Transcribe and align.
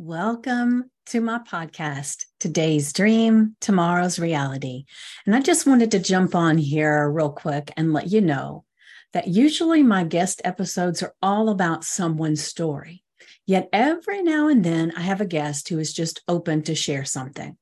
Welcome 0.00 0.92
to 1.06 1.20
my 1.20 1.40
podcast, 1.40 2.26
Today's 2.38 2.92
Dream, 2.92 3.56
Tomorrow's 3.60 4.20
Reality. 4.20 4.84
And 5.26 5.34
I 5.34 5.40
just 5.40 5.66
wanted 5.66 5.90
to 5.90 5.98
jump 5.98 6.36
on 6.36 6.56
here 6.56 7.10
real 7.10 7.32
quick 7.32 7.72
and 7.76 7.92
let 7.92 8.06
you 8.06 8.20
know 8.20 8.64
that 9.12 9.26
usually 9.26 9.82
my 9.82 10.04
guest 10.04 10.40
episodes 10.44 11.02
are 11.02 11.16
all 11.20 11.48
about 11.48 11.82
someone's 11.82 12.44
story. 12.44 13.02
Yet 13.44 13.68
every 13.72 14.22
now 14.22 14.46
and 14.46 14.64
then 14.64 14.92
I 14.96 15.00
have 15.00 15.20
a 15.20 15.26
guest 15.26 15.68
who 15.68 15.80
is 15.80 15.92
just 15.92 16.22
open 16.28 16.62
to 16.62 16.76
share 16.76 17.04
something. 17.04 17.58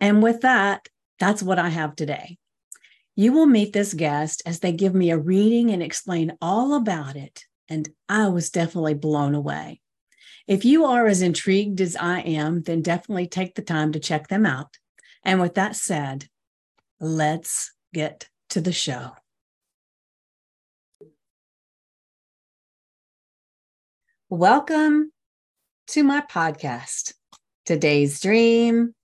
And 0.00 0.20
with 0.20 0.40
that, 0.40 0.88
that's 1.20 1.44
what 1.44 1.60
I 1.60 1.68
have 1.68 1.94
today. 1.94 2.38
You 3.14 3.32
will 3.32 3.46
meet 3.46 3.72
this 3.72 3.94
guest 3.94 4.42
as 4.44 4.58
they 4.58 4.72
give 4.72 4.96
me 4.96 5.12
a 5.12 5.16
reading 5.16 5.70
and 5.70 5.80
explain 5.80 6.36
all 6.42 6.74
about 6.74 7.14
it. 7.14 7.44
And 7.68 7.88
I 8.08 8.30
was 8.30 8.50
definitely 8.50 8.94
blown 8.94 9.36
away. 9.36 9.80
If 10.48 10.64
you 10.64 10.86
are 10.86 11.06
as 11.06 11.20
intrigued 11.20 11.78
as 11.82 11.94
I 11.94 12.20
am, 12.20 12.62
then 12.62 12.80
definitely 12.80 13.26
take 13.26 13.54
the 13.54 13.60
time 13.60 13.92
to 13.92 14.00
check 14.00 14.28
them 14.28 14.46
out. 14.46 14.78
And 15.22 15.42
with 15.42 15.56
that 15.56 15.76
said, 15.76 16.26
let's 16.98 17.70
get 17.92 18.30
to 18.48 18.62
the 18.62 18.72
show. 18.72 19.10
Welcome 24.30 25.12
to 25.88 26.02
my 26.02 26.22
podcast, 26.22 27.12
Today's 27.66 28.18
Dream, 28.18 28.94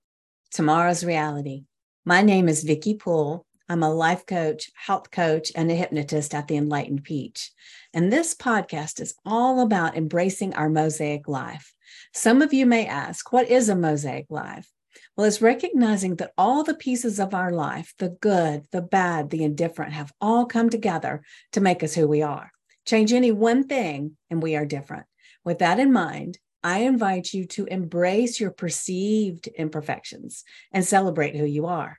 Tomorrow's 0.50 1.04
Reality. 1.04 1.64
My 2.06 2.22
name 2.22 2.48
is 2.48 2.64
Vicki 2.64 2.94
Poole. 2.94 3.44
I'm 3.66 3.82
a 3.82 3.92
life 3.92 4.26
coach, 4.26 4.70
health 4.74 5.10
coach, 5.10 5.50
and 5.54 5.70
a 5.70 5.74
hypnotist 5.74 6.34
at 6.34 6.48
the 6.48 6.56
Enlightened 6.56 7.02
Peach. 7.02 7.50
And 7.94 8.12
this 8.12 8.34
podcast 8.34 9.00
is 9.00 9.14
all 9.24 9.60
about 9.60 9.96
embracing 9.96 10.52
our 10.54 10.68
mosaic 10.68 11.28
life. 11.28 11.72
Some 12.12 12.42
of 12.42 12.52
you 12.52 12.66
may 12.66 12.86
ask, 12.86 13.32
what 13.32 13.48
is 13.48 13.70
a 13.70 13.74
mosaic 13.74 14.26
life? 14.28 14.70
Well, 15.16 15.26
it's 15.26 15.40
recognizing 15.40 16.16
that 16.16 16.32
all 16.36 16.62
the 16.62 16.74
pieces 16.74 17.18
of 17.18 17.32
our 17.32 17.52
life, 17.52 17.94
the 17.98 18.10
good, 18.10 18.64
the 18.70 18.82
bad, 18.82 19.30
the 19.30 19.42
indifferent, 19.42 19.94
have 19.94 20.12
all 20.20 20.44
come 20.44 20.68
together 20.68 21.22
to 21.52 21.62
make 21.62 21.82
us 21.82 21.94
who 21.94 22.06
we 22.06 22.20
are. 22.20 22.50
Change 22.84 23.14
any 23.14 23.32
one 23.32 23.66
thing, 23.66 24.18
and 24.28 24.42
we 24.42 24.56
are 24.56 24.66
different. 24.66 25.06
With 25.42 25.60
that 25.60 25.78
in 25.78 25.90
mind, 25.90 26.38
I 26.62 26.80
invite 26.80 27.32
you 27.32 27.46
to 27.46 27.64
embrace 27.64 28.38
your 28.38 28.50
perceived 28.50 29.46
imperfections 29.46 30.44
and 30.70 30.84
celebrate 30.84 31.34
who 31.34 31.46
you 31.46 31.64
are. 31.66 31.98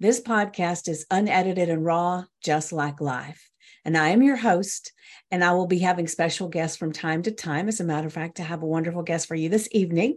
This 0.00 0.18
podcast 0.18 0.88
is 0.88 1.04
unedited 1.10 1.68
and 1.68 1.84
raw, 1.84 2.24
just 2.42 2.72
like 2.72 3.02
life. 3.02 3.50
And 3.84 3.98
I 3.98 4.08
am 4.08 4.22
your 4.22 4.36
host, 4.36 4.94
and 5.30 5.44
I 5.44 5.52
will 5.52 5.66
be 5.66 5.80
having 5.80 6.08
special 6.08 6.48
guests 6.48 6.78
from 6.78 6.90
time 6.90 7.22
to 7.24 7.30
time. 7.30 7.68
As 7.68 7.80
a 7.80 7.84
matter 7.84 8.06
of 8.06 8.12
fact, 8.14 8.40
I 8.40 8.44
have 8.44 8.62
a 8.62 8.66
wonderful 8.66 9.02
guest 9.02 9.28
for 9.28 9.34
you 9.34 9.50
this 9.50 9.68
evening. 9.72 10.16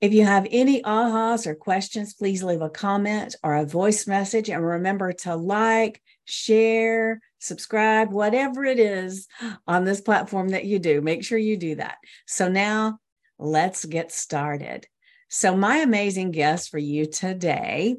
If 0.00 0.14
you 0.14 0.24
have 0.24 0.46
any 0.50 0.80
ahas 0.80 1.46
or 1.46 1.54
questions, 1.54 2.14
please 2.14 2.42
leave 2.42 2.62
a 2.62 2.70
comment 2.70 3.36
or 3.42 3.56
a 3.56 3.66
voice 3.66 4.06
message. 4.06 4.48
And 4.48 4.64
remember 4.64 5.12
to 5.12 5.36
like, 5.36 6.00
share, 6.24 7.20
subscribe, 7.38 8.10
whatever 8.10 8.64
it 8.64 8.78
is 8.78 9.28
on 9.66 9.84
this 9.84 10.00
platform 10.00 10.48
that 10.48 10.64
you 10.64 10.78
do. 10.78 11.02
Make 11.02 11.22
sure 11.22 11.36
you 11.36 11.58
do 11.58 11.74
that. 11.74 11.98
So 12.26 12.48
now 12.48 12.98
let's 13.38 13.84
get 13.84 14.10
started. 14.10 14.86
So, 15.30 15.54
my 15.54 15.76
amazing 15.78 16.30
guest 16.30 16.70
for 16.70 16.78
you 16.78 17.04
today 17.04 17.96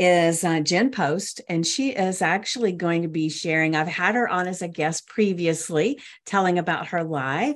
is 0.00 0.42
uh, 0.42 0.58
Jen 0.60 0.90
Post, 0.90 1.40
and 1.48 1.64
she 1.64 1.90
is 1.90 2.20
actually 2.20 2.72
going 2.72 3.02
to 3.02 3.08
be 3.08 3.28
sharing. 3.28 3.76
I've 3.76 3.86
had 3.86 4.16
her 4.16 4.28
on 4.28 4.48
as 4.48 4.62
a 4.62 4.68
guest 4.68 5.06
previously, 5.06 6.00
telling 6.26 6.58
about 6.58 6.88
her 6.88 7.04
life. 7.04 7.54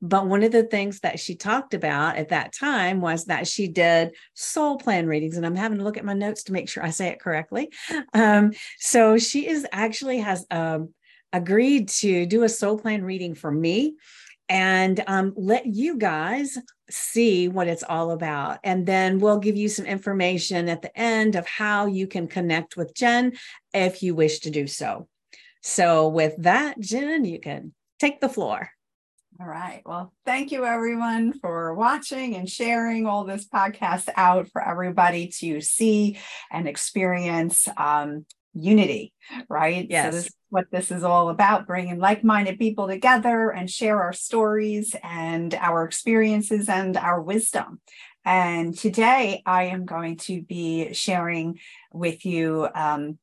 But 0.00 0.28
one 0.28 0.44
of 0.44 0.52
the 0.52 0.62
things 0.62 1.00
that 1.00 1.18
she 1.18 1.34
talked 1.34 1.74
about 1.74 2.18
at 2.18 2.28
that 2.28 2.52
time 2.52 3.00
was 3.00 3.24
that 3.24 3.48
she 3.48 3.66
did 3.66 4.14
soul 4.34 4.78
plan 4.78 5.08
readings. 5.08 5.36
And 5.36 5.44
I'm 5.44 5.56
having 5.56 5.78
to 5.78 5.84
look 5.84 5.96
at 5.96 6.04
my 6.04 6.14
notes 6.14 6.44
to 6.44 6.52
make 6.52 6.68
sure 6.68 6.84
I 6.84 6.90
say 6.90 7.08
it 7.08 7.20
correctly. 7.20 7.72
Um, 8.14 8.52
so, 8.78 9.18
she 9.18 9.48
is 9.48 9.66
actually 9.72 10.18
has 10.18 10.46
um, 10.52 10.94
agreed 11.32 11.88
to 11.88 12.26
do 12.26 12.44
a 12.44 12.48
soul 12.48 12.78
plan 12.78 13.02
reading 13.02 13.34
for 13.34 13.50
me 13.50 13.96
and 14.48 15.02
um, 15.08 15.34
let 15.36 15.66
you 15.66 15.96
guys 15.96 16.56
see 16.90 17.48
what 17.48 17.68
it's 17.68 17.82
all 17.82 18.10
about. 18.10 18.58
And 18.64 18.86
then 18.86 19.18
we'll 19.18 19.38
give 19.38 19.56
you 19.56 19.68
some 19.68 19.86
information 19.86 20.68
at 20.68 20.82
the 20.82 20.98
end 20.98 21.34
of 21.36 21.46
how 21.46 21.86
you 21.86 22.06
can 22.06 22.28
connect 22.28 22.76
with 22.76 22.94
Jen 22.94 23.32
if 23.74 24.02
you 24.02 24.14
wish 24.14 24.40
to 24.40 24.50
do 24.50 24.66
so. 24.66 25.08
So, 25.62 26.08
with 26.08 26.34
that, 26.38 26.78
Jen, 26.80 27.24
you 27.24 27.40
can 27.40 27.74
take 27.98 28.20
the 28.20 28.28
floor. 28.28 28.70
All 29.40 29.46
right. 29.46 29.82
Well, 29.86 30.12
thank 30.26 30.50
you 30.50 30.64
everyone 30.64 31.32
for 31.32 31.72
watching 31.72 32.34
and 32.34 32.48
sharing 32.48 33.06
all 33.06 33.22
this 33.22 33.46
podcast 33.46 34.08
out 34.16 34.48
for 34.48 34.66
everybody 34.66 35.28
to 35.38 35.60
see 35.60 36.18
and 36.50 36.66
experience 36.66 37.68
um, 37.76 38.26
unity, 38.62 39.12
right? 39.48 39.86
Yes. 39.88 40.04
So 40.04 40.16
this 40.16 40.26
is 40.26 40.34
what 40.50 40.70
this 40.70 40.90
is 40.90 41.04
all 41.04 41.28
about, 41.28 41.66
bringing 41.66 41.98
like-minded 41.98 42.58
people 42.58 42.88
together 42.88 43.50
and 43.50 43.70
share 43.70 44.02
our 44.02 44.12
stories 44.12 44.94
and 45.02 45.54
our 45.54 45.84
experiences 45.84 46.68
and 46.68 46.96
our 46.96 47.20
wisdom. 47.20 47.80
And 48.24 48.76
today 48.76 49.42
I 49.46 49.64
am 49.64 49.84
going 49.84 50.16
to 50.18 50.42
be 50.42 50.92
sharing 50.92 51.58
with 51.92 52.26
you 52.26 52.68
um, 52.74 53.18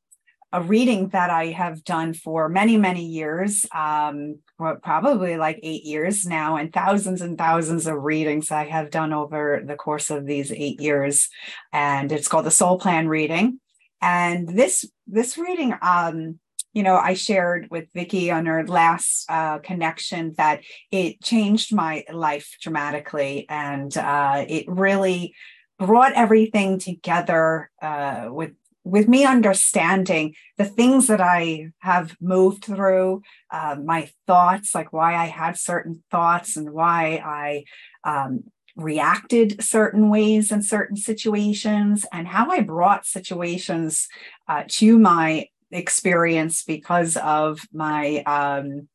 a 0.52 0.62
reading 0.62 1.08
that 1.08 1.28
I 1.28 1.46
have 1.46 1.84
done 1.84 2.14
for 2.14 2.48
many, 2.48 2.76
many 2.76 3.04
years, 3.04 3.66
um, 3.74 4.38
probably 4.56 5.36
like 5.36 5.60
eight 5.62 5.84
years 5.84 6.24
now, 6.24 6.56
and 6.56 6.72
thousands 6.72 7.20
and 7.20 7.36
thousands 7.36 7.86
of 7.86 8.02
readings 8.02 8.50
I 8.50 8.64
have 8.64 8.90
done 8.90 9.12
over 9.12 9.62
the 9.64 9.76
course 9.76 10.10
of 10.10 10.24
these 10.24 10.50
eight 10.52 10.80
years. 10.80 11.28
And 11.72 12.10
it's 12.10 12.28
called 12.28 12.46
the 12.46 12.50
Soul 12.50 12.78
Plan 12.78 13.06
Reading. 13.06 13.60
And 14.00 14.48
this 14.48 14.84
this 15.06 15.38
reading, 15.38 15.74
um, 15.82 16.38
you 16.72 16.82
know, 16.82 16.96
I 16.96 17.14
shared 17.14 17.68
with 17.70 17.86
Vicki 17.94 18.30
on 18.30 18.46
our 18.46 18.66
last 18.66 19.24
uh, 19.30 19.58
connection 19.58 20.34
that 20.36 20.60
it 20.90 21.22
changed 21.22 21.74
my 21.74 22.04
life 22.12 22.56
dramatically, 22.60 23.46
and 23.48 23.96
uh, 23.96 24.44
it 24.46 24.66
really 24.68 25.34
brought 25.78 26.12
everything 26.12 26.78
together 26.78 27.70
uh, 27.80 28.28
with 28.30 28.52
with 28.86 29.08
me 29.08 29.24
understanding 29.24 30.32
the 30.58 30.64
things 30.64 31.08
that 31.08 31.20
I 31.20 31.72
have 31.80 32.16
moved 32.20 32.64
through, 32.66 33.22
uh, 33.50 33.74
my 33.82 34.08
thoughts, 34.28 34.76
like 34.76 34.92
why 34.92 35.16
I 35.16 35.26
had 35.26 35.58
certain 35.58 36.04
thoughts 36.12 36.56
and 36.56 36.70
why 36.70 37.20
I 37.24 37.64
um, 38.04 38.44
reacted 38.76 39.62
certain 39.62 40.10
ways 40.10 40.52
in 40.52 40.62
certain 40.62 40.96
situations 40.96 42.04
and 42.12 42.28
how 42.28 42.50
I 42.50 42.60
brought 42.60 43.06
situations 43.06 44.08
uh, 44.48 44.64
to 44.68 44.98
my 44.98 45.48
experience 45.70 46.62
because 46.62 47.16
of 47.16 47.60
my 47.72 48.22
um, 48.24 48.88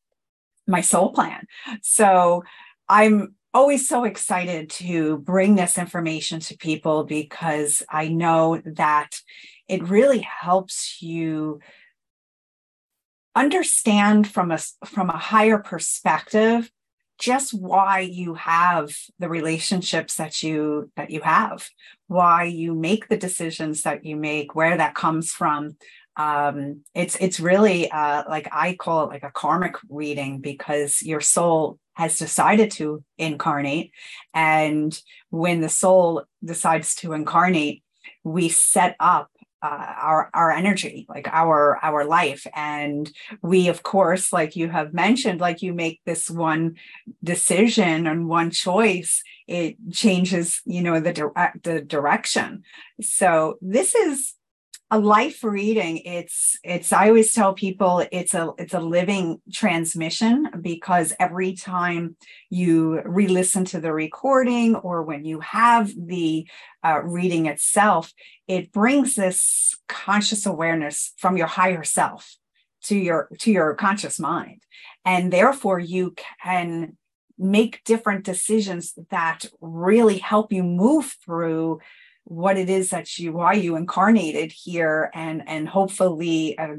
my 0.66 0.80
soul 0.80 1.12
plan. 1.12 1.46
So 1.82 2.44
I'm 2.88 3.34
always 3.52 3.88
so 3.88 4.04
excited 4.04 4.70
to 4.70 5.18
bring 5.18 5.56
this 5.56 5.76
information 5.76 6.40
to 6.40 6.56
people 6.56 7.04
because 7.04 7.82
I 7.90 8.08
know 8.08 8.62
that 8.64 9.20
it 9.68 9.82
really 9.88 10.20
helps 10.20 11.02
you 11.02 11.60
understand 13.34 14.28
from 14.28 14.50
a 14.50 14.58
from 14.84 15.10
a 15.10 15.16
higher 15.18 15.58
perspective 15.58 16.70
just 17.22 17.54
why 17.54 18.00
you 18.00 18.34
have 18.34 18.92
the 19.20 19.28
relationships 19.28 20.16
that 20.16 20.42
you 20.42 20.90
that 20.96 21.10
you 21.10 21.20
have 21.20 21.68
why 22.08 22.42
you 22.42 22.74
make 22.74 23.08
the 23.08 23.16
decisions 23.16 23.82
that 23.82 24.04
you 24.04 24.16
make 24.16 24.54
where 24.56 24.76
that 24.76 24.96
comes 24.96 25.30
from. 25.30 25.76
Um 26.16 26.82
it's 26.94 27.16
it's 27.20 27.38
really 27.40 27.90
uh 27.90 28.24
like 28.28 28.48
i 28.52 28.74
call 28.74 29.04
it 29.04 29.10
like 29.10 29.22
a 29.22 29.30
karmic 29.30 29.76
reading 29.88 30.40
because 30.40 31.00
your 31.00 31.20
soul 31.20 31.78
has 31.94 32.18
decided 32.18 32.72
to 32.72 33.04
incarnate. 33.18 33.92
And 34.34 35.00
when 35.30 35.60
the 35.60 35.68
soul 35.68 36.24
decides 36.44 36.96
to 36.96 37.12
incarnate 37.12 37.84
we 38.24 38.48
set 38.48 38.96
up 38.98 39.30
uh, 39.62 39.94
our 40.00 40.30
our 40.34 40.50
energy 40.50 41.06
like 41.08 41.28
our 41.28 41.78
our 41.82 42.04
life. 42.04 42.46
And 42.54 43.10
we 43.42 43.68
of 43.68 43.82
course 43.82 44.32
like 44.32 44.56
you 44.56 44.68
have 44.68 44.92
mentioned 44.92 45.40
like 45.40 45.62
you 45.62 45.72
make 45.72 46.00
this 46.04 46.28
one 46.28 46.76
decision 47.22 48.06
and 48.06 48.28
one 48.28 48.50
choice 48.50 49.22
it 49.46 49.76
changes 49.92 50.60
you 50.64 50.82
know 50.82 51.00
the 51.00 51.12
direct 51.12 51.62
the 51.62 51.80
direction. 51.80 52.64
So 53.00 53.58
this 53.60 53.94
is 53.94 54.34
a 54.92 54.98
life 54.98 55.42
reading 55.42 55.96
it's 56.04 56.56
it's 56.62 56.92
i 56.92 57.08
always 57.08 57.32
tell 57.32 57.54
people 57.54 58.06
it's 58.12 58.34
a 58.34 58.50
it's 58.58 58.74
a 58.74 58.80
living 58.80 59.40
transmission 59.52 60.48
because 60.60 61.14
every 61.18 61.54
time 61.54 62.14
you 62.50 63.00
re-listen 63.04 63.64
to 63.64 63.80
the 63.80 63.92
recording 63.92 64.76
or 64.76 65.02
when 65.02 65.24
you 65.24 65.40
have 65.40 65.90
the 65.96 66.46
uh, 66.84 67.00
reading 67.02 67.46
itself 67.46 68.12
it 68.46 68.70
brings 68.70 69.14
this 69.14 69.74
conscious 69.88 70.46
awareness 70.46 71.12
from 71.16 71.36
your 71.36 71.46
higher 71.46 71.82
self 71.82 72.36
to 72.82 72.96
your 72.96 73.28
to 73.38 73.50
your 73.50 73.74
conscious 73.74 74.18
mind. 74.18 74.62
And 75.04 75.32
therefore 75.32 75.78
you 75.78 76.14
can 76.42 76.96
make 77.38 77.82
different 77.84 78.24
decisions 78.24 78.94
that 79.10 79.46
really 79.60 80.18
help 80.18 80.52
you 80.52 80.62
move 80.62 81.16
through 81.24 81.80
what 82.24 82.56
it 82.56 82.70
is 82.70 82.90
that 82.90 83.18
you 83.18 83.32
why 83.32 83.54
you 83.54 83.76
incarnated 83.76 84.52
here 84.52 85.10
and 85.14 85.42
and 85.46 85.68
hopefully 85.68 86.56
uh, 86.58 86.76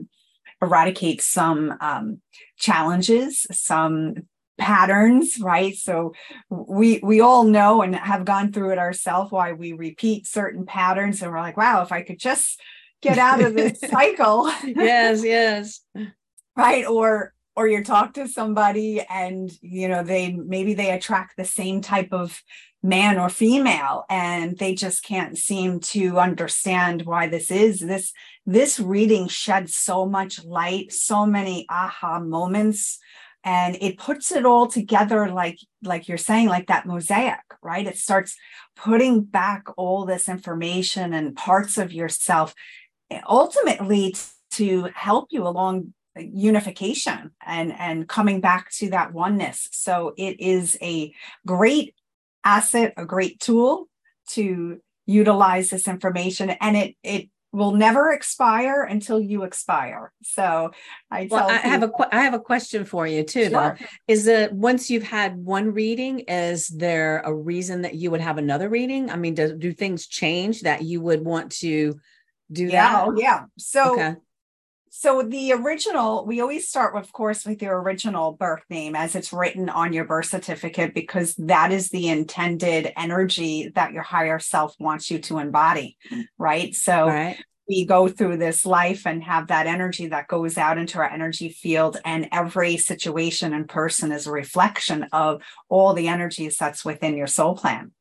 eradicate 0.61 1.21
some 1.21 1.75
um, 1.81 2.21
challenges 2.57 3.45
some 3.51 4.15
patterns 4.57 5.39
right? 5.39 5.75
So 5.75 6.13
we 6.49 6.99
we 7.03 7.21
all 7.21 7.43
know 7.43 7.81
and 7.81 7.95
have 7.95 8.25
gone 8.25 8.51
through 8.51 8.71
it 8.71 8.77
ourselves 8.77 9.31
why 9.31 9.53
we 9.53 9.73
repeat 9.73 10.27
certain 10.27 10.65
patterns 10.65 11.21
and 11.21 11.31
we're 11.31 11.39
like 11.39 11.57
wow 11.57 11.81
if 11.81 11.91
i 11.91 12.03
could 12.03 12.19
just 12.19 12.61
get 13.03 13.17
out 13.17 13.41
of 13.41 13.53
this 13.53 13.79
cycle. 13.91 14.51
Yes 14.65 15.23
yes. 15.23 15.81
Right? 16.55 16.85
Or 16.85 17.33
or 17.55 17.67
you 17.67 17.83
talk 17.83 18.13
to 18.13 18.27
somebody 18.27 19.01
and 19.01 19.51
you 19.61 19.87
know 19.87 20.03
they 20.03 20.33
maybe 20.33 20.73
they 20.73 20.91
attract 20.91 21.37
the 21.37 21.45
same 21.45 21.81
type 21.81 22.09
of 22.11 22.41
man 22.81 23.17
or 23.17 23.29
female 23.29 24.03
and 24.09 24.57
they 24.57 24.75
just 24.75 25.03
can't 25.03 25.37
seem 25.37 25.79
to 25.79 26.19
understand 26.19 27.03
why 27.03 27.27
this 27.27 27.49
is. 27.51 27.79
This 27.79 28.11
this 28.45 28.79
reading 28.79 29.27
sheds 29.27 29.75
so 29.75 30.05
much 30.05 30.43
light 30.43 30.91
so 30.91 31.25
many 31.25 31.65
aha 31.69 32.19
moments 32.19 32.99
and 33.45 33.77
it 33.81 33.97
puts 33.97 34.31
it 34.31 34.45
all 34.45 34.67
together 34.67 35.29
like 35.29 35.59
like 35.83 36.07
you're 36.07 36.17
saying 36.17 36.47
like 36.47 36.67
that 36.67 36.85
mosaic 36.85 37.39
right? 37.61 37.87
It 37.87 37.97
starts 37.97 38.35
putting 38.75 39.21
back 39.21 39.67
all 39.77 40.05
this 40.05 40.27
information 40.27 41.13
and 41.13 41.35
parts 41.35 41.77
of 41.77 41.93
yourself 41.93 42.53
ultimately 43.27 44.15
to 44.51 44.89
help 44.93 45.27
you 45.31 45.47
along 45.47 45.93
unification 46.17 47.31
and 47.45 47.73
and 47.79 48.07
coming 48.07 48.39
back 48.39 48.69
to 48.71 48.89
that 48.91 49.13
oneness 49.13 49.67
so 49.71 50.13
it 50.17 50.39
is 50.39 50.77
a 50.81 51.13
great 51.45 51.95
asset 52.43 52.93
a 52.97 53.05
great 53.05 53.39
tool 53.39 53.87
to 54.27 54.79
utilize 55.05 55.69
this 55.69 55.87
information 55.87 56.49
and 56.51 56.77
it 56.77 56.95
it 57.03 57.29
will 57.53 57.71
never 57.71 58.11
expire 58.11 58.81
until 58.81 59.21
you 59.21 59.43
expire. 59.43 60.11
So 60.23 60.71
I 61.11 61.27
well, 61.29 61.47
I 61.47 61.57
have 61.57 61.83
a 61.83 61.91
I 62.11 62.21
have 62.21 62.33
a 62.33 62.39
question 62.39 62.83
for 62.83 63.05
you 63.05 63.23
too. 63.23 63.49
Sure. 63.49 63.49
Though, 63.49 63.85
is 64.07 64.25
that 64.25 64.51
once 64.53 64.89
you've 64.89 65.03
had 65.03 65.37
one 65.37 65.71
reading, 65.71 66.21
is 66.21 66.67
there 66.67 67.21
a 67.23 67.33
reason 67.33 67.83
that 67.83 67.93
you 67.93 68.09
would 68.11 68.21
have 68.21 68.39
another 68.39 68.69
reading? 68.69 69.11
I 69.11 69.15
mean, 69.15 69.35
do 69.35 69.55
do 69.55 69.71
things 69.71 70.07
change 70.07 70.61
that 70.61 70.81
you 70.81 70.99
would 71.01 71.23
want 71.23 71.51
to 71.59 71.99
do 72.51 72.65
yeah, 72.65 72.91
that? 72.91 73.07
Oh, 73.07 73.15
yeah. 73.15 73.45
So 73.57 73.93
okay 73.93 74.15
so 74.95 75.23
the 75.23 75.51
original 75.53 76.23
we 76.23 76.39
always 76.39 76.69
start 76.69 76.95
of 76.95 77.11
course 77.11 77.47
with 77.47 77.63
your 77.63 77.81
original 77.81 78.33
birth 78.33 78.61
name 78.69 78.95
as 78.95 79.15
it's 79.15 79.33
written 79.33 79.67
on 79.67 79.91
your 79.91 80.05
birth 80.05 80.27
certificate 80.27 80.93
because 80.93 81.33
that 81.35 81.71
is 81.71 81.89
the 81.89 82.09
intended 82.09 82.93
energy 82.95 83.71
that 83.73 83.91
your 83.91 84.03
higher 84.03 84.37
self 84.37 84.75
wants 84.79 85.09
you 85.09 85.17
to 85.17 85.39
embody 85.39 85.97
right 86.37 86.75
so 86.75 87.07
right. 87.07 87.43
we 87.67 87.85
go 87.85 88.07
through 88.07 88.37
this 88.37 88.67
life 88.67 89.07
and 89.07 89.23
have 89.23 89.47
that 89.47 89.65
energy 89.65 90.05
that 90.09 90.27
goes 90.27 90.59
out 90.59 90.77
into 90.77 90.99
our 90.99 91.09
energy 91.09 91.49
field 91.49 91.97
and 92.05 92.29
every 92.31 92.77
situation 92.77 93.51
and 93.51 93.67
person 93.67 94.11
is 94.11 94.27
a 94.27 94.31
reflection 94.31 95.07
of 95.11 95.41
all 95.69 95.95
the 95.95 96.07
energies 96.07 96.55
that's 96.55 96.85
within 96.85 97.17
your 97.17 97.25
soul 97.25 97.57
plan 97.57 97.91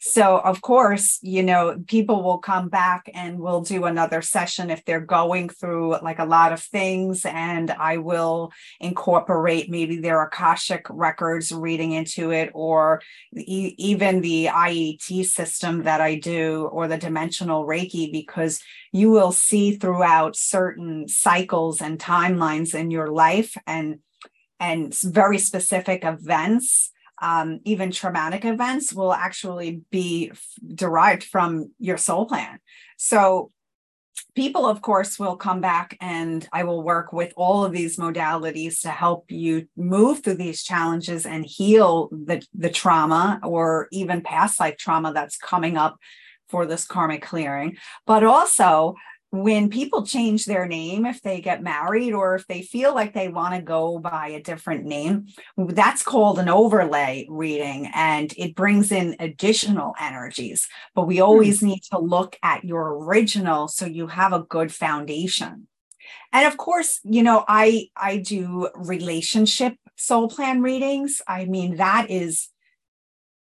so, 0.00 0.38
of 0.38 0.60
course, 0.60 1.18
you 1.22 1.42
know, 1.42 1.82
people 1.88 2.22
will 2.22 2.38
come 2.38 2.68
back 2.68 3.10
and 3.14 3.40
we'll 3.40 3.62
do 3.62 3.84
another 3.84 4.22
session 4.22 4.70
if 4.70 4.84
they're 4.84 5.00
going 5.00 5.48
through 5.48 5.98
like 6.02 6.20
a 6.20 6.24
lot 6.24 6.52
of 6.52 6.62
things. 6.62 7.24
And 7.24 7.72
I 7.72 7.96
will 7.96 8.52
incorporate 8.78 9.68
maybe 9.68 9.98
their 9.98 10.22
Akashic 10.22 10.86
records 10.88 11.50
reading 11.50 11.92
into 11.92 12.30
it, 12.30 12.50
or 12.54 13.02
e- 13.36 13.74
even 13.76 14.20
the 14.20 14.46
IET 14.46 15.26
system 15.26 15.82
that 15.82 16.00
I 16.00 16.14
do, 16.14 16.68
or 16.70 16.86
the 16.86 16.96
dimensional 16.96 17.66
Reiki, 17.66 18.12
because 18.12 18.60
you 18.92 19.10
will 19.10 19.32
see 19.32 19.76
throughout 19.76 20.36
certain 20.36 21.08
cycles 21.08 21.80
and 21.80 21.98
timelines 21.98 22.72
in 22.72 22.92
your 22.92 23.08
life 23.08 23.56
and 23.66 23.98
and 24.60 24.92
very 24.94 25.38
specific 25.38 26.04
events 26.04 26.92
um, 27.20 27.60
even 27.64 27.90
traumatic 27.90 28.44
events 28.44 28.92
will 28.92 29.12
actually 29.12 29.82
be 29.90 30.30
f- 30.30 30.46
derived 30.74 31.24
from 31.24 31.72
your 31.78 31.96
soul 31.96 32.26
plan. 32.26 32.58
So, 32.96 33.50
people, 34.34 34.66
of 34.66 34.82
course, 34.82 35.18
will 35.18 35.36
come 35.36 35.60
back 35.60 35.96
and 36.00 36.48
I 36.52 36.64
will 36.64 36.82
work 36.82 37.12
with 37.12 37.32
all 37.36 37.64
of 37.64 37.72
these 37.72 37.96
modalities 37.96 38.82
to 38.82 38.88
help 38.88 39.30
you 39.30 39.68
move 39.76 40.22
through 40.22 40.34
these 40.34 40.62
challenges 40.62 41.26
and 41.26 41.44
heal 41.44 42.08
the, 42.12 42.44
the 42.54 42.70
trauma 42.70 43.40
or 43.42 43.88
even 43.90 44.22
past 44.22 44.60
life 44.60 44.76
trauma 44.76 45.12
that's 45.12 45.36
coming 45.36 45.76
up 45.76 45.96
for 46.48 46.66
this 46.66 46.86
karmic 46.86 47.22
clearing. 47.22 47.76
But 48.06 48.24
also, 48.24 48.94
when 49.30 49.68
people 49.68 50.06
change 50.06 50.46
their 50.46 50.66
name, 50.66 51.04
if 51.04 51.20
they 51.20 51.40
get 51.40 51.62
married 51.62 52.14
or 52.14 52.34
if 52.34 52.46
they 52.46 52.62
feel 52.62 52.94
like 52.94 53.12
they 53.12 53.28
want 53.28 53.54
to 53.54 53.60
go 53.60 53.98
by 53.98 54.28
a 54.28 54.42
different 54.42 54.86
name, 54.86 55.26
that's 55.56 56.02
called 56.02 56.38
an 56.38 56.48
overlay 56.48 57.26
reading 57.28 57.90
and 57.94 58.32
it 58.38 58.54
brings 58.54 58.90
in 58.90 59.16
additional 59.20 59.94
energies. 60.00 60.66
But 60.94 61.06
we 61.06 61.18
hmm. 61.18 61.24
always 61.24 61.62
need 61.62 61.82
to 61.92 61.98
look 61.98 62.36
at 62.42 62.64
your 62.64 63.04
original 63.04 63.68
so 63.68 63.84
you 63.84 64.06
have 64.06 64.32
a 64.32 64.44
good 64.44 64.72
foundation. 64.72 65.68
And 66.32 66.46
of 66.46 66.56
course, 66.56 67.00
you 67.04 67.22
know, 67.22 67.44
I 67.46 67.88
I 67.96 68.18
do 68.18 68.70
relationship 68.74 69.74
soul 69.96 70.28
plan 70.28 70.62
readings. 70.62 71.20
I 71.26 71.44
mean, 71.44 71.76
that 71.76 72.10
is 72.10 72.48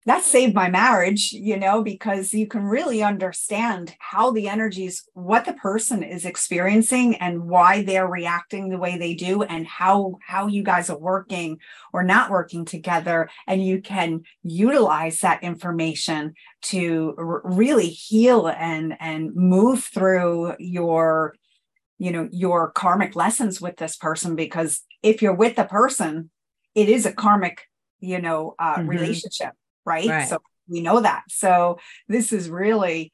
that 0.05 0.23
saved 0.23 0.53
my 0.53 0.69
marriage, 0.69 1.31
you 1.31 1.57
know, 1.57 1.81
because 1.81 2.33
you 2.33 2.45
can 2.45 2.63
really 2.63 3.01
understand 3.01 3.95
how 3.99 4.31
the 4.31 4.49
energies, 4.49 5.07
what 5.13 5.45
the 5.45 5.53
person 5.53 6.03
is 6.03 6.25
experiencing 6.25 7.15
and 7.15 7.47
why 7.47 7.83
they're 7.83 8.07
reacting 8.07 8.67
the 8.67 8.77
way 8.77 8.97
they 8.97 9.13
do 9.13 9.43
and 9.43 9.65
how 9.65 10.17
how 10.25 10.47
you 10.47 10.61
guys 10.61 10.89
are 10.89 10.99
working 10.99 11.57
or 11.93 12.03
not 12.03 12.29
working 12.29 12.65
together 12.65 13.29
and 13.47 13.65
you 13.65 13.81
can 13.81 14.23
utilize 14.43 15.21
that 15.21 15.41
information 15.41 16.33
to 16.61 17.15
r- 17.17 17.41
really 17.45 17.87
heal 17.89 18.47
and 18.47 18.95
and 18.99 19.33
move 19.35 19.83
through 19.85 20.53
your 20.59 21.33
you 21.97 22.11
know 22.11 22.27
your 22.31 22.71
karmic 22.71 23.15
lessons 23.15 23.61
with 23.61 23.77
this 23.77 23.95
person 23.95 24.35
because 24.35 24.81
if 25.01 25.21
you're 25.21 25.33
with 25.35 25.55
the 25.55 25.63
person 25.63 26.29
it 26.75 26.89
is 26.89 27.05
a 27.05 27.13
karmic 27.13 27.61
you 27.99 28.19
know 28.19 28.55
uh, 28.59 28.77
mm-hmm. 28.77 28.87
relationship 28.87 29.53
right? 29.85 30.09
right? 30.09 30.27
So 30.27 30.41
we 30.67 30.81
know 30.81 31.01
that. 31.01 31.23
So 31.29 31.79
this 32.07 32.31
is 32.31 32.49
really, 32.49 33.11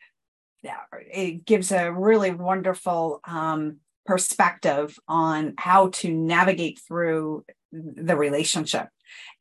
it 0.63 1.45
gives 1.45 1.71
a 1.71 1.91
really 1.91 2.31
wonderful 2.31 3.21
um, 3.25 3.77
perspective 4.05 4.97
on 5.07 5.53
how 5.57 5.89
to 5.89 6.13
navigate 6.13 6.79
through 6.79 7.45
the 7.71 8.15
relationship 8.15 8.87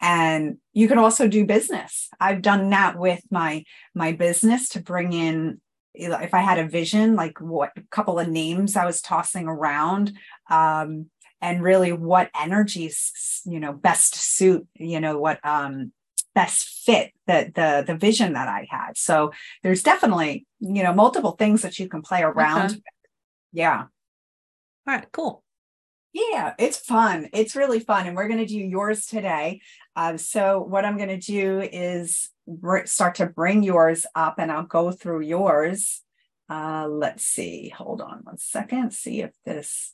and 0.00 0.58
you 0.72 0.88
can 0.88 0.98
also 0.98 1.26
do 1.26 1.46
business 1.46 2.08
i've 2.20 2.42
done 2.42 2.70
that 2.70 2.98
with 2.98 3.22
my 3.30 3.64
my 3.94 4.12
business 4.12 4.68
to 4.68 4.80
bring 4.80 5.12
in 5.12 5.60
if 5.94 6.34
i 6.34 6.40
had 6.40 6.58
a 6.58 6.68
vision 6.68 7.16
like 7.16 7.40
what 7.40 7.72
a 7.76 7.82
couple 7.90 8.18
of 8.18 8.28
names 8.28 8.76
i 8.76 8.84
was 8.84 9.00
tossing 9.00 9.48
around 9.48 10.12
um, 10.50 11.06
and 11.40 11.62
really 11.62 11.92
what 11.92 12.30
energies 12.38 13.42
you 13.46 13.60
know 13.60 13.72
best 13.72 14.14
suit 14.14 14.66
you 14.74 15.00
know 15.00 15.18
what 15.18 15.44
um 15.44 15.92
best 16.34 16.68
fit 16.84 17.12
the 17.26 17.50
the 17.54 17.84
the 17.86 17.98
vision 17.98 18.34
that 18.34 18.48
I 18.48 18.66
had. 18.70 18.96
So 18.96 19.32
there's 19.62 19.82
definitely 19.82 20.46
you 20.60 20.82
know 20.82 20.92
multiple 20.92 21.32
things 21.32 21.62
that 21.62 21.78
you 21.78 21.88
can 21.88 22.02
play 22.02 22.22
around. 22.22 22.70
Okay. 22.70 22.80
Yeah. 23.52 23.84
All 24.86 24.94
right. 24.94 25.06
Cool. 25.12 25.42
Yeah, 26.12 26.54
it's 26.58 26.78
fun. 26.78 27.28
It's 27.32 27.54
really 27.54 27.80
fun, 27.80 28.06
and 28.06 28.16
we're 28.16 28.28
going 28.28 28.40
to 28.40 28.46
do 28.46 28.58
yours 28.58 29.06
today. 29.06 29.60
Uh, 29.94 30.16
so 30.16 30.60
what 30.60 30.84
I'm 30.84 30.96
going 30.96 31.08
to 31.10 31.18
do 31.18 31.60
is 31.60 32.30
start 32.86 33.16
to 33.16 33.26
bring 33.26 33.62
yours 33.62 34.06
up, 34.14 34.36
and 34.38 34.50
I'll 34.50 34.64
go 34.64 34.90
through 34.90 35.20
yours. 35.20 36.02
Uh, 36.48 36.88
let's 36.88 37.24
see. 37.24 37.68
Hold 37.68 38.00
on 38.00 38.20
one 38.22 38.38
second. 38.38 38.92
See 38.92 39.20
if 39.20 39.32
this 39.44 39.92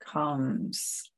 comes 0.00 1.10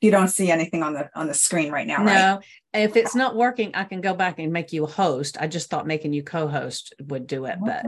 you 0.00 0.10
don't 0.10 0.28
see 0.28 0.50
anything 0.50 0.82
on 0.82 0.92
the 0.92 1.10
on 1.14 1.26
the 1.26 1.34
screen 1.34 1.70
right 1.72 1.86
now, 1.86 1.98
no. 1.98 2.04
right? 2.04 2.38
If 2.74 2.96
it's 2.96 3.14
not 3.14 3.36
working, 3.36 3.70
I 3.74 3.84
can 3.84 4.00
go 4.00 4.14
back 4.14 4.38
and 4.38 4.52
make 4.52 4.72
you 4.72 4.84
a 4.84 4.88
host. 4.88 5.36
I 5.40 5.46
just 5.46 5.70
thought 5.70 5.86
making 5.86 6.12
you 6.12 6.22
co-host 6.22 6.94
would 7.00 7.26
do 7.26 7.46
it, 7.46 7.58
but 7.64 7.86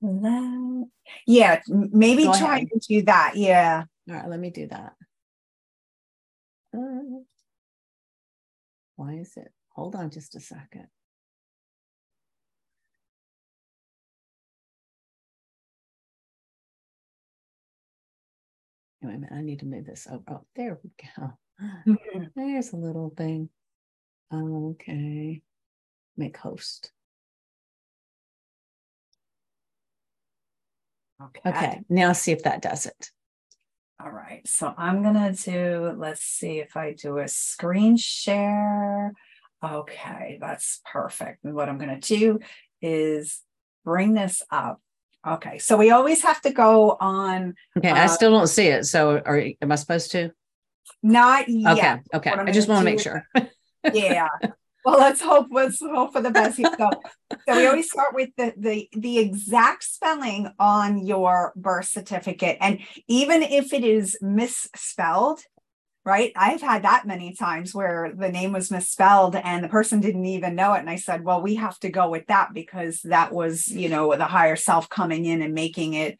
yeah, 1.26 1.60
maybe 1.68 2.24
go 2.24 2.38
try 2.38 2.58
ahead. 2.58 2.68
to 2.72 2.78
do 2.88 3.02
that. 3.02 3.32
Yeah. 3.34 3.84
All 4.08 4.14
right, 4.14 4.28
let 4.28 4.40
me 4.40 4.50
do 4.50 4.66
that. 4.68 4.94
Uh, 6.76 7.20
why 8.96 9.14
is 9.14 9.32
it? 9.36 9.52
Hold 9.70 9.94
on 9.94 10.10
just 10.10 10.36
a 10.36 10.40
second. 10.40 10.86
Wait 19.02 19.14
a 19.14 19.18
minute, 19.18 19.32
I 19.32 19.40
need 19.40 19.60
to 19.60 19.66
move 19.66 19.86
this 19.86 20.06
over. 20.10 20.22
Oh, 20.28 20.44
there 20.54 20.78
we 20.82 20.90
go. 21.16 21.32
Mm-hmm. 21.86 22.24
There's 22.36 22.72
a 22.72 22.76
little 22.76 23.12
thing. 23.16 23.48
Okay. 24.32 25.42
Make 26.16 26.36
host. 26.36 26.92
Okay. 31.22 31.50
Okay. 31.50 31.80
Now 31.88 32.12
see 32.12 32.32
if 32.32 32.42
that 32.44 32.62
does 32.62 32.86
it. 32.86 33.10
All 34.02 34.10
right. 34.10 34.46
So 34.46 34.72
I'm 34.76 35.02
going 35.02 35.14
to 35.14 35.50
do, 35.50 35.94
let's 35.96 36.22
see 36.22 36.58
if 36.58 36.76
I 36.76 36.94
do 36.94 37.18
a 37.18 37.28
screen 37.28 37.96
share. 37.96 39.12
Okay. 39.62 40.38
That's 40.40 40.80
perfect. 40.90 41.44
And 41.44 41.54
what 41.54 41.68
I'm 41.68 41.78
going 41.78 42.00
to 42.00 42.16
do 42.16 42.38
is 42.80 43.40
bring 43.84 44.14
this 44.14 44.42
up. 44.50 44.80
Okay. 45.26 45.58
So 45.58 45.76
we 45.76 45.90
always 45.90 46.22
have 46.22 46.40
to 46.42 46.50
go 46.50 46.96
on. 47.00 47.54
Okay. 47.76 47.90
I 47.90 48.04
Uh, 48.04 48.08
still 48.08 48.30
don't 48.30 48.46
see 48.46 48.68
it. 48.68 48.84
So 48.86 49.18
are 49.24 49.42
am 49.60 49.72
I 49.72 49.74
supposed 49.74 50.12
to? 50.12 50.30
Not 51.02 51.48
yet. 51.48 51.76
Okay. 51.78 52.00
Okay. 52.14 52.30
I'm 52.30 52.52
just 52.52 52.68
want 52.68 52.80
to 52.80 52.84
make 52.84 53.00
sure. 53.00 53.26
yeah. 53.92 54.28
Well, 54.84 54.98
let's 54.98 55.20
hope 55.20 55.48
let's 55.50 55.78
hope 55.80 56.12
for 56.12 56.22
the 56.22 56.30
best. 56.30 56.56
So, 56.56 56.64
so 56.78 57.56
we 57.56 57.66
always 57.66 57.90
start 57.90 58.14
with 58.14 58.30
the 58.38 58.54
the 58.56 58.88
the 58.92 59.18
exact 59.18 59.84
spelling 59.84 60.48
on 60.58 61.06
your 61.06 61.52
birth 61.54 61.84
certificate, 61.86 62.56
and 62.60 62.78
even 63.06 63.42
if 63.42 63.74
it 63.74 63.84
is 63.84 64.16
misspelled, 64.22 65.40
right? 66.04 66.32
I've 66.36 66.62
had 66.62 66.82
that 66.82 67.06
many 67.06 67.34
times 67.34 67.74
where 67.74 68.12
the 68.16 68.30
name 68.30 68.52
was 68.52 68.70
misspelled 68.70 69.36
and 69.36 69.62
the 69.62 69.68
person 69.68 70.00
didn't 70.00 70.26
even 70.26 70.54
know 70.54 70.72
it, 70.74 70.80
and 70.80 70.90
I 70.90 70.96
said, 70.96 71.24
"Well, 71.24 71.42
we 71.42 71.56
have 71.56 71.78
to 71.80 71.90
go 71.90 72.08
with 72.08 72.26
that 72.26 72.54
because 72.54 73.00
that 73.02 73.32
was 73.32 73.68
you 73.68 73.88
know 73.88 74.16
the 74.16 74.24
higher 74.24 74.56
self 74.56 74.88
coming 74.88 75.24
in 75.24 75.42
and 75.42 75.54
making 75.54 75.94
it." 75.94 76.18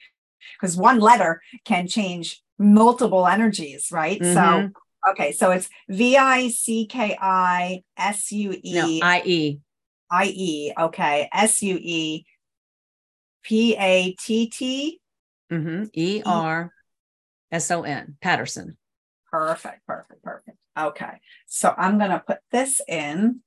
Because 0.59 0.77
one 0.77 1.01
letter 1.01 1.43
can 1.65 1.87
change 1.87 2.43
multiple 2.59 3.27
energies, 3.27 3.89
right? 3.91 4.23
So 4.23 4.29
Mhm. 4.29 4.73
Okay, 5.09 5.33
so 5.33 5.51
it's 5.51 5.69
V 5.89 6.17
I 6.19 6.49
C 6.49 6.87
K 6.87 7.17
I 7.19 7.83
S 7.97 8.31
U 8.33 8.53
E 8.63 9.01
IE. 9.03 9.61
I 10.11 10.25
E. 10.27 10.73
Okay, 10.79 11.29
S 11.33 11.63
U 11.63 11.79
E 11.81 12.27
P 13.43 13.77
A 13.79 14.15
T 14.15 14.51
T. 14.51 15.01
Mm-hmm. 15.51 15.85
E 15.95 16.23
R 16.25 16.73
S 17.51 17.71
O 17.71 17.83
N. 17.83 18.19
Patterson. 18.21 18.77
Perfect, 19.31 19.87
perfect, 19.87 20.23
perfect. 20.23 20.57
Okay, 20.79 21.21
so 21.47 21.75
I'm 21.77 21.99
going 21.99 22.11
to 22.11 22.19
put 22.27 22.39
this 22.51 22.81
in. 22.89 23.41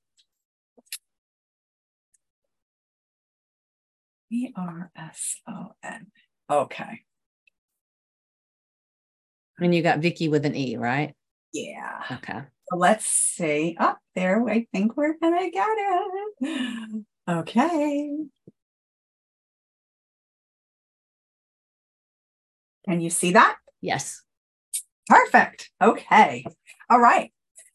E 4.31 4.49
R 4.55 4.91
S 4.95 5.41
O 5.47 5.73
N. 5.83 6.07
Okay, 6.49 7.01
And 9.59 9.73
you 9.75 9.81
got 9.83 9.99
Vicky 9.99 10.27
with 10.29 10.45
an 10.45 10.55
E, 10.55 10.75
right? 10.77 11.13
yeah. 11.53 12.01
Okay. 12.11 12.39
So 12.69 12.77
let's 12.77 13.05
see. 13.05 13.75
Up 13.79 13.99
there, 14.15 14.47
I 14.49 14.65
think 14.73 14.97
we're 14.97 15.15
gonna 15.21 15.51
get 15.51 15.67
it. 15.69 17.05
Okay. 17.29 18.17
Can 22.85 22.99
you 23.01 23.09
see 23.09 23.33
that? 23.33 23.57
Yes. 23.81 24.22
Perfect. 25.07 25.69
Okay. 25.81 26.45
All 26.89 26.99
right. 26.99 27.31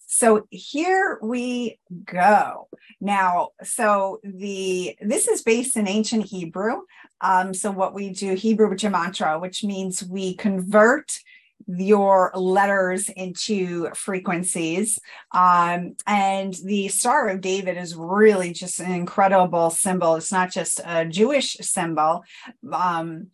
So 0.06 0.46
here 0.50 1.18
we 1.22 1.78
go. 2.04 2.68
Now, 3.00 3.50
so 3.62 4.20
the 4.24 4.96
this 5.02 5.28
is 5.28 5.42
based 5.42 5.76
in 5.76 5.86
ancient 5.86 6.26
Hebrew. 6.26 6.82
Um, 7.20 7.52
so 7.52 7.70
what 7.70 7.94
we 7.94 8.10
do 8.10 8.34
Hebrew 8.34 8.74
gematria, 8.74 9.40
which 9.40 9.62
means 9.62 10.02
we 10.02 10.34
convert 10.34 11.18
your 11.66 12.32
letters 12.34 13.10
into 13.10 13.90
frequencies. 13.94 14.98
Um, 15.32 15.96
and 16.06 16.54
the 16.64 16.88
Star 16.88 17.28
of 17.28 17.40
David 17.40 17.76
is 17.76 17.94
really 17.94 18.52
just 18.52 18.80
an 18.80 18.92
incredible 18.92 19.68
symbol. 19.70 20.16
It's 20.16 20.32
not 20.32 20.50
just 20.50 20.80
a 20.84 21.04
Jewish 21.04 21.56
symbol. 21.60 22.24
Um, 22.72 23.28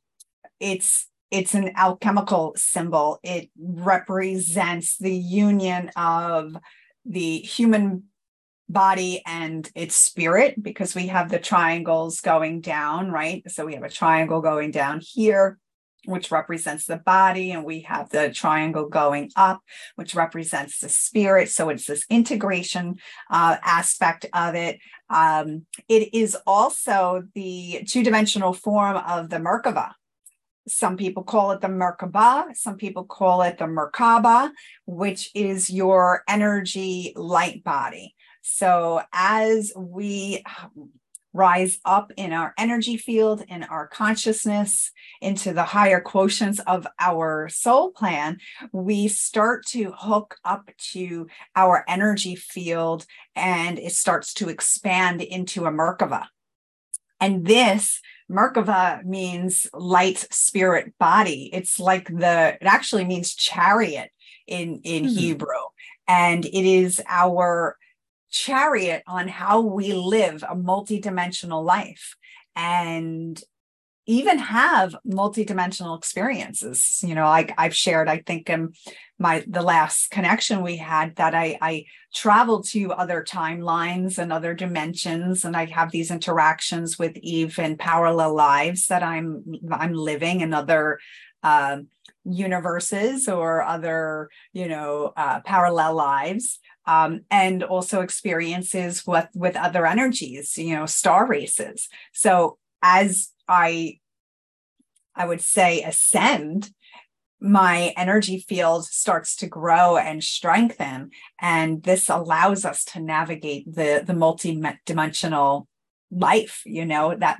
it's 0.58 1.06
it's 1.30 1.54
an 1.54 1.72
alchemical 1.76 2.54
symbol. 2.56 3.18
It 3.22 3.50
represents 3.58 4.98
the 4.98 5.14
union 5.14 5.90
of 5.96 6.56
the 7.04 7.38
human 7.38 8.04
body 8.68 9.22
and 9.26 9.70
its 9.74 9.94
spirit 9.94 10.62
because 10.62 10.94
we 10.94 11.08
have 11.08 11.30
the 11.30 11.38
triangles 11.38 12.20
going 12.20 12.60
down, 12.60 13.10
right? 13.10 13.42
So 13.50 13.66
we 13.66 13.74
have 13.74 13.82
a 13.82 13.90
triangle 13.90 14.40
going 14.40 14.70
down 14.70 15.00
here, 15.02 15.58
which 16.06 16.30
represents 16.30 16.86
the 16.86 16.96
body, 16.96 17.50
and 17.52 17.64
we 17.64 17.80
have 17.80 18.10
the 18.10 18.30
triangle 18.32 18.88
going 18.88 19.30
up, 19.36 19.60
which 19.96 20.14
represents 20.14 20.80
the 20.80 20.88
spirit. 20.88 21.50
So 21.50 21.68
it's 21.68 21.86
this 21.86 22.06
integration 22.08 22.96
uh, 23.30 23.56
aspect 23.62 24.26
of 24.32 24.54
it. 24.54 24.78
Um, 25.10 25.66
it 25.88 26.14
is 26.14 26.36
also 26.46 27.24
the 27.34 27.82
two 27.86 28.02
dimensional 28.02 28.52
form 28.52 28.96
of 28.96 29.30
the 29.30 29.36
Merkaba. 29.36 29.92
Some 30.66 30.96
people 30.96 31.22
call 31.22 31.52
it 31.52 31.60
the 31.60 31.68
Merkaba, 31.68 32.56
some 32.56 32.76
people 32.76 33.04
call 33.04 33.42
it 33.42 33.58
the 33.58 33.66
Merkaba, 33.66 34.50
which 34.86 35.30
is 35.34 35.68
your 35.68 36.22
energy 36.28 37.12
light 37.16 37.62
body. 37.64 38.14
So 38.40 39.02
as 39.12 39.72
we 39.76 40.42
um, 40.46 40.90
rise 41.34 41.78
up 41.84 42.12
in 42.16 42.32
our 42.32 42.54
energy 42.56 42.96
field, 42.96 43.42
in 43.48 43.64
our 43.64 43.88
consciousness, 43.88 44.92
into 45.20 45.52
the 45.52 45.64
higher 45.64 46.00
quotients 46.00 46.60
of 46.66 46.86
our 47.00 47.48
soul 47.48 47.90
plan, 47.90 48.38
we 48.72 49.08
start 49.08 49.66
to 49.66 49.92
hook 49.96 50.36
up 50.44 50.70
to 50.92 51.26
our 51.56 51.84
energy 51.88 52.36
field 52.36 53.04
and 53.34 53.78
it 53.78 53.92
starts 53.92 54.32
to 54.34 54.48
expand 54.48 55.20
into 55.20 55.66
a 55.66 55.72
Merkaba. 55.72 56.26
And 57.20 57.44
this 57.44 58.00
Merkava 58.30 59.04
means 59.04 59.66
light 59.72 60.26
spirit 60.30 60.94
body. 60.98 61.50
It's 61.52 61.78
like 61.78 62.08
the, 62.08 62.56
it 62.60 62.66
actually 62.66 63.04
means 63.04 63.34
chariot 63.34 64.10
in, 64.46 64.80
in 64.84 65.04
Hmm. 65.04 65.10
Hebrew. 65.10 65.62
And 66.08 66.44
it 66.44 66.52
is 66.68 67.02
our 67.08 67.76
chariot 68.30 69.02
on 69.06 69.28
how 69.28 69.60
we 69.60 69.92
live 69.92 70.42
a 70.42 70.56
multidimensional 70.56 71.64
life 71.64 72.16
and 72.56 73.40
even 74.06 74.38
have 74.38 74.94
multidimensional 75.06 75.96
experiences. 75.96 77.02
You 77.06 77.14
know, 77.14 77.24
like 77.24 77.54
I've 77.56 77.74
shared, 77.74 78.08
I 78.08 78.18
think 78.18 78.50
in 78.50 78.74
my 79.18 79.44
the 79.46 79.62
last 79.62 80.10
connection 80.10 80.62
we 80.62 80.76
had 80.76 81.16
that 81.16 81.34
I 81.34 81.56
I 81.60 81.84
travel 82.12 82.62
to 82.64 82.92
other 82.92 83.22
timelines 83.22 84.18
and 84.18 84.32
other 84.32 84.54
dimensions 84.54 85.44
and 85.44 85.56
I 85.56 85.66
have 85.66 85.92
these 85.92 86.10
interactions 86.10 86.98
with 86.98 87.16
Eve 87.18 87.58
in 87.58 87.76
parallel 87.76 88.34
lives 88.34 88.88
that 88.88 89.02
I'm 89.02 89.44
I'm 89.70 89.92
living 89.92 90.40
in 90.40 90.52
other 90.52 90.98
um 91.44 91.88
universes 92.24 93.28
or 93.28 93.62
other 93.62 94.30
you 94.52 94.66
know 94.66 95.12
uh, 95.16 95.40
parallel 95.40 95.94
lives 95.94 96.58
um, 96.86 97.20
and 97.30 97.62
also 97.62 98.00
experiences 98.00 99.06
with 99.06 99.28
with 99.34 99.56
other 99.56 99.86
energies 99.86 100.56
you 100.58 100.74
know 100.74 100.86
star 100.86 101.26
races 101.26 101.88
so 102.12 102.58
as 102.82 103.30
i 103.48 103.98
i 105.14 105.26
would 105.26 105.40
say 105.40 105.82
ascend 105.82 106.70
my 107.44 107.92
energy 107.96 108.38
field 108.38 108.86
starts 108.86 109.36
to 109.36 109.46
grow 109.46 109.98
and 109.98 110.24
strengthen. 110.24 111.10
And 111.38 111.82
this 111.82 112.08
allows 112.08 112.64
us 112.64 112.84
to 112.86 113.00
navigate 113.00 113.66
the 113.66 114.02
the 114.04 114.14
multi-dimensional 114.14 115.68
life 116.10 116.62
you 116.64 116.86
know 116.86 117.14
that 117.16 117.38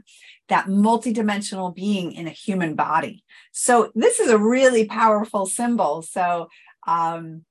that 0.49 0.67
multidimensional 0.67 1.75
being 1.75 2.13
in 2.13 2.27
a 2.27 2.31
human 2.31 2.75
body. 2.75 3.25
So 3.53 3.93
this 3.95 4.21
is 4.21 4.31
a 4.31 4.39
really 4.39 4.85
powerful 4.87 5.47
symbol. 5.47 6.03
So 6.03 6.49
um 6.87 7.45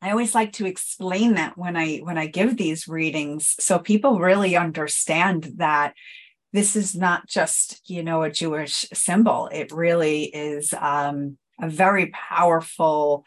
I 0.00 0.10
always 0.10 0.34
like 0.34 0.52
to 0.54 0.66
explain 0.66 1.34
that 1.34 1.58
when 1.58 1.76
I 1.76 1.98
when 1.98 2.16
I 2.16 2.26
give 2.26 2.56
these 2.56 2.88
readings 2.88 3.54
so 3.60 3.78
people 3.78 4.18
really 4.18 4.56
understand 4.56 5.52
that 5.56 5.94
this 6.52 6.76
is 6.76 6.94
not 6.94 7.26
just 7.26 7.80
you 7.88 8.02
know 8.02 8.22
a 8.22 8.30
Jewish 8.30 8.86
symbol. 8.92 9.48
It 9.52 9.72
really 9.72 10.24
is 10.24 10.72
um 10.74 11.38
a 11.60 11.68
very 11.68 12.06
powerful 12.06 13.24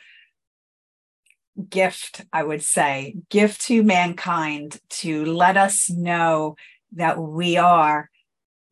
gift 1.70 2.26
I 2.34 2.44
would 2.44 2.64
say 2.64 3.16
gift 3.30 3.62
to 3.68 3.82
mankind 3.82 4.80
to 5.02 5.26
let 5.26 5.56
us 5.56 5.90
know 5.90 6.56
that 6.94 7.18
we 7.18 7.56
are 7.58 8.10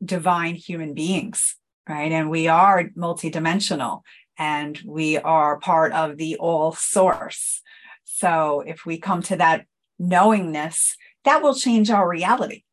divine 0.03 0.55
human 0.55 0.93
beings 0.93 1.55
right? 1.87 2.11
And 2.11 2.29
we 2.29 2.47
are 2.47 2.89
multidimensional 2.97 4.01
and 4.37 4.79
we 4.85 5.17
are 5.17 5.59
part 5.59 5.93
of 5.93 6.17
the 6.17 6.37
all 6.37 6.73
source. 6.73 7.61
So 8.03 8.63
if 8.65 8.85
we 8.85 8.97
come 8.97 9.21
to 9.23 9.35
that 9.37 9.65
knowingness, 9.99 10.95
that 11.25 11.41
will 11.41 11.55
change 11.55 11.89
our 11.89 12.07
reality. 12.07 12.63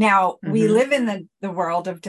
Now 0.00 0.38
we 0.42 0.62
Mhm. 0.62 0.70
live 0.70 0.92
in 0.92 1.04
the, 1.04 1.28
the 1.42 1.50
world 1.50 1.86
of 1.86 2.00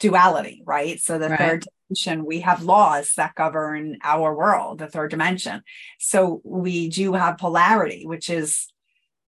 duality, 0.00 0.60
right? 0.66 0.98
So 1.00 1.18
the 1.18 1.28
Right. 1.28 1.38
third 1.38 1.66
dimension, 1.88 2.24
we 2.26 2.40
have 2.40 2.64
laws 2.64 3.12
that 3.16 3.36
govern 3.36 3.96
our 4.02 4.34
world, 4.34 4.80
the 4.80 4.88
third 4.88 5.12
dimension. 5.12 5.62
So 6.00 6.40
we 6.42 6.88
do 6.88 7.12
have 7.12 7.38
polarity, 7.38 8.04
which 8.04 8.28
is 8.28 8.66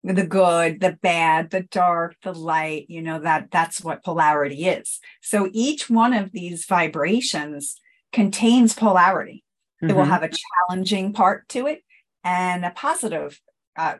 the 0.05 0.25
good, 0.25 0.79
the 0.79 0.93
bad, 0.93 1.51
the 1.51 1.63
dark, 1.63 2.15
the 2.23 2.33
light, 2.33 2.87
you 2.89 3.03
know, 3.03 3.19
that 3.19 3.51
that's 3.51 3.83
what 3.83 4.05
polarity 4.05 4.67
is. 4.67 5.01
So 5.21 5.51
each 5.53 5.91
one 5.91 6.15
of 6.15 6.31
these 6.31 6.67
vibrations 6.67 7.81
contains 8.13 8.75
polarity. 8.75 9.43
Mm-hmm. 9.83 9.91
It 9.91 9.97
will 9.97 10.03
mm-hmm. 10.05 10.13
have 10.13 10.23
a 10.23 10.31
challenging 10.69 11.13
part 11.13 11.49
to 11.49 11.67
it 11.67 11.83
and 12.23 12.65
a 12.65 12.71
positive 12.71 13.41
uh, 13.77 13.97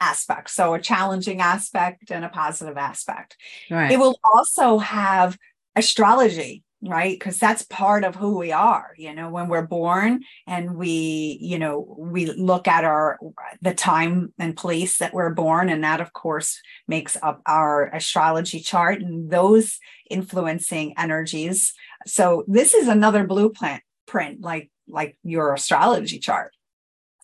aspect. 0.00 0.50
So 0.50 0.74
a 0.74 0.80
challenging 0.80 1.40
aspect 1.40 2.10
and 2.10 2.24
a 2.24 2.28
positive 2.28 2.76
aspect. 2.76 3.36
Right. 3.70 3.92
It 3.92 3.98
will 3.98 4.18
also 4.34 4.78
have 4.78 5.38
astrology 5.76 6.62
right 6.86 7.18
because 7.18 7.38
that's 7.38 7.62
part 7.64 8.04
of 8.04 8.14
who 8.14 8.36
we 8.36 8.52
are 8.52 8.92
you 8.98 9.14
know 9.14 9.30
when 9.30 9.48
we're 9.48 9.66
born 9.66 10.22
and 10.46 10.76
we 10.76 11.38
you 11.40 11.58
know 11.58 11.96
we 11.98 12.26
look 12.26 12.68
at 12.68 12.84
our 12.84 13.18
the 13.62 13.72
time 13.72 14.32
and 14.38 14.56
place 14.56 14.98
that 14.98 15.14
we're 15.14 15.32
born 15.32 15.68
and 15.68 15.82
that 15.82 16.00
of 16.00 16.12
course 16.12 16.60
makes 16.86 17.16
up 17.22 17.40
our 17.46 17.86
astrology 17.94 18.60
chart 18.60 19.00
and 19.00 19.30
those 19.30 19.78
influencing 20.10 20.94
energies 20.98 21.72
so 22.06 22.44
this 22.46 22.74
is 22.74 22.88
another 22.88 23.24
blueprint 23.24 23.82
print 24.06 24.40
like 24.40 24.70
like 24.86 25.16
your 25.22 25.54
astrology 25.54 26.18
chart 26.18 26.52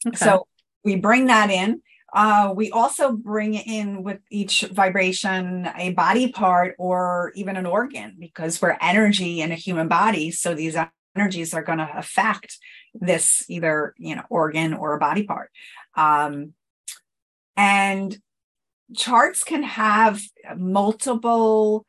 okay. 0.06 0.16
so 0.16 0.46
we 0.84 0.96
bring 0.96 1.26
that 1.26 1.50
in 1.50 1.82
uh, 2.12 2.52
we 2.54 2.70
also 2.70 3.12
bring 3.12 3.54
in 3.54 4.02
with 4.02 4.20
each 4.30 4.62
vibration 4.62 5.68
a 5.76 5.92
body 5.92 6.32
part 6.32 6.74
or 6.78 7.32
even 7.36 7.56
an 7.56 7.66
organ 7.66 8.16
because 8.18 8.60
we're 8.60 8.76
energy 8.80 9.40
in 9.40 9.52
a 9.52 9.56
human 9.56 9.88
body. 9.88 10.30
So 10.30 10.54
these 10.54 10.76
energies 11.16 11.54
are 11.54 11.62
going 11.62 11.78
to 11.78 11.90
affect 11.96 12.58
this 12.94 13.44
either 13.48 13.94
you 13.98 14.16
know 14.16 14.24
organ 14.28 14.74
or 14.74 14.94
a 14.94 14.98
body 14.98 15.22
part. 15.22 15.50
Um, 15.94 16.54
and 17.56 18.16
charts 18.96 19.44
can 19.44 19.62
have 19.62 20.20
multiple 20.56 21.86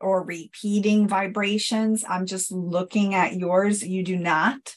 or 0.00 0.22
repeating 0.22 1.08
vibrations. 1.08 2.04
I'm 2.08 2.26
just 2.26 2.52
looking 2.52 3.14
at 3.14 3.34
yours. 3.34 3.82
You 3.82 4.04
do 4.04 4.16
not. 4.16 4.76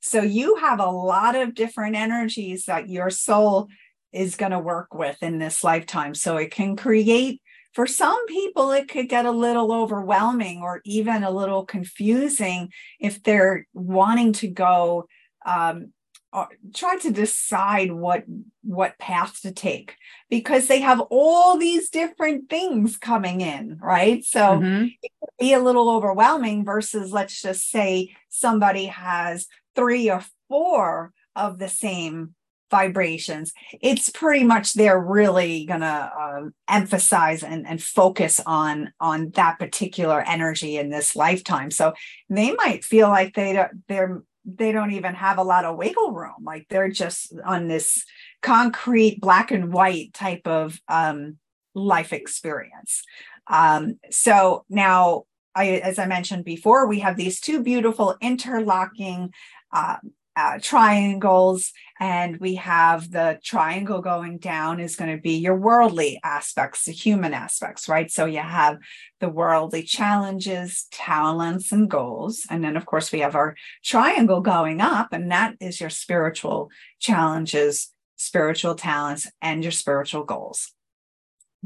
So 0.00 0.22
you 0.22 0.56
have 0.56 0.80
a 0.80 0.90
lot 0.90 1.34
of 1.34 1.54
different 1.54 1.96
energies 1.96 2.66
that 2.66 2.88
your 2.88 3.10
soul 3.10 3.68
is 4.16 4.36
going 4.36 4.52
to 4.52 4.58
work 4.58 4.94
with 4.94 5.22
in 5.22 5.38
this 5.38 5.62
lifetime. 5.62 6.14
So 6.14 6.38
it 6.38 6.50
can 6.50 6.74
create, 6.74 7.42
for 7.74 7.86
some 7.86 8.26
people, 8.26 8.70
it 8.72 8.88
could 8.88 9.08
get 9.08 9.26
a 9.26 9.30
little 9.30 9.72
overwhelming 9.72 10.62
or 10.62 10.80
even 10.84 11.22
a 11.22 11.30
little 11.30 11.66
confusing 11.66 12.72
if 12.98 13.22
they're 13.22 13.66
wanting 13.74 14.32
to 14.34 14.48
go. 14.48 15.06
Um, 15.44 15.92
uh, 16.32 16.46
try 16.74 16.96
to 16.98 17.10
decide 17.10 17.90
what 17.90 18.24
what 18.62 18.98
path 18.98 19.40
to 19.40 19.52
take 19.52 19.96
because 20.28 20.66
they 20.66 20.80
have 20.80 21.00
all 21.08 21.56
these 21.56 21.88
different 21.88 22.50
things 22.50 22.98
coming 22.98 23.40
in 23.40 23.78
right 23.80 24.22
so 24.22 24.40
mm-hmm. 24.40 24.86
it 25.02 25.10
could 25.20 25.30
be 25.38 25.54
a 25.54 25.60
little 25.60 25.88
overwhelming 25.88 26.62
versus 26.62 27.10
let's 27.10 27.40
just 27.40 27.70
say 27.70 28.14
somebody 28.28 28.86
has 28.86 29.46
three 29.74 30.10
or 30.10 30.22
four 30.48 31.12
of 31.34 31.58
the 31.58 31.68
same 31.68 32.34
vibrations 32.70 33.52
it's 33.80 34.08
pretty 34.10 34.44
much 34.44 34.74
they're 34.74 35.00
really 35.00 35.64
gonna 35.66 36.10
uh, 36.18 36.42
emphasize 36.68 37.42
and, 37.42 37.66
and 37.66 37.82
focus 37.82 38.40
on 38.46 38.92
on 39.00 39.30
that 39.30 39.58
particular 39.58 40.22
energy 40.26 40.76
in 40.76 40.90
this 40.90 41.16
lifetime. 41.16 41.70
So 41.70 41.94
they 42.28 42.52
might 42.52 42.84
feel 42.84 43.08
like 43.08 43.34
they 43.34 43.52
don't 43.52 43.82
they're 43.88 44.22
they 44.44 44.70
don't 44.70 44.92
even 44.92 45.14
have 45.14 45.38
a 45.38 45.44
lot 45.44 45.64
of 45.64 45.76
wiggle 45.76 46.12
room 46.12 46.44
like 46.44 46.66
they're 46.68 46.90
just 46.90 47.34
on 47.44 47.66
this 47.66 48.04
concrete 48.42 49.20
black 49.20 49.50
and 49.50 49.72
white 49.72 50.14
type 50.14 50.46
of 50.46 50.80
um, 50.88 51.36
life 51.74 52.12
experience. 52.12 53.02
Um, 53.48 53.98
so 54.10 54.64
now 54.68 55.24
I, 55.54 55.78
as 55.78 55.98
I 55.98 56.06
mentioned 56.06 56.44
before, 56.44 56.86
we 56.86 57.00
have 57.00 57.16
these 57.16 57.40
two 57.40 57.62
beautiful 57.62 58.16
interlocking 58.20 59.32
uh, 59.72 59.96
uh, 60.36 60.58
triangles 60.60 61.72
and 61.98 62.36
we 62.36 62.56
have 62.56 63.10
the 63.10 63.40
triangle 63.42 64.02
going 64.02 64.36
down 64.36 64.80
is 64.80 64.94
going 64.94 65.10
to 65.10 65.20
be 65.20 65.38
your 65.38 65.56
worldly 65.56 66.20
aspects 66.22 66.84
the 66.84 66.92
human 66.92 67.32
aspects 67.32 67.88
right? 67.88 68.10
So 68.10 68.26
you 68.26 68.40
have 68.40 68.78
the 69.18 69.30
worldly 69.30 69.82
challenges 69.82 70.86
talents 70.92 71.72
and 71.72 71.88
goals 71.88 72.46
and 72.50 72.62
then 72.62 72.76
of 72.76 72.84
course 72.84 73.10
we 73.10 73.20
have 73.20 73.34
our 73.34 73.56
triangle 73.82 74.42
going 74.42 74.80
up 74.80 75.12
and 75.12 75.30
that 75.30 75.54
is 75.60 75.80
your 75.80 75.90
spiritual 75.90 76.70
challenges 77.00 77.92
spiritual 78.16 78.74
talents 78.74 79.30
and 79.40 79.62
your 79.62 79.72
spiritual 79.72 80.24
goals 80.24 80.72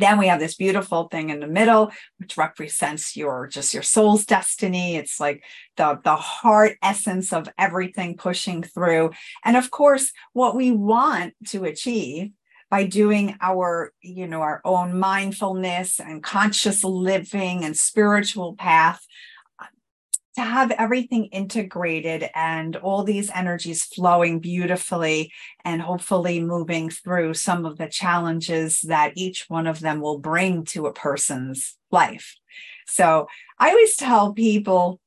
then 0.01 0.19
we 0.19 0.27
have 0.27 0.41
this 0.41 0.55
beautiful 0.55 1.09
thing 1.09 1.31
in 1.31 1.41
the 1.41 1.47
middle, 1.47 1.93
which 2.19 2.37
represents 2.37 3.17
your 3.17 3.47
just 3.47 3.75
your 3.75 3.83
soul's 3.83 4.25
destiny. 4.25 4.97
It's 4.97 5.21
like 5.21 5.45
the, 5.77 6.01
the 6.03 6.17
heart 6.17 6.77
essence 6.83 7.33
of 7.33 7.49
everything 7.59 8.17
pushing 8.17 8.63
through. 8.63 9.11
And 9.45 9.57
of 9.57 9.71
course, 9.71 10.13
what 10.33 10.57
we 10.57 10.71
want 10.71 11.35
to 11.49 11.65
achieve 11.65 12.33
by 12.71 12.85
doing 12.85 13.37
our 13.41 13.93
you 14.01 14.27
know 14.27 14.41
our 14.41 14.61
own 14.65 14.99
mindfulness 14.99 16.01
and 16.01 16.23
conscious 16.23 16.85
living 16.85 17.65
and 17.65 17.77
spiritual 17.77 18.55
path 18.55 19.05
to 20.37 20.43
have 20.43 20.71
everything 20.73 21.27
integrated 21.27 22.29
and 22.35 22.77
all 22.77 23.03
these 23.03 23.31
energies 23.35 23.85
flowing 23.85 24.39
beautifully 24.39 25.33
and 25.65 25.83
hopefully 25.83 26.41
moving 26.41 26.89
through 26.89 27.35
some 27.35 27.67
of 27.67 27.79
the 27.79 27.89
challenges 27.89 28.81
that 28.83 29.13
each 29.17 29.47
one 29.49 29.67
of 29.67 29.81
them 29.81 30.01
will 30.01 30.19
bring 30.19 30.65
to 30.65 30.87
a 30.87 30.93
person's 30.93 31.77
life. 31.91 32.37
So 32.87 33.27
I 33.59 33.71
always 33.71 33.97
tell 33.97 34.33
people 34.33 35.01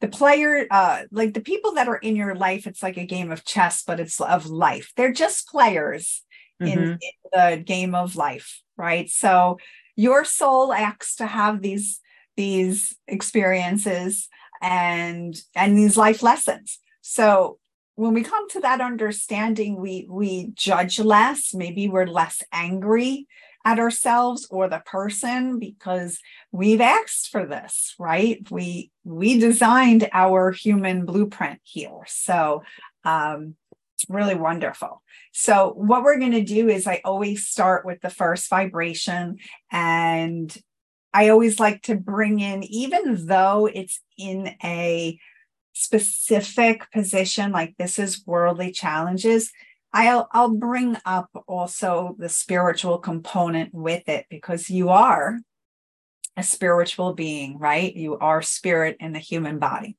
the 0.00 0.08
player, 0.08 0.66
uh, 0.70 1.02
like 1.12 1.34
the 1.34 1.40
people 1.40 1.74
that 1.74 1.88
are 1.88 1.96
in 1.96 2.16
your 2.16 2.34
life, 2.34 2.66
it's 2.66 2.82
like 2.82 2.96
a 2.96 3.06
game 3.06 3.30
of 3.30 3.44
chess, 3.44 3.84
but 3.84 4.00
it's 4.00 4.20
of 4.20 4.46
life. 4.46 4.92
They're 4.96 5.12
just 5.12 5.48
players 5.48 6.22
mm-hmm. 6.60 6.72
in, 6.72 6.88
in 6.92 6.98
the 7.32 7.62
game 7.64 7.94
of 7.94 8.16
life, 8.16 8.62
right? 8.76 9.08
So 9.08 9.58
your 9.96 10.24
soul 10.24 10.72
acts 10.72 11.16
to 11.16 11.26
have 11.26 11.60
these 11.60 12.00
these 12.34 12.96
experiences 13.06 14.28
and 14.62 15.36
and 15.54 15.76
these 15.76 15.96
life 15.96 16.22
lessons. 16.22 16.78
So 17.02 17.58
when 17.96 18.14
we 18.14 18.22
come 18.22 18.48
to 18.50 18.60
that 18.60 18.80
understanding 18.80 19.80
we 19.80 20.06
we 20.08 20.52
judge 20.54 20.98
less. 20.98 21.52
Maybe 21.52 21.88
we're 21.88 22.06
less 22.06 22.42
angry 22.52 23.26
at 23.64 23.78
ourselves 23.78 24.46
or 24.50 24.68
the 24.68 24.82
person 24.84 25.58
because 25.58 26.18
we've 26.50 26.80
asked 26.80 27.28
for 27.28 27.44
this 27.44 27.94
right? 27.98 28.48
We 28.50 28.90
we 29.04 29.38
designed 29.38 30.08
our 30.12 30.52
human 30.52 31.04
blueprint 31.04 31.60
here. 31.64 32.04
So 32.06 32.62
um 33.04 33.56
really 34.08 34.34
wonderful. 34.34 35.02
So 35.32 35.72
what 35.76 36.02
we're 36.02 36.18
going 36.18 36.32
to 36.32 36.42
do 36.42 36.68
is 36.68 36.86
i 36.86 37.00
always 37.04 37.46
start 37.46 37.84
with 37.84 38.00
the 38.00 38.10
first 38.10 38.48
vibration 38.48 39.38
and 39.70 40.56
I 41.14 41.28
always 41.28 41.60
like 41.60 41.82
to 41.82 41.94
bring 41.94 42.40
in, 42.40 42.62
even 42.64 43.26
though 43.26 43.66
it's 43.66 44.00
in 44.16 44.54
a 44.64 45.18
specific 45.74 46.90
position, 46.90 47.52
like 47.52 47.76
this 47.78 47.98
is 47.98 48.26
worldly 48.26 48.72
challenges, 48.72 49.52
I'll, 49.92 50.28
I'll 50.32 50.54
bring 50.54 50.96
up 51.04 51.28
also 51.46 52.16
the 52.18 52.28
spiritual 52.28 52.98
component 52.98 53.74
with 53.74 54.08
it 54.08 54.26
because 54.30 54.70
you 54.70 54.88
are 54.88 55.38
a 56.36 56.42
spiritual 56.42 57.12
being, 57.12 57.58
right? 57.58 57.94
You 57.94 58.18
are 58.18 58.40
spirit 58.40 58.96
in 59.00 59.12
the 59.12 59.18
human 59.18 59.58
body. 59.58 59.96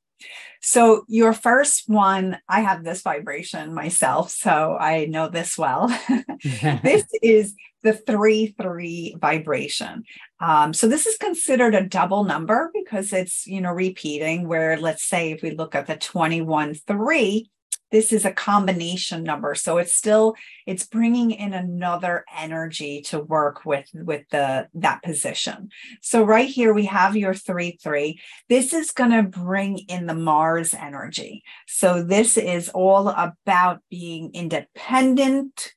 So, 0.62 1.03
your 1.09 1.33
first 1.33 1.89
one, 1.89 2.38
I 2.47 2.62
have 2.62 2.83
this 2.83 3.01
vibration 3.01 3.73
myself, 3.73 4.31
so 4.31 4.77
I 4.79 5.05
know 5.05 5.27
this 5.27 5.57
well. 5.57 5.88
this 6.83 7.05
is 7.21 7.53
the 7.81 7.93
3 7.93 8.55
3 8.57 9.17
vibration. 9.19 10.03
Um, 10.39 10.73
so, 10.73 10.88
this 10.88 11.05
is 11.05 11.17
considered 11.17 11.75
a 11.75 11.86
double 11.86 12.23
number 12.23 12.71
because 12.73 13.12
it's, 13.12 13.45
you 13.45 13.59
know, 13.59 13.71
repeating. 13.71 14.47
Where 14.47 14.77
let's 14.77 15.03
say 15.03 15.31
if 15.31 15.41
we 15.41 15.51
look 15.51 15.75
at 15.75 15.88
the 15.88 15.97
21 15.97 16.75
3, 16.75 17.51
this 17.91 18.12
is 18.12 18.25
a 18.25 18.31
combination 18.31 19.23
number. 19.23 19.55
So 19.55 19.77
it's 19.77 19.95
still 19.95 20.36
it's 20.65 20.86
bringing 20.86 21.31
in 21.31 21.53
another 21.53 22.25
energy 22.36 23.01
to 23.03 23.19
work 23.19 23.65
with 23.65 23.89
with 23.93 24.27
the 24.29 24.67
that 24.75 25.03
position. 25.03 25.69
So 26.01 26.23
right 26.23 26.49
here 26.49 26.73
we 26.73 26.86
have 26.86 27.15
your 27.15 27.33
3 27.33 27.77
3 27.81 28.19
this 28.49 28.73
is 28.73 28.91
going 28.91 29.12
to 29.12 29.23
bring 29.23 29.79
in 29.89 30.05
the 30.05 30.15
mars 30.15 30.73
energy. 30.73 31.43
So 31.67 32.03
this 32.03 32.38
is 32.38 32.69
all 32.69 33.09
about 33.09 33.79
being 33.89 34.31
independent 34.33 35.73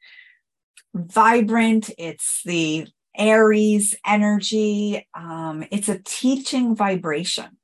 vibrant. 0.96 1.90
It's 1.98 2.42
the 2.44 2.88
aries 3.16 3.94
energy. 4.06 5.06
Um, 5.14 5.64
it's 5.70 5.88
a 5.88 5.98
teaching 5.98 6.74
vibration. 6.74 7.58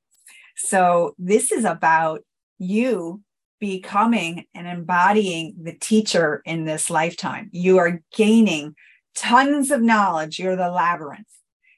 So 0.55 1.15
this 1.17 1.51
is 1.51 1.65
about 1.65 2.21
you 2.59 3.21
becoming 3.59 4.45
and 4.53 4.67
embodying 4.67 5.55
the 5.61 5.73
teacher 5.73 6.41
in 6.45 6.65
this 6.65 6.89
lifetime. 6.89 7.49
You 7.51 7.77
are 7.79 8.01
gaining 8.13 8.75
tons 9.15 9.71
of 9.71 9.81
knowledge. 9.81 10.39
You're 10.39 10.55
the 10.55 10.69
labyrinth. 10.69 11.27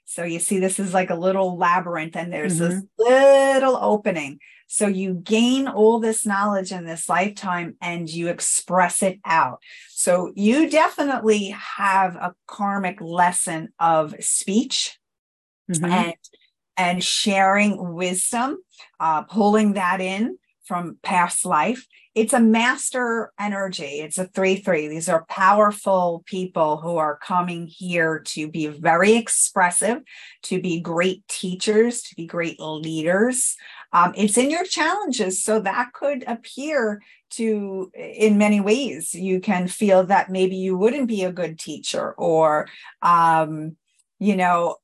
So 0.05 0.23
you 0.23 0.39
see, 0.39 0.59
this 0.59 0.79
is 0.79 0.93
like 0.93 1.09
a 1.09 1.15
little 1.15 1.57
labyrinth, 1.57 2.15
and 2.15 2.31
there's 2.31 2.59
mm-hmm. 2.59 2.79
this 2.79 2.83
little 2.97 3.77
opening. 3.81 4.39
So 4.67 4.88
you 4.88 5.15
gain 5.15 5.67
all 5.67 5.99
this 5.99 6.25
knowledge 6.25 6.71
in 6.71 6.85
this 6.85 7.07
lifetime 7.07 7.75
and 7.81 8.09
you 8.09 8.29
express 8.29 9.03
it 9.03 9.19
out. 9.23 9.59
So 9.89 10.31
you 10.35 10.69
definitely 10.69 11.49
have 11.49 12.15
a 12.15 12.33
karmic 12.47 12.99
lesson 12.99 13.69
of 13.79 14.15
speech 14.23 14.97
mm-hmm. 15.71 15.85
and 15.85 16.13
and 16.77 17.03
sharing 17.03 17.93
wisdom, 17.93 18.57
uh, 18.99 19.21
pulling 19.23 19.73
that 19.73 20.01
in 20.01 20.38
from 20.65 20.97
past 21.04 21.45
life. 21.45 21.86
It's 22.13 22.34
a 22.34 22.39
master 22.39 23.34
energy. 23.38 23.99
It's 23.99 24.17
a 24.17 24.25
3 24.25 24.58
3. 24.58 24.88
These 24.88 25.10
are 25.10 25.25
powerful 25.25 26.23
people 26.25 26.78
who 26.78 26.95
are 26.97 27.17
coming 27.17 27.67
here 27.67 28.19
to 28.28 28.49
be 28.49 28.67
very 28.67 29.15
expressive, 29.15 30.01
to 30.43 30.62
be 30.62 30.80
great 30.80 31.28
teachers, 31.28 32.01
to 32.04 32.15
be 32.15 32.25
great 32.25 32.60
leaders. 32.60 33.58
Um, 33.91 34.13
it's 34.15 34.38
in 34.38 34.49
your 34.49 34.63
challenges. 34.63 35.43
So 35.43 35.60
that 35.60 35.91
could 35.93 36.23
appear 36.25 37.01
to, 37.32 37.91
in 37.93 38.38
many 38.38 38.62
ways, 38.62 39.13
you 39.13 39.41
can 39.41 39.67
feel 39.67 40.06
that 40.06 40.30
maybe 40.30 40.56
you 40.56 40.78
wouldn't 40.78 41.08
be 41.08 41.25
a 41.25 41.34
good 41.34 41.60
teacher 41.60 42.13
or, 42.13 42.67
um, 43.01 43.75
you 44.19 44.38
know, 44.38 44.78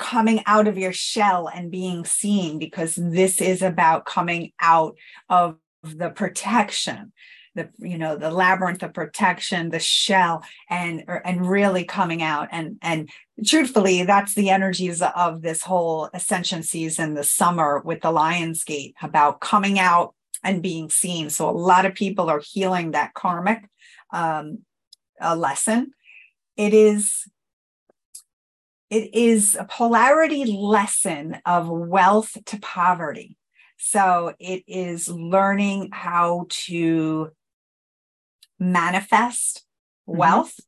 coming 0.00 0.42
out 0.46 0.66
of 0.66 0.78
your 0.78 0.92
shell 0.92 1.46
and 1.46 1.70
being 1.70 2.04
seen 2.04 2.58
because 2.58 2.96
this 2.96 3.40
is 3.40 3.62
about 3.62 4.06
coming 4.06 4.50
out 4.60 4.96
of 5.28 5.56
the 5.82 6.10
protection 6.10 7.12
the 7.54 7.68
you 7.78 7.98
know 7.98 8.16
the 8.16 8.30
labyrinth 8.30 8.82
of 8.82 8.94
protection 8.94 9.70
the 9.70 9.78
shell 9.80 10.42
and 10.68 11.04
and 11.24 11.48
really 11.48 11.84
coming 11.84 12.22
out. 12.22 12.48
And 12.52 12.78
and 12.80 13.10
truthfully 13.44 14.04
that's 14.04 14.34
the 14.34 14.50
energies 14.50 15.02
of 15.02 15.42
this 15.42 15.62
whole 15.62 16.08
ascension 16.14 16.62
season 16.62 17.14
the 17.14 17.24
summer 17.24 17.80
with 17.84 18.02
the 18.02 18.12
lions 18.12 18.64
gate 18.64 18.94
about 19.02 19.40
coming 19.40 19.78
out 19.78 20.14
and 20.42 20.62
being 20.62 20.88
seen. 20.90 21.28
So 21.28 21.50
a 21.50 21.52
lot 21.52 21.84
of 21.84 21.94
people 21.94 22.30
are 22.30 22.40
healing 22.40 22.92
that 22.92 23.14
karmic 23.14 23.64
um, 24.12 24.60
lesson. 25.20 25.92
It 26.56 26.72
is 26.72 27.28
it 28.90 29.14
is 29.14 29.56
a 29.58 29.64
polarity 29.64 30.44
lesson 30.44 31.38
of 31.46 31.68
wealth 31.68 32.36
to 32.46 32.58
poverty. 32.58 33.36
So 33.78 34.34
it 34.38 34.64
is 34.66 35.08
learning 35.08 35.90
how 35.92 36.46
to 36.66 37.30
manifest 38.58 39.64
mm-hmm. 40.08 40.18
wealth 40.18 40.60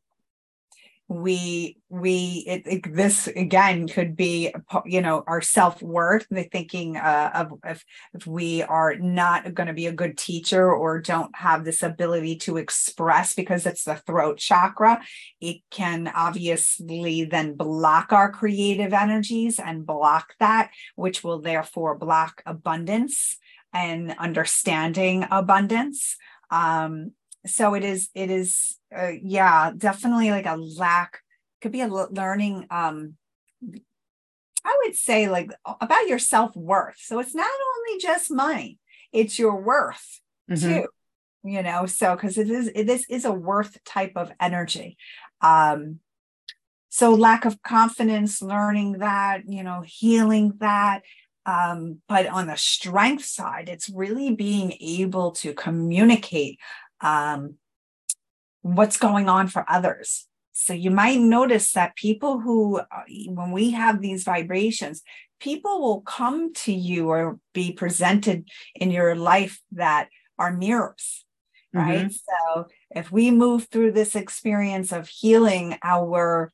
we 1.12 1.76
we 1.88 2.44
it, 2.46 2.62
it, 2.66 2.94
this 2.96 3.26
again 3.28 3.86
could 3.86 4.16
be 4.16 4.52
you 4.86 5.00
know 5.00 5.22
our 5.26 5.40
self-worth 5.40 6.26
the 6.30 6.44
thinking 6.44 6.96
uh, 6.96 7.30
of 7.34 7.52
if, 7.64 7.84
if 8.14 8.26
we 8.26 8.62
are 8.62 8.96
not 8.96 9.52
going 9.54 9.66
to 9.66 9.72
be 9.72 9.86
a 9.86 9.92
good 9.92 10.16
teacher 10.16 10.72
or 10.72 11.00
don't 11.00 11.34
have 11.36 11.64
this 11.64 11.82
ability 11.82 12.36
to 12.36 12.56
express 12.56 13.34
because 13.34 13.66
it's 13.66 13.84
the 13.84 13.96
throat 13.96 14.38
chakra 14.38 15.00
it 15.40 15.58
can 15.70 16.10
obviously 16.14 17.24
then 17.24 17.54
block 17.54 18.12
our 18.12 18.30
creative 18.30 18.92
energies 18.92 19.58
and 19.58 19.86
block 19.86 20.34
that 20.40 20.70
which 20.96 21.22
will 21.22 21.40
therefore 21.40 21.96
block 21.96 22.42
abundance 22.46 23.36
and 23.72 24.14
understanding 24.18 25.26
abundance. 25.30 26.16
Um 26.50 27.12
so 27.46 27.74
it 27.74 27.84
is 27.84 28.08
it 28.14 28.30
is 28.30 28.76
uh, 28.96 29.12
yeah 29.22 29.72
definitely 29.76 30.30
like 30.30 30.46
a 30.46 30.56
lack 30.56 31.20
could 31.60 31.72
be 31.72 31.80
a 31.80 31.88
learning 31.88 32.66
um 32.70 33.14
i 34.64 34.80
would 34.84 34.94
say 34.94 35.28
like 35.28 35.50
about 35.80 36.08
your 36.08 36.18
self-worth 36.18 36.96
so 36.98 37.18
it's 37.18 37.34
not 37.34 37.46
only 37.76 38.00
just 38.00 38.30
money 38.30 38.78
it's 39.12 39.38
your 39.38 39.60
worth 39.60 40.20
mm-hmm. 40.50 40.68
too 40.68 40.86
you 41.44 41.62
know 41.62 41.86
so 41.86 42.14
because 42.14 42.38
it 42.38 42.50
is 42.50 42.70
it, 42.74 42.86
this 42.86 43.04
is 43.08 43.24
a 43.24 43.32
worth 43.32 43.82
type 43.84 44.12
of 44.16 44.30
energy 44.40 44.96
um 45.40 45.98
so 46.88 47.14
lack 47.14 47.44
of 47.44 47.62
confidence 47.62 48.42
learning 48.42 48.98
that 48.98 49.42
you 49.46 49.64
know 49.64 49.82
healing 49.84 50.52
that 50.58 51.02
um, 51.44 52.00
but 52.08 52.26
on 52.26 52.46
the 52.46 52.56
strength 52.56 53.24
side, 53.24 53.68
it's 53.68 53.88
really 53.88 54.34
being 54.34 54.74
able 54.80 55.32
to 55.32 55.52
communicate 55.54 56.58
um, 57.02 57.56
what's 58.62 58.96
going 58.96 59.28
on 59.28 59.48
for 59.48 59.64
others. 59.68 60.26
So 60.52 60.72
you 60.72 60.90
might 60.90 61.18
notice 61.18 61.72
that 61.72 61.96
people 61.96 62.40
who, 62.40 62.78
uh, 62.78 63.02
when 63.26 63.50
we 63.50 63.72
have 63.72 64.00
these 64.00 64.24
vibrations, 64.24 65.02
people 65.40 65.80
will 65.80 66.02
come 66.02 66.52
to 66.54 66.72
you 66.72 67.08
or 67.08 67.38
be 67.52 67.72
presented 67.72 68.48
in 68.74 68.90
your 68.90 69.14
life 69.16 69.60
that 69.72 70.08
are 70.38 70.52
mirrors, 70.52 71.24
right? 71.72 72.06
Mm-hmm. 72.06 72.54
So 72.54 72.66
if 72.90 73.10
we 73.10 73.30
move 73.30 73.64
through 73.64 73.92
this 73.92 74.14
experience 74.14 74.92
of 74.92 75.08
healing 75.08 75.78
our 75.82 76.52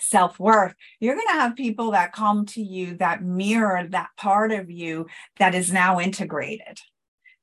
self 0.00 0.40
worth, 0.40 0.74
you're 0.98 1.14
going 1.14 1.26
to 1.28 1.34
have 1.34 1.54
people 1.54 1.92
that 1.92 2.12
come 2.12 2.46
to 2.46 2.62
you 2.62 2.96
that 2.96 3.22
mirror 3.22 3.86
that 3.90 4.08
part 4.16 4.52
of 4.52 4.70
you 4.70 5.06
that 5.36 5.54
is 5.54 5.72
now 5.72 6.00
integrated 6.00 6.80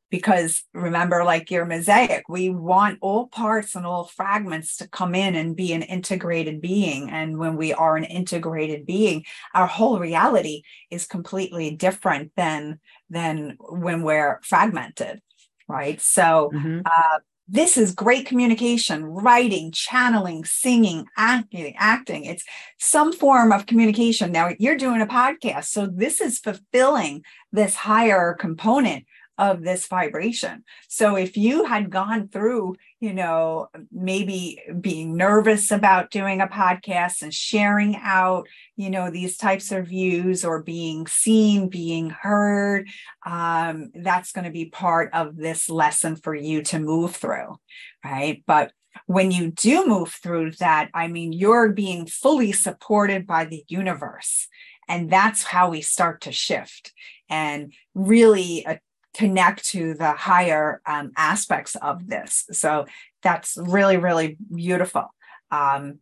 because 0.10 0.64
remember 0.74 1.24
like 1.24 1.52
your 1.52 1.66
mosaic. 1.66 2.24
We 2.30 2.50
want 2.50 3.00
all 3.02 3.28
parts 3.28 3.76
and 3.76 3.86
all 3.86 4.06
fragments 4.06 4.78
to 4.78 4.88
come 4.88 5.16
in 5.16 5.36
and 5.36 5.56
be 5.56 5.74
an 5.74 5.82
integrated 5.82 6.62
being. 6.62 7.10
And 7.10 7.38
when 7.38 7.58
we 7.58 7.74
are 7.74 7.98
an 7.98 8.04
integrated 8.04 8.86
being 8.86 9.26
our 9.54 9.68
whole 9.68 10.00
reality 10.00 10.64
is 10.92 11.06
completely 11.06 11.72
different 11.72 12.32
than 12.36 12.80
than 13.10 13.58
when 13.60 14.04
we're 14.04 14.40
fragmented 14.44 15.22
right? 15.68 16.00
So 16.02 16.52
mm-hmm. 16.54 16.82
uh, 16.86 17.20
this 17.48 17.78
is 17.78 17.94
great 17.94 18.26
communication 18.26 19.04
writing 19.04 19.72
channeling 19.72 20.46
singing 20.46 21.06
acting 21.18 21.76
acting. 21.78 22.26
It's 22.26 22.44
some 22.80 23.14
form 23.14 23.52
of 23.52 23.68
communication. 23.68 24.32
Now 24.32 24.52
you're 24.58 24.78
doing 24.78 25.02
a 25.02 25.08
podcast 25.08 25.66
so 25.66 25.88
this 25.88 26.22
is 26.22 26.40
fulfilling 26.40 27.24
this 27.52 27.76
higher 27.76 28.34
component 28.34 29.06
of 29.38 29.64
this 29.64 29.88
vibration. 29.88 30.64
So 30.88 31.16
if 31.16 31.36
you 31.36 31.66
had 31.66 31.90
gone 31.90 32.30
through, 32.30 32.76
you 33.00 33.14
know, 33.14 33.68
maybe 33.92 34.62
being 34.80 35.18
nervous 35.18 35.72
about 35.72 36.12
doing 36.12 36.42
a 36.42 36.48
podcast 36.48 37.22
and 37.22 37.34
sharing 37.34 37.98
out, 37.98 38.48
you 38.78 38.90
know, 38.90 39.12
these 39.12 39.38
types 39.38 39.72
of 39.72 39.88
views 39.88 40.46
or 40.46 40.64
being 40.64 41.06
seen, 41.08 41.68
being 41.68 42.10
heard, 42.10 42.88
um, 43.26 43.92
that's 43.94 44.32
going 44.32 44.46
to 44.46 44.52
be 44.52 44.66
part 44.66 45.14
of 45.14 45.36
this 45.36 45.70
lesson 45.70 46.16
for 46.16 46.34
you 46.34 46.62
to 46.64 46.80
move 46.80 47.16
through, 47.16 47.58
right? 48.04 48.44
But 48.48 48.72
when 49.08 49.32
you 49.32 49.52
do 49.52 49.86
move 49.86 50.12
through 50.12 50.52
that, 50.52 50.90
I 50.94 51.08
mean, 51.08 51.34
you're 51.34 51.74
being 51.74 52.06
fully 52.08 52.54
supported 52.54 53.28
by 53.28 53.46
the 53.46 53.64
universe. 53.68 54.48
And 54.88 55.10
that's 55.10 55.44
how 55.44 55.70
we 55.70 55.82
start 55.82 56.22
to 56.22 56.32
shift 56.32 56.94
and 57.30 57.74
really 57.94 58.66
uh, 58.66 58.76
connect 59.16 59.66
to 59.70 59.94
the 59.94 60.12
higher 60.12 60.82
um, 60.86 61.12
aspects 61.16 61.76
of 61.76 62.08
this. 62.08 62.46
So 62.52 62.86
that's 63.24 63.58
really, 63.58 63.98
really 63.98 64.38
beautiful. 64.54 65.14
Um, 65.52 66.00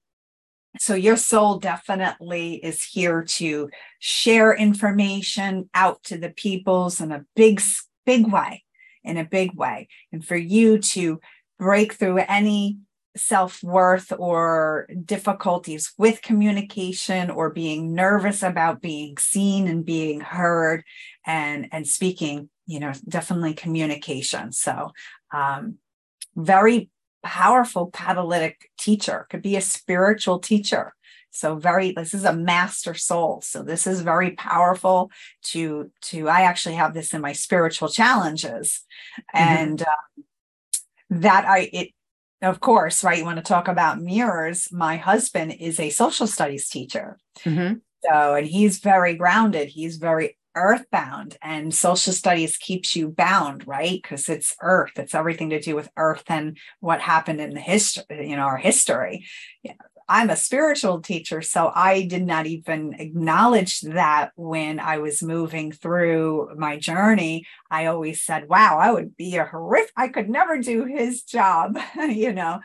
so 0.79 0.95
your 0.95 1.17
soul 1.17 1.59
definitely 1.59 2.55
is 2.55 2.83
here 2.83 3.23
to 3.23 3.69
share 3.99 4.53
information 4.55 5.69
out 5.73 6.03
to 6.05 6.17
the 6.17 6.29
peoples 6.29 6.99
in 6.99 7.11
a 7.11 7.25
big, 7.35 7.61
big 8.05 8.31
way, 8.31 8.63
in 9.03 9.17
a 9.17 9.25
big 9.25 9.55
way, 9.55 9.87
and 10.11 10.25
for 10.25 10.35
you 10.35 10.79
to 10.79 11.19
break 11.59 11.93
through 11.93 12.17
any 12.17 12.79
self-worth 13.15 14.11
or 14.17 14.87
difficulties 15.05 15.93
with 15.99 16.23
communication 16.23 17.29
or 17.29 17.51
being 17.51 17.93
nervous 17.93 18.41
about 18.41 18.81
being 18.81 19.15
seen 19.19 19.67
and 19.67 19.85
being 19.85 20.19
heard 20.19 20.83
and 21.23 21.67
and 21.71 21.87
speaking 21.87 22.49
you 22.65 22.79
know, 22.79 22.93
definitely 23.07 23.53
communication. 23.53 24.51
So, 24.51 24.91
um, 25.33 25.77
very 26.35 26.89
powerful 27.23 27.89
catalytic 27.91 28.69
teacher, 28.77 29.25
could 29.29 29.41
be 29.41 29.55
a 29.55 29.61
spiritual 29.61 30.39
teacher. 30.39 30.93
So 31.31 31.55
very, 31.55 31.93
this 31.93 32.13
is 32.13 32.25
a 32.25 32.33
master 32.33 32.93
soul. 32.93 33.41
So 33.41 33.63
this 33.63 33.87
is 33.87 34.01
very 34.01 34.31
powerful 34.31 35.09
to, 35.45 35.91
to, 36.03 36.29
I 36.29 36.41
actually 36.41 36.75
have 36.75 36.93
this 36.93 37.13
in 37.13 37.21
my 37.21 37.33
spiritual 37.33 37.89
challenges 37.89 38.81
mm-hmm. 39.35 39.37
and 39.37 39.81
um, 39.81 40.25
that 41.09 41.45
I, 41.45 41.69
it, 41.73 41.89
of 42.43 42.59
course, 42.59 43.03
right. 43.03 43.17
You 43.17 43.25
want 43.25 43.37
to 43.37 43.43
talk 43.43 43.67
about 43.69 44.01
mirrors. 44.01 44.67
My 44.71 44.97
husband 44.97 45.55
is 45.59 45.79
a 45.79 45.89
social 45.89 46.27
studies 46.27 46.67
teacher. 46.67 47.17
Mm-hmm. 47.39 47.75
So, 48.03 48.35
and 48.35 48.45
he's 48.45 48.79
very 48.79 49.15
grounded. 49.15 49.69
He's 49.69 49.95
very 49.95 50.37
earthbound 50.55 51.37
and 51.41 51.73
social 51.73 52.13
studies 52.13 52.57
keeps 52.57 52.95
you 52.95 53.09
bound 53.09 53.67
right? 53.67 54.01
Because 54.01 54.29
it's 54.29 54.55
earth 54.61 54.91
it's 54.97 55.15
everything 55.15 55.49
to 55.49 55.59
do 55.59 55.75
with 55.75 55.89
earth 55.97 56.23
and 56.27 56.57
what 56.79 57.01
happened 57.01 57.41
in 57.41 57.53
the 57.53 57.59
history 57.59 58.29
you 58.29 58.35
know 58.35 58.43
our 58.43 58.57
history. 58.57 59.25
I'm 60.09 60.29
a 60.29 60.35
spiritual 60.35 61.01
teacher 61.01 61.41
so 61.41 61.71
i 61.73 62.03
did 62.03 62.25
not 62.25 62.45
even 62.45 62.93
acknowledge 62.99 63.81
that 63.81 64.31
when 64.35 64.79
i 64.79 64.97
was 64.97 65.23
moving 65.23 65.71
through 65.71 66.49
my 66.57 66.77
journey. 66.77 67.45
I 67.71 67.87
always 67.87 68.21
said 68.21 68.49
wow 68.49 68.77
i 68.79 68.91
would 68.91 69.15
be 69.17 69.37
a 69.37 69.45
horrific 69.45 69.93
i 69.95 70.07
could 70.09 70.29
never 70.29 70.57
do 70.57 70.85
his 70.85 71.23
job 71.23 71.77
you 71.95 72.33
know 72.33 72.59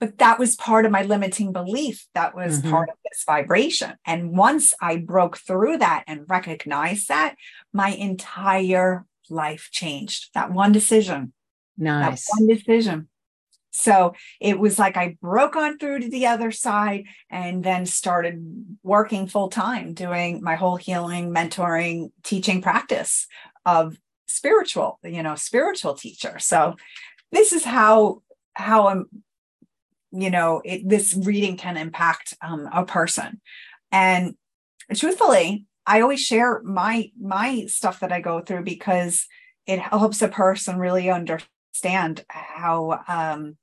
but 0.00 0.18
that 0.18 0.38
was 0.38 0.54
part 0.56 0.86
of 0.86 0.92
my 0.92 1.02
limiting 1.02 1.52
belief. 1.52 2.06
That 2.14 2.34
was 2.34 2.60
mm-hmm. 2.60 2.70
part 2.70 2.88
of 2.88 2.96
this 3.04 3.24
vibration. 3.26 3.94
And 4.06 4.36
once 4.36 4.74
i 4.80 4.96
broke 4.96 5.38
through 5.38 5.78
that 5.78 6.04
and 6.06 6.24
recognized 6.28 7.08
that 7.08 7.36
my 7.72 7.90
entire 7.90 9.06
life 9.30 9.68
changed. 9.72 10.30
That 10.34 10.52
one 10.52 10.72
decision. 10.72 11.32
Nice. 11.76 12.26
that 12.26 12.32
one 12.38 12.48
decision. 12.48 13.08
So 13.70 14.14
it 14.40 14.58
was 14.58 14.78
like 14.78 14.96
i 14.96 15.16
broke 15.20 15.56
on 15.56 15.78
through 15.78 16.00
to 16.00 16.08
the 16.08 16.26
other 16.26 16.50
side 16.50 17.04
and 17.30 17.62
then 17.62 17.86
started 17.86 18.78
working 18.82 19.26
full 19.26 19.48
time 19.48 19.94
doing 19.94 20.42
my 20.42 20.54
whole 20.54 20.76
healing 20.76 21.32
mentoring 21.32 22.10
teaching 22.22 22.62
practice 22.62 23.26
of 23.66 23.98
spiritual 24.26 24.98
you 25.02 25.22
know 25.22 25.34
spiritual 25.34 25.94
teacher. 25.94 26.38
So 26.38 26.76
this 27.32 27.52
is 27.52 27.64
how 27.64 28.22
how 28.54 28.88
i'm 28.88 29.06
you 30.20 30.30
know 30.30 30.60
it, 30.64 30.88
this 30.88 31.14
reading 31.14 31.56
can 31.56 31.76
impact 31.76 32.34
um, 32.42 32.68
a 32.72 32.84
person. 32.84 33.40
And 33.90 34.34
truthfully 34.96 35.66
i 35.86 36.00
always 36.00 36.20
share 36.20 36.62
my 36.62 37.10
my 37.20 37.66
stuff 37.66 38.00
that 38.00 38.12
i 38.12 38.20
go 38.20 38.40
through 38.40 38.62
because 38.62 39.26
it 39.66 39.78
helps 39.78 40.22
a 40.22 40.28
person 40.28 40.78
really 40.78 41.10
understand 41.10 42.24
how 42.28 43.02
um 43.06 43.56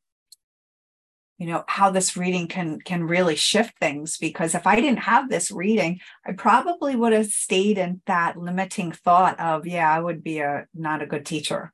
you 1.38 1.48
know 1.48 1.63
how 1.68 1.89
this 1.89 2.15
reading 2.15 2.48
can 2.48 2.80
can 2.80 3.04
really 3.04 3.36
shift 3.36 3.78
things. 3.80 4.18
Because 4.18 4.56
if 4.56 4.65
i 4.65 4.76
didn't 4.76 5.00
have 5.00 5.30
this 5.30 5.52
reading 5.52 6.00
i 6.26 6.32
probably 6.32 6.96
would 6.96 7.12
have 7.12 7.28
stayed 7.28 7.78
in 7.78 8.02
that 8.06 8.38
limiting 8.38 8.91
thought 8.91 9.38
of 9.39 9.68
yeah 9.68 9.91
i 9.91 10.00
would 10.00 10.24
be 10.24 10.39
a 10.39 10.65
not 10.74 11.02
a 11.02 11.08
good 11.08 11.26
teacher. 11.26 11.74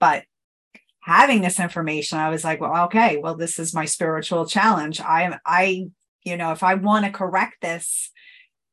But 0.00 0.24
having 1.00 1.40
this 1.40 1.58
information, 1.58 2.18
I 2.18 2.30
was 2.30 2.44
like, 2.44 2.60
well, 2.60 2.84
okay, 2.84 3.18
well, 3.18 3.36
this 3.36 3.58
is 3.58 3.74
my 3.74 3.84
spiritual 3.84 4.46
challenge. 4.46 5.00
I 5.00 5.22
am. 5.22 5.34
I, 5.44 5.90
you 6.22 6.36
know, 6.36 6.52
if 6.52 6.62
I 6.62 6.74
want 6.74 7.06
to 7.06 7.10
correct 7.10 7.62
this, 7.62 8.10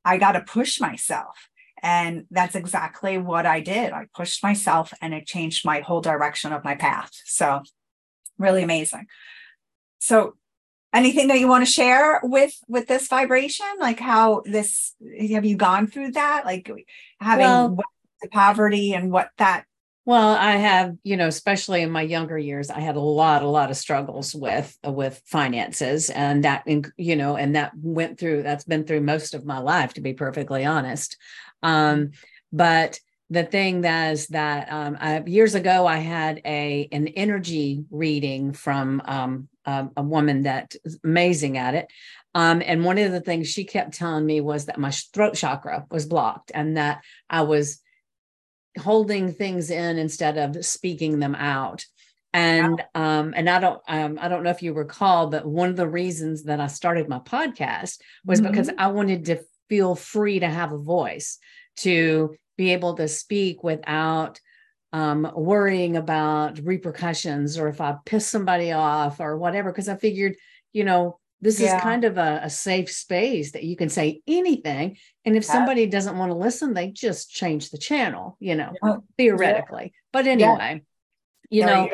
I 0.04 0.18
got 0.18 0.34
to 0.34 0.42
push 0.42 0.80
myself. 0.80 1.50
And 1.82 2.26
that's 2.32 2.56
exactly 2.56 3.18
what 3.18 3.46
I 3.46 3.60
did. 3.60 3.94
I 3.94 4.08
pushed 4.14 4.44
myself 4.44 4.94
and 5.02 5.14
it 5.14 5.28
changed 5.28 5.64
my 5.64 5.82
whole 5.82 6.02
direction 6.02 6.52
of 6.52 6.64
my 6.64 6.76
path. 6.76 7.12
So 7.26 7.62
really 8.38 8.64
amazing. 8.64 9.08
So 10.00 10.36
anything 10.94 11.28
that 11.28 11.40
you 11.40 11.48
want 11.48 11.66
to 11.66 11.72
share 11.72 12.20
with 12.24 12.58
with 12.68 12.88
this 12.88 13.08
vibration 13.08 13.66
like 13.80 14.00
how 14.00 14.42
this 14.46 14.96
have 15.30 15.46
you 15.46 15.56
gone 15.56 15.86
through 15.86 16.12
that 16.12 16.46
like 16.46 16.72
having 17.20 17.46
well, 17.46 17.78
poverty 18.32 18.94
and 18.94 19.12
what 19.12 19.30
that 19.38 19.66
well, 20.08 20.30
I 20.30 20.52
have, 20.52 20.96
you 21.04 21.18
know, 21.18 21.28
especially 21.28 21.82
in 21.82 21.92
my 21.92 22.02
younger 22.02 22.38
years, 22.38 22.70
I 22.70 22.80
had 22.80 22.96
a 22.96 23.02
lot, 23.02 23.44
a 23.44 23.50
lot 23.50 23.72
of 23.72 23.76
struggles 23.76 24.34
with 24.34 24.74
with 24.86 25.22
finances, 25.26 26.10
and 26.10 26.46
that, 26.46 26.64
you 26.96 27.18
know, 27.18 27.36
and 27.36 27.58
that 27.58 27.74
went 27.76 28.18
through. 28.18 28.44
That's 28.44 28.64
been 28.64 28.86
through 28.86 29.02
most 29.02 29.34
of 29.34 29.46
my 29.46 29.58
life, 29.58 29.96
to 29.96 30.02
be 30.02 30.14
perfectly 30.14 30.64
honest. 30.64 31.18
Um, 31.62 32.12
but 32.54 33.02
the 33.30 33.44
thing 33.44 33.82
that 33.82 34.14
is 34.14 34.28
that 34.28 34.72
um, 34.72 34.98
I, 34.98 35.24
years 35.26 35.56
ago, 35.56 35.86
I 35.86 35.98
had 35.98 36.40
a 36.46 36.88
an 36.94 37.10
energy 37.10 37.84
reading 37.92 38.54
from 38.54 39.02
um, 39.04 39.50
a, 39.66 39.90
a 39.98 40.04
woman 40.04 40.44
that's 40.44 40.78
amazing 41.04 41.58
at 41.58 41.76
it. 41.76 41.92
Um, 42.34 42.64
and 42.66 42.86
one 42.86 42.98
of 42.98 43.12
the 43.12 43.20
things 43.20 43.50
she 43.50 43.66
kept 43.66 43.96
telling 43.96 44.26
me 44.26 44.40
was 44.40 44.68
that 44.68 44.80
my 44.80 44.92
throat 44.92 45.34
chakra 45.34 45.86
was 45.92 46.06
blocked 46.06 46.50
and 46.56 46.78
that 46.78 47.02
I 47.30 47.42
was 47.42 47.82
holding 48.78 49.32
things 49.34 49.70
in 49.70 49.98
instead 49.98 50.38
of 50.38 50.66
speaking 50.66 51.20
them 51.20 51.36
out 51.36 51.86
and 52.34 52.84
um 52.94 53.34
and 53.36 53.50
i 53.50 53.60
don't 53.60 53.82
um 53.88 54.20
i 54.22 54.28
don't 54.28 54.44
know 54.44 54.50
if 54.50 54.62
you 54.62 54.74
recall 54.74 55.28
but 55.28 55.46
one 55.46 55.70
of 55.70 55.76
the 55.76 55.88
reasons 55.88 56.44
that 56.44 56.60
i 56.60 56.68
started 56.68 57.08
my 57.08 57.20
podcast 57.20 58.00
was 58.26 58.42
mm-hmm. 58.42 58.52
because 58.52 58.70
i 58.78 58.88
wanted 58.88 59.26
to 59.26 59.40
feel 59.70 59.96
free 59.96 60.40
to 60.40 60.48
have 60.48 60.72
a 60.72 60.78
voice 60.78 61.40
to 61.78 62.36
be 62.58 62.74
able 62.74 62.96
to 62.96 63.08
speak 63.08 63.64
without 63.64 64.40
um 64.94 65.30
worrying 65.36 65.96
about 65.96 66.60
repercussions 66.60 67.58
or 67.58 67.70
if 67.70 67.80
i 67.80 67.96
piss 68.06 68.28
somebody 68.28 68.72
off 68.72 69.20
or 69.20 69.38
whatever 69.38 69.72
because 69.72 69.90
i 69.90 69.96
figured 69.96 70.36
you 70.74 70.84
know 70.84 71.18
this 71.42 71.60
yeah. 71.60 71.76
is 71.76 71.84
kind 71.84 72.04
of 72.04 72.18
a, 72.18 72.42
a, 72.44 72.50
safe 72.50 72.92
space 72.92 73.52
that 73.52 73.64
you 73.64 73.76
can 73.76 73.90
say 73.90 74.22
anything 74.28 74.98
and 75.26 75.36
if 75.36 75.44
yeah. 75.44 75.52
somebody 75.52 75.86
doesn't 75.86 76.18
want 76.18 76.32
to 76.32 76.38
listen 76.38 76.74
they 76.74 76.90
just 76.90 77.32
change 77.32 77.70
the 77.70 77.78
channel 77.78 78.38
you 78.40 78.56
know 78.56 78.74
yeah. 78.84 78.96
theoretically 79.18 79.94
but 80.12 80.28
anyway 80.28 80.82
you 81.50 81.64
there 81.64 81.76
know 81.76 81.84
you 81.84 81.92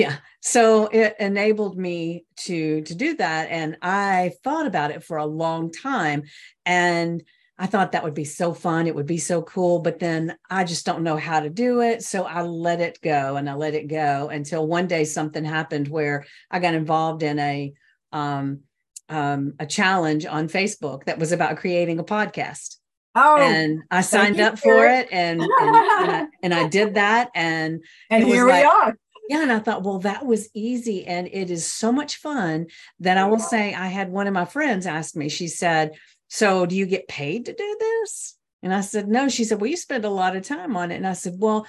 yeah 0.00 0.16
so 0.40 0.86
it 0.86 1.14
enabled 1.20 1.78
me 1.78 2.24
to 2.36 2.82
to 2.82 2.94
do 2.94 3.16
that 3.16 3.48
and 3.50 3.76
i 3.82 4.32
thought 4.42 4.66
about 4.66 4.90
it 4.90 5.04
for 5.04 5.16
a 5.16 5.26
long 5.26 5.70
time 5.70 6.22
and 6.66 7.22
I 7.56 7.66
thought 7.66 7.92
that 7.92 8.02
would 8.02 8.14
be 8.14 8.24
so 8.24 8.52
fun. 8.52 8.88
It 8.88 8.94
would 8.96 9.06
be 9.06 9.18
so 9.18 9.40
cool. 9.42 9.78
But 9.78 10.00
then 10.00 10.36
I 10.50 10.64
just 10.64 10.84
don't 10.84 11.04
know 11.04 11.16
how 11.16 11.38
to 11.38 11.48
do 11.48 11.82
it. 11.82 12.02
So 12.02 12.24
I 12.24 12.42
let 12.42 12.80
it 12.80 12.98
go 13.00 13.36
and 13.36 13.48
I 13.48 13.54
let 13.54 13.74
it 13.74 13.86
go 13.86 14.28
until 14.28 14.66
one 14.66 14.88
day 14.88 15.04
something 15.04 15.44
happened 15.44 15.86
where 15.86 16.24
I 16.50 16.58
got 16.58 16.74
involved 16.74 17.22
in 17.22 17.38
a 17.38 17.72
um, 18.14 18.60
um, 19.08 19.54
a 19.58 19.66
challenge 19.66 20.24
on 20.24 20.48
Facebook 20.48 21.04
that 21.04 21.18
was 21.18 21.32
about 21.32 21.58
creating 21.58 21.98
a 21.98 22.04
podcast. 22.04 22.76
Oh, 23.16 23.36
and 23.38 23.82
I 23.90 24.00
signed 24.00 24.40
up 24.40 24.58
for 24.58 24.86
it 24.86 25.08
and, 25.12 25.40
and, 25.40 25.50
and, 25.50 25.76
I, 26.10 26.26
and, 26.42 26.54
I, 26.54 26.66
did 26.66 26.94
that. 26.94 27.30
And, 27.34 27.84
and 28.10 28.24
here 28.24 28.48
like, 28.48 28.64
we 28.64 28.68
are. 28.68 28.96
Yeah. 29.28 29.42
And 29.42 29.52
I 29.52 29.60
thought, 29.60 29.84
well, 29.84 30.00
that 30.00 30.26
was 30.26 30.48
easy. 30.52 31.06
And 31.06 31.28
it 31.28 31.48
is 31.48 31.64
so 31.64 31.92
much 31.92 32.16
fun 32.16 32.66
that 33.00 33.16
I 33.16 33.26
will 33.26 33.38
say 33.38 33.72
I 33.72 33.86
had 33.86 34.10
one 34.10 34.26
of 34.26 34.34
my 34.34 34.44
friends 34.44 34.86
ask 34.86 35.14
me, 35.14 35.28
she 35.28 35.46
said, 35.46 35.92
So 36.28 36.66
do 36.66 36.74
you 36.74 36.86
get 36.86 37.06
paid 37.06 37.46
to 37.46 37.54
do 37.54 37.76
this? 37.78 38.36
And 38.62 38.74
I 38.74 38.80
said, 38.80 39.06
No. 39.06 39.28
She 39.28 39.44
said, 39.44 39.60
Well, 39.60 39.70
you 39.70 39.76
spend 39.76 40.04
a 40.04 40.10
lot 40.10 40.36
of 40.36 40.42
time 40.42 40.76
on 40.76 40.90
it. 40.90 40.96
And 40.96 41.06
I 41.06 41.12
said, 41.12 41.34
Well, 41.38 41.66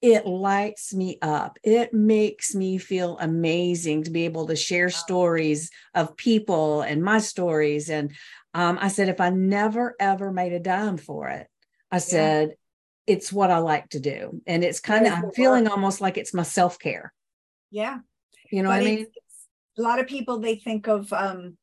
it 0.00 0.26
lights 0.26 0.94
me 0.94 1.18
up. 1.22 1.58
It 1.62 1.92
makes 1.92 2.54
me 2.54 2.78
feel 2.78 3.18
amazing 3.20 4.04
to 4.04 4.10
be 4.10 4.24
able 4.26 4.46
to 4.46 4.56
share 4.56 4.90
stories 4.90 5.70
of 5.94 6.16
people 6.16 6.82
and 6.82 7.02
my 7.02 7.18
stories. 7.18 7.90
And 7.90 8.12
um, 8.54 8.78
I 8.80 8.88
said, 8.88 9.08
if 9.08 9.20
I 9.20 9.30
never 9.30 9.96
ever 9.98 10.32
made 10.32 10.52
a 10.52 10.60
dime 10.60 10.98
for 10.98 11.28
it, 11.28 11.48
I 11.90 11.98
said, 11.98 12.54
it's 13.06 13.32
what 13.32 13.50
I 13.50 13.58
like 13.58 13.88
to 13.90 14.00
do. 14.00 14.40
And 14.46 14.62
it's 14.62 14.80
kind 14.80 15.06
of, 15.06 15.12
I'm 15.12 15.30
feeling 15.32 15.66
almost 15.66 16.00
like 16.00 16.16
it's 16.16 16.34
my 16.34 16.42
self 16.42 16.78
care. 16.78 17.12
Yeah. 17.70 17.98
You 18.52 18.62
know 18.62 18.68
but 18.68 18.82
what 18.82 18.82
I 18.82 18.96
mean? 18.96 19.06
A 19.78 19.82
lot 19.82 19.98
of 19.98 20.06
people, 20.06 20.38
they 20.38 20.56
think 20.56 20.86
of, 20.86 21.12
um, 21.12 21.56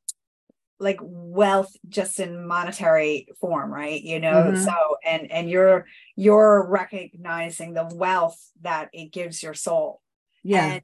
like 0.80 1.00
wealth 1.02 1.74
just 1.88 2.20
in 2.20 2.46
monetary 2.46 3.28
form 3.40 3.72
right? 3.72 4.02
You 4.02 4.20
know 4.20 4.34
mm-hmm. 4.34 4.64
so 4.64 4.74
and 5.06 5.32
and 5.32 5.50
you're 5.50 5.86
you're 6.16 6.68
recognizing 6.68 7.74
the 7.74 7.90
wealth 7.94 8.40
that 8.62 8.90
it 8.94 9.12
gives 9.12 9.42
your 9.42 9.54
soul. 9.54 10.02
Yeah. 10.44 10.66
And 10.66 10.82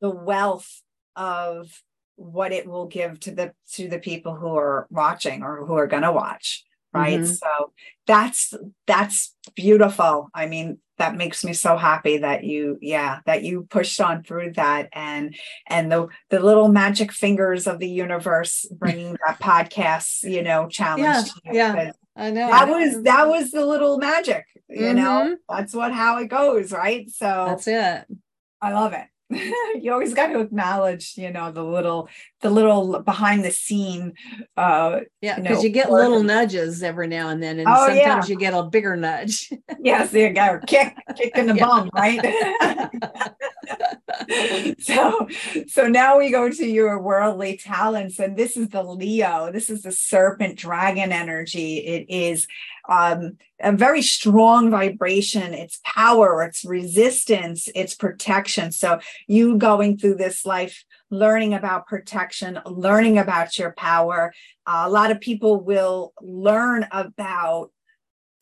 the 0.00 0.10
wealth 0.10 0.82
of 1.16 1.70
what 2.16 2.52
it 2.52 2.66
will 2.66 2.86
give 2.86 3.20
to 3.20 3.32
the 3.32 3.52
to 3.72 3.88
the 3.88 3.98
people 3.98 4.34
who 4.34 4.56
are 4.56 4.86
watching 4.90 5.42
or 5.42 5.64
who 5.64 5.74
are 5.74 5.86
going 5.86 6.02
to 6.02 6.12
watch 6.12 6.64
right? 6.94 7.20
Mm-hmm. 7.20 7.32
so 7.32 7.72
that's 8.06 8.54
that's 8.86 9.34
beautiful. 9.56 10.30
I 10.32 10.46
mean 10.46 10.78
that 10.98 11.16
makes 11.16 11.44
me 11.44 11.52
so 11.52 11.76
happy 11.76 12.18
that 12.18 12.44
you 12.44 12.78
yeah 12.80 13.20
that 13.26 13.42
you 13.42 13.66
pushed 13.70 14.00
on 14.00 14.22
through 14.22 14.52
that 14.52 14.88
and 14.92 15.36
and 15.66 15.90
the 15.90 16.06
the 16.30 16.40
little 16.40 16.68
magic 16.68 17.12
fingers 17.12 17.66
of 17.66 17.78
the 17.78 17.88
universe 17.88 18.66
bringing 18.78 19.16
that 19.26 19.40
podcast 19.40 20.22
you 20.22 20.42
know 20.42 20.68
challenge 20.68 21.28
yeah, 21.44 21.74
yeah. 21.74 21.92
I 22.16 22.30
know. 22.30 22.48
that 22.48 22.68
was 22.68 23.02
that 23.02 23.28
was 23.28 23.50
the 23.50 23.66
little 23.66 23.98
magic 23.98 24.46
you 24.68 24.82
mm-hmm. 24.82 24.96
know 24.96 25.36
that's 25.48 25.74
what 25.74 25.92
how 25.92 26.18
it 26.18 26.28
goes 26.28 26.72
right? 26.72 27.10
So 27.10 27.26
that's 27.48 27.66
it. 27.66 28.06
I 28.60 28.72
love 28.72 28.92
it 28.92 29.06
you 29.80 29.92
always 29.92 30.14
got 30.14 30.28
to 30.28 30.40
acknowledge, 30.40 31.14
you 31.16 31.30
know, 31.30 31.50
the 31.50 31.62
little, 31.62 32.08
the 32.42 32.50
little 32.50 33.00
behind 33.00 33.44
the 33.44 33.50
scene. 33.50 34.12
Uh, 34.56 35.00
yeah, 35.20 35.36
because 35.36 35.50
you, 35.50 35.54
know, 35.54 35.62
you, 35.62 35.68
get 35.70 35.90
little 35.90 36.22
nudges 36.22 36.82
every 36.82 37.06
now 37.06 37.30
and 37.30 37.42
then, 37.42 37.58
and 37.58 37.68
oh, 37.68 37.86
sometimes 37.86 38.28
yeah. 38.28 38.32
you 38.32 38.38
get 38.38 38.54
a 38.54 38.62
bigger 38.64 38.96
nudge. 38.96 39.50
yes, 39.80 40.12
you 40.12 40.30
go, 40.30 40.60
kick, 40.66 40.94
kick 41.16 41.36
in 41.36 41.46
the 41.46 41.54
bum, 41.60 41.90
right? 41.94 42.20
so, 44.78 45.28
so 45.66 45.88
now 45.88 46.18
we 46.18 46.30
go 46.30 46.50
to 46.50 46.66
your 46.66 47.00
worldly 47.00 47.56
talents, 47.56 48.18
and 48.18 48.36
this 48.36 48.56
is 48.56 48.68
the 48.68 48.82
Leo. 48.82 49.50
This 49.50 49.70
is 49.70 49.82
the 49.82 49.92
serpent 49.92 50.58
dragon 50.58 51.12
energy. 51.12 51.78
It 51.78 52.06
is 52.08 52.46
um, 52.88 53.38
a 53.60 53.72
very 53.72 54.02
strong 54.02 54.70
vibration, 54.70 55.54
its 55.54 55.80
power, 55.84 56.42
its 56.42 56.64
resistance, 56.64 57.68
its 57.74 57.94
protection. 57.94 58.72
So, 58.72 59.00
you 59.26 59.56
going 59.56 59.98
through 59.98 60.16
this 60.16 60.44
life 60.44 60.84
learning 61.10 61.54
about 61.54 61.86
protection, 61.86 62.60
learning 62.66 63.18
about 63.18 63.58
your 63.58 63.72
power. 63.72 64.32
Uh, 64.66 64.84
a 64.86 64.90
lot 64.90 65.10
of 65.10 65.20
people 65.20 65.60
will 65.60 66.12
learn 66.20 66.86
about 66.90 67.70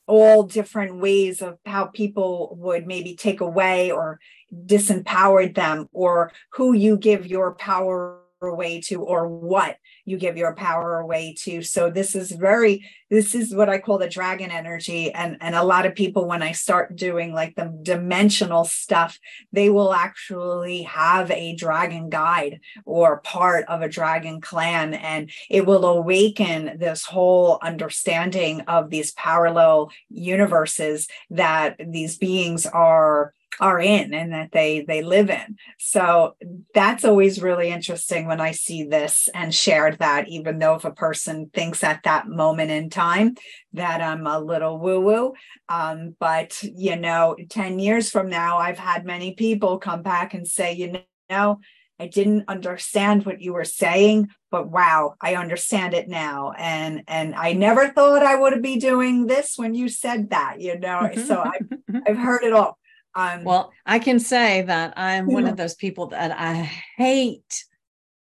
all 0.06 0.42
different 0.42 0.96
ways 0.96 1.40
of 1.40 1.58
how 1.64 1.86
people 1.86 2.56
would 2.60 2.86
maybe 2.86 3.14
take 3.14 3.40
away 3.40 3.90
or 3.90 4.18
disempowered 4.66 5.54
them 5.54 5.88
or 5.92 6.32
who 6.50 6.72
you 6.72 6.96
give 6.96 7.26
your 7.26 7.54
power 7.54 8.21
away 8.48 8.80
to 8.80 9.02
or 9.02 9.28
what 9.28 9.76
you 10.04 10.18
give 10.18 10.36
your 10.36 10.54
power 10.54 10.98
away 10.98 11.34
to. 11.40 11.62
So 11.62 11.90
this 11.90 12.14
is 12.14 12.32
very 12.32 12.88
this 13.10 13.34
is 13.34 13.54
what 13.54 13.68
i 13.68 13.78
call 13.78 13.98
the 13.98 14.08
dragon 14.08 14.50
energy. 14.50 15.12
And 15.12 15.36
and 15.40 15.54
a 15.54 15.62
lot 15.62 15.86
of 15.86 15.94
people 15.94 16.26
when 16.26 16.42
i 16.42 16.52
start 16.52 16.96
doing 16.96 17.32
like 17.32 17.54
the 17.54 17.72
dimensional 17.82 18.64
stuff 18.64 19.18
they 19.52 19.68
will 19.70 19.92
actually 19.92 20.82
have 20.82 21.30
a 21.30 21.54
dragon 21.54 22.08
guide 22.08 22.60
or 22.84 23.20
part 23.20 23.64
of 23.68 23.82
a 23.82 23.88
dragon 23.88 24.40
clan. 24.40 24.94
And 24.94 25.30
it 25.50 25.66
will 25.66 25.84
awaken 25.84 26.78
this 26.78 27.04
whole 27.04 27.58
understanding 27.62 28.62
of 28.62 28.90
these 28.90 29.12
parallel 29.12 29.90
universes 30.08 31.08
that 31.30 31.76
these 31.78 32.18
beings 32.18 32.66
are 32.66 33.34
are 33.60 33.78
in 33.78 34.14
and 34.14 34.32
that 34.32 34.50
they 34.52 34.80
they 34.80 35.02
live 35.02 35.30
in 35.30 35.56
so 35.78 36.34
that's 36.74 37.04
always 37.04 37.42
really 37.42 37.68
interesting 37.68 38.26
when 38.26 38.40
i 38.40 38.50
see 38.50 38.84
this 38.84 39.28
and 39.34 39.54
shared 39.54 39.98
that 39.98 40.28
even 40.28 40.58
though 40.58 40.74
if 40.74 40.84
a 40.84 40.92
person 40.92 41.50
thinks 41.52 41.84
at 41.84 42.02
that 42.04 42.26
moment 42.26 42.70
in 42.70 42.88
time 42.88 43.34
that 43.72 44.00
i'm 44.00 44.26
a 44.26 44.40
little 44.40 44.78
woo 44.78 45.00
woo 45.00 45.32
um, 45.68 46.14
but 46.18 46.62
you 46.62 46.96
know 46.96 47.36
10 47.50 47.78
years 47.78 48.10
from 48.10 48.28
now 48.28 48.58
i've 48.58 48.78
had 48.78 49.04
many 49.04 49.34
people 49.34 49.78
come 49.78 50.02
back 50.02 50.34
and 50.34 50.46
say 50.46 50.72
you 50.72 51.00
know 51.30 51.58
I 52.02 52.08
didn't 52.08 52.46
understand 52.48 53.24
what 53.24 53.40
you 53.40 53.52
were 53.52 53.64
saying, 53.64 54.28
but 54.50 54.68
wow, 54.68 55.14
I 55.20 55.36
understand 55.36 55.94
it 55.94 56.08
now. 56.08 56.52
And 56.58 57.04
and 57.06 57.32
I 57.32 57.52
never 57.52 57.90
thought 57.90 58.24
I 58.24 58.34
would 58.34 58.60
be 58.60 58.76
doing 58.76 59.26
this 59.26 59.54
when 59.56 59.76
you 59.76 59.88
said 59.88 60.30
that, 60.30 60.60
you 60.60 60.76
know. 60.80 61.12
so 61.14 61.42
I've 61.42 62.02
I've 62.08 62.16
heard 62.16 62.42
it 62.42 62.52
all. 62.52 62.76
Um, 63.14 63.44
well, 63.44 63.72
I 63.84 63.98
can 63.98 64.18
say 64.18 64.62
that 64.62 64.94
I'm 64.96 65.28
yeah. 65.28 65.34
one 65.34 65.46
of 65.46 65.56
those 65.56 65.74
people 65.74 66.08
that 66.08 66.30
I 66.32 66.54
hate, 66.96 67.64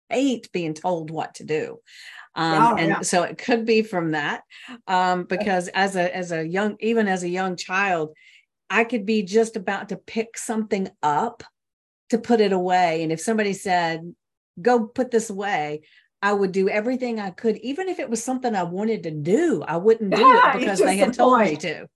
hate 0.09 0.51
being 0.53 0.75
told 0.75 1.11
what 1.11 1.37
to 1.37 1.45
do. 1.45 1.79
Um, 2.35 2.63
oh, 2.63 2.77
and 2.77 2.89
yeah. 2.89 3.01
so 3.01 3.25
it 3.25 3.39
could 3.39 3.67
be 3.67 3.83
from 3.83 4.13
that, 4.13 4.43
um, 4.87 5.25
because 5.25 5.67
as 5.69 5.97
a 5.97 6.15
as 6.15 6.31
a 6.31 6.47
young, 6.47 6.77
even 6.79 7.09
as 7.09 7.25
a 7.25 7.29
young 7.29 7.57
child, 7.57 8.15
I 8.71 8.85
could 8.85 9.05
be 9.05 9.23
just 9.25 9.57
about 9.57 9.89
to 9.89 9.97
pick 9.97 10.39
something 10.39 10.89
up 11.03 11.43
to 12.11 12.19
put 12.19 12.41
it 12.41 12.53
away, 12.53 13.03
and 13.03 13.11
if 13.11 13.21
somebody 13.21 13.55
said, 13.55 14.15
"Go 14.63 14.87
put 14.87 15.11
this 15.11 15.31
away," 15.31 15.81
I 16.23 16.33
would 16.33 16.53
do 16.53 16.69
everything 16.69 17.19
I 17.19 17.31
could, 17.31 17.57
even 17.59 17.89
if 17.89 17.99
it 17.99 18.11
was 18.11 18.23
something 18.23 18.55
I 18.55 18.65
wanted 18.65 19.05
to 19.05 19.11
do. 19.11 19.65
I 19.67 19.77
wouldn't 19.77 20.15
do 20.15 20.21
yeah, 20.21 20.53
it 20.55 20.61
because 20.61 20.79
they 20.79 20.97
had 20.97 21.15
told 21.15 21.41
me 21.41 21.57
to. 21.57 21.89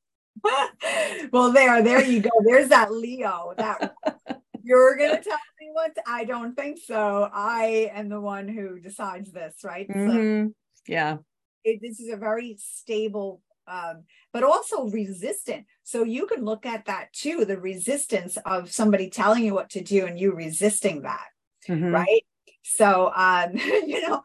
Well, 1.32 1.52
there, 1.52 1.82
there 1.82 2.04
you 2.04 2.20
go. 2.20 2.30
There's 2.44 2.68
that 2.68 2.92
Leo. 2.92 3.54
That 3.56 3.94
you're 4.62 4.96
gonna 4.96 5.22
tell 5.22 5.38
me 5.60 5.70
what 5.72 5.96
I 6.06 6.24
don't 6.24 6.54
think 6.54 6.78
so. 6.78 7.28
I 7.32 7.90
am 7.94 8.08
the 8.08 8.20
one 8.20 8.48
who 8.48 8.80
decides 8.80 9.30
this, 9.30 9.56
right? 9.64 9.88
Mm-hmm. 9.88 10.46
So 10.46 10.52
yeah. 10.86 11.18
It, 11.64 11.80
this 11.80 12.00
is 12.00 12.12
a 12.12 12.16
very 12.16 12.56
stable 12.58 13.40
um, 13.66 14.04
but 14.32 14.42
also 14.42 14.88
resistant. 14.88 15.66
So 15.84 16.04
you 16.04 16.26
can 16.26 16.44
look 16.44 16.66
at 16.66 16.86
that 16.86 17.12
too, 17.12 17.44
the 17.44 17.58
resistance 17.58 18.36
of 18.44 18.72
somebody 18.72 19.10
telling 19.10 19.44
you 19.44 19.54
what 19.54 19.70
to 19.70 19.82
do 19.82 20.06
and 20.06 20.18
you 20.18 20.32
resisting 20.32 21.02
that. 21.02 21.26
Mm-hmm. 21.68 21.92
Right. 21.92 22.24
So 22.62 23.12
um, 23.14 23.50
you 23.56 24.06
know, 24.06 24.22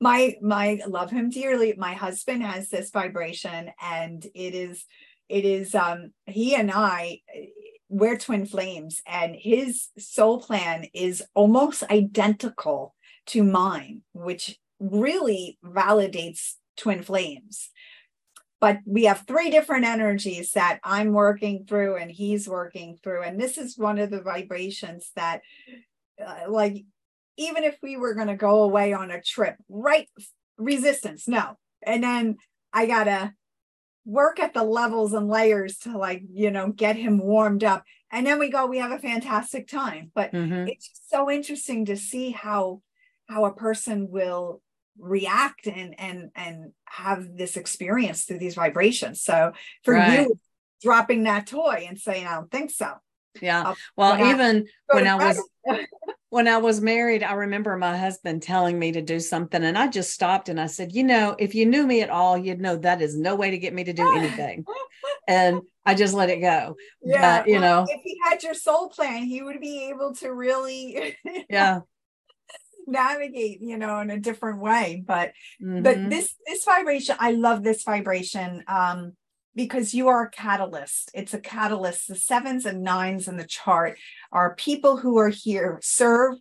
my 0.00 0.36
my 0.42 0.80
love 0.86 1.10
him 1.10 1.30
dearly. 1.30 1.74
My 1.76 1.94
husband 1.94 2.42
has 2.42 2.68
this 2.68 2.90
vibration 2.90 3.70
and 3.80 4.24
it 4.34 4.54
is 4.54 4.84
it 5.30 5.44
is 5.44 5.74
um 5.74 6.12
he 6.26 6.54
and 6.54 6.70
I 6.70 7.20
we're 7.88 8.18
twin 8.18 8.46
flames 8.46 9.02
and 9.06 9.34
his 9.34 9.88
soul 9.98 10.40
plan 10.40 10.86
is 10.94 11.24
almost 11.34 11.82
identical 11.84 12.94
to 13.26 13.42
mine, 13.42 14.02
which 14.12 14.58
really 14.78 15.58
validates 15.64 16.54
twin 16.76 17.02
flames. 17.02 17.70
But 18.60 18.78
we 18.86 19.04
have 19.04 19.24
three 19.26 19.50
different 19.50 19.86
energies 19.86 20.52
that 20.52 20.78
I'm 20.84 21.12
working 21.12 21.64
through 21.66 21.96
and 21.96 22.10
he's 22.10 22.48
working 22.48 22.98
through. 23.02 23.22
And 23.22 23.40
this 23.40 23.58
is 23.58 23.76
one 23.76 23.98
of 23.98 24.10
the 24.10 24.22
vibrations 24.22 25.10
that, 25.16 25.40
uh, 26.24 26.48
like, 26.48 26.84
even 27.36 27.64
if 27.64 27.76
we 27.82 27.96
were 27.96 28.14
going 28.14 28.28
to 28.28 28.36
go 28.36 28.62
away 28.62 28.92
on 28.92 29.10
a 29.10 29.20
trip, 29.20 29.56
right? 29.68 30.08
Resistance, 30.58 31.26
no. 31.26 31.56
And 31.82 32.04
then 32.04 32.36
I 32.72 32.86
got 32.86 33.04
to 33.04 33.32
work 34.04 34.40
at 34.40 34.54
the 34.54 34.64
levels 34.64 35.12
and 35.12 35.28
layers 35.28 35.78
to 35.78 35.96
like 35.96 36.22
you 36.32 36.50
know 36.50 36.70
get 36.70 36.96
him 36.96 37.18
warmed 37.18 37.64
up. 37.64 37.84
And 38.12 38.26
then 38.26 38.38
we 38.38 38.50
go 38.50 38.66
we 38.66 38.78
have 38.78 38.90
a 38.92 38.98
fantastic 38.98 39.68
time. 39.68 40.10
But 40.14 40.32
mm-hmm. 40.32 40.68
it's 40.68 40.90
so 41.08 41.30
interesting 41.30 41.86
to 41.86 41.96
see 41.96 42.30
how 42.30 42.82
how 43.28 43.44
a 43.44 43.54
person 43.54 44.08
will 44.10 44.60
react 44.98 45.66
and 45.66 45.98
and 45.98 46.30
and 46.34 46.72
have 46.84 47.36
this 47.36 47.56
experience 47.56 48.24
through 48.24 48.38
these 48.38 48.54
vibrations. 48.54 49.22
So 49.22 49.52
for 49.84 49.94
right. 49.94 50.20
you 50.20 50.38
dropping 50.82 51.24
that 51.24 51.46
toy 51.46 51.84
and 51.86 51.98
saying 51.98 52.26
i 52.26 52.34
don't 52.34 52.50
think 52.50 52.70
so. 52.70 52.94
Yeah. 53.40 53.74
Well 53.96 54.18
even 54.34 54.66
when 54.86 55.06
i 55.06 55.14
was 55.14 55.40
when 56.30 56.46
I 56.46 56.58
was 56.58 56.80
married, 56.80 57.24
I 57.24 57.32
remember 57.32 57.76
my 57.76 57.96
husband 57.96 58.42
telling 58.42 58.78
me 58.78 58.92
to 58.92 59.02
do 59.02 59.18
something, 59.18 59.62
and 59.62 59.76
I 59.76 59.88
just 59.88 60.12
stopped 60.12 60.48
and 60.48 60.60
I 60.60 60.66
said, 60.66 60.92
You 60.92 61.02
know, 61.02 61.34
if 61.38 61.54
you 61.54 61.66
knew 61.66 61.86
me 61.86 62.02
at 62.02 62.10
all, 62.10 62.38
you'd 62.38 62.60
know 62.60 62.76
that 62.76 63.02
is 63.02 63.16
no 63.16 63.34
way 63.34 63.50
to 63.50 63.58
get 63.58 63.74
me 63.74 63.84
to 63.84 63.92
do 63.92 64.08
anything. 64.16 64.64
and 65.26 65.60
I 65.84 65.94
just 65.94 66.14
let 66.14 66.30
it 66.30 66.40
go. 66.40 66.76
Yeah. 67.02 67.40
But, 67.40 67.48
you 67.48 67.58
know, 67.58 67.84
if 67.88 68.00
he 68.04 68.16
had 68.22 68.42
your 68.44 68.54
soul 68.54 68.90
plan, 68.90 69.24
he 69.24 69.42
would 69.42 69.60
be 69.60 69.88
able 69.90 70.14
to 70.16 70.32
really, 70.32 71.16
yeah. 71.50 71.80
navigate 72.86 73.60
you 73.60 73.76
know 73.76 74.00
in 74.00 74.10
a 74.10 74.18
different 74.18 74.58
way 74.58 75.00
but 75.06 75.32
mm-hmm. 75.62 75.82
but 75.82 76.10
this 76.10 76.34
this 76.46 76.64
vibration 76.64 77.14
i 77.20 77.30
love 77.30 77.62
this 77.62 77.84
vibration 77.84 78.64
um 78.66 79.12
because 79.54 79.94
you 79.94 80.08
are 80.08 80.24
a 80.24 80.30
catalyst. 80.30 81.10
It's 81.14 81.34
a 81.34 81.40
catalyst. 81.40 82.08
The 82.08 82.14
sevens 82.14 82.66
and 82.66 82.82
nines 82.82 83.28
in 83.28 83.36
the 83.36 83.46
chart 83.46 83.98
are 84.32 84.54
people 84.54 84.96
who 84.96 85.18
are 85.18 85.28
here, 85.28 85.78
serve, 85.82 86.36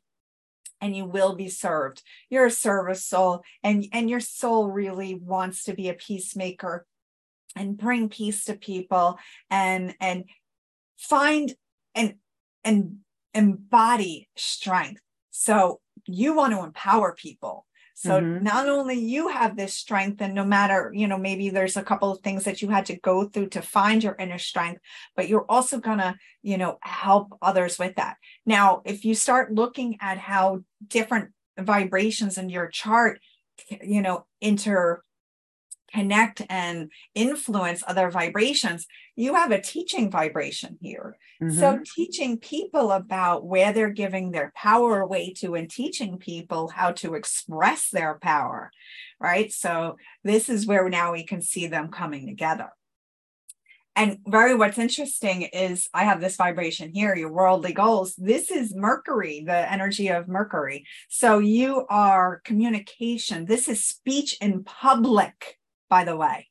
and 0.82 0.96
you 0.96 1.06
will 1.06 1.36
be 1.36 1.50
served. 1.50 2.02
You're 2.30 2.46
a 2.46 2.52
service 2.52 3.06
soul, 3.06 3.44
and, 3.64 3.86
and 3.92 4.10
your 4.10 4.20
soul 4.22 4.70
really 4.70 5.16
wants 5.16 5.64
to 5.66 5.74
be 5.74 5.90
a 5.90 5.94
peacemaker 5.94 6.86
and 7.56 7.78
bring 7.78 8.10
peace 8.10 8.46
to 8.46 8.54
people 8.54 9.18
and 9.50 9.96
and 10.00 10.26
find 10.98 11.54
and 11.96 12.16
and 12.64 12.98
embody 13.34 14.30
strength. 14.36 15.02
So 15.32 15.80
you 16.06 16.36
want 16.36 16.54
to 16.54 16.64
empower 16.64 17.14
people 17.14 17.66
so 18.00 18.22
mm-hmm. 18.22 18.46
not 18.46 18.70
only 18.70 18.98
you 18.98 19.28
have 19.28 19.58
this 19.58 19.74
strength, 19.74 20.22
and 20.22 20.34
no 20.34 20.46
matter, 20.46 20.90
you 20.96 21.06
know, 21.06 21.18
maybe 21.18 21.50
there's 21.50 21.76
a 21.76 21.84
couple 21.84 22.10
of 22.10 22.22
things 22.22 22.46
that 22.46 22.62
you 22.62 22.70
had 22.70 22.86
to 22.86 22.98
go 22.98 23.26
through 23.26 23.50
to 23.50 23.62
find 23.62 24.02
your 24.02 24.16
inner 24.18 24.38
strength, 24.38 24.80
but 25.18 25.28
you're 25.28 25.46
also 25.50 25.80
going 25.80 25.98
to, 25.98 26.16
you 26.42 26.58
know, 26.58 26.78
help 26.82 27.38
others 27.42 27.78
with 27.78 27.98
that. 27.98 28.16
Now, 28.46 28.84
if 28.86 29.04
you 29.04 29.16
start 29.16 29.54
looking 29.54 29.98
at 30.00 30.18
how 30.18 30.64
different 30.88 31.32
vibrations 31.58 32.38
in 32.38 32.48
your 32.48 32.70
chart, 32.70 33.20
you 33.84 34.02
know, 34.02 34.26
inter 34.40 35.04
connect 35.92 36.42
and 36.50 36.92
influence 37.16 37.84
other 37.88 38.10
vibrations, 38.10 38.88
you 39.16 39.36
have 39.36 39.52
a 39.52 39.62
teaching 39.62 40.10
vibration 40.10 40.78
here. 40.82 41.18
Mm-hmm. 41.42 41.60
So, 41.60 41.80
teaching 41.96 42.38
people 42.38 42.92
about 42.92 43.46
where 43.46 43.74
they're 43.74 43.90
giving 43.90 44.32
their 44.32 44.52
power 44.56 45.02
away 45.02 45.34
to 45.40 45.56
and 45.56 45.70
teaching 45.70 46.18
people 46.18 46.70
how 46.70 46.92
to 46.94 47.16
express 47.16 47.90
their 47.90 48.20
power, 48.22 48.72
right? 49.20 49.52
So, 49.52 49.98
this 50.24 50.50
is 50.50 50.66
where 50.68 50.90
now 50.90 51.14
we 51.14 51.24
can 51.24 51.42
see 51.42 51.68
them 51.68 51.90
coming 51.90 52.28
together. 52.28 52.70
and 53.96 54.20
very 54.28 54.56
what's 54.56 54.78
interesting 54.78 55.42
is 55.42 55.90
I 55.94 56.06
have 56.06 56.22
this 56.22 56.38
vibration 56.38 56.92
here, 56.94 57.16
your 57.16 57.34
worldly 57.34 57.74
goals. 57.74 58.16
This 58.16 58.50
is 58.50 58.74
Mercury, 58.74 59.44
the 59.46 59.72
energy 59.72 60.08
of 60.08 60.30
Mercury. 60.30 60.86
So 61.10 61.40
you 61.40 61.86
are 61.90 62.42
communication. 62.46 63.46
This 63.46 63.68
is 63.68 63.86
speech 63.86 64.38
in 64.40 64.64
public, 64.64 65.59
by 65.90 66.04
the 66.04 66.16
way. 66.16 66.48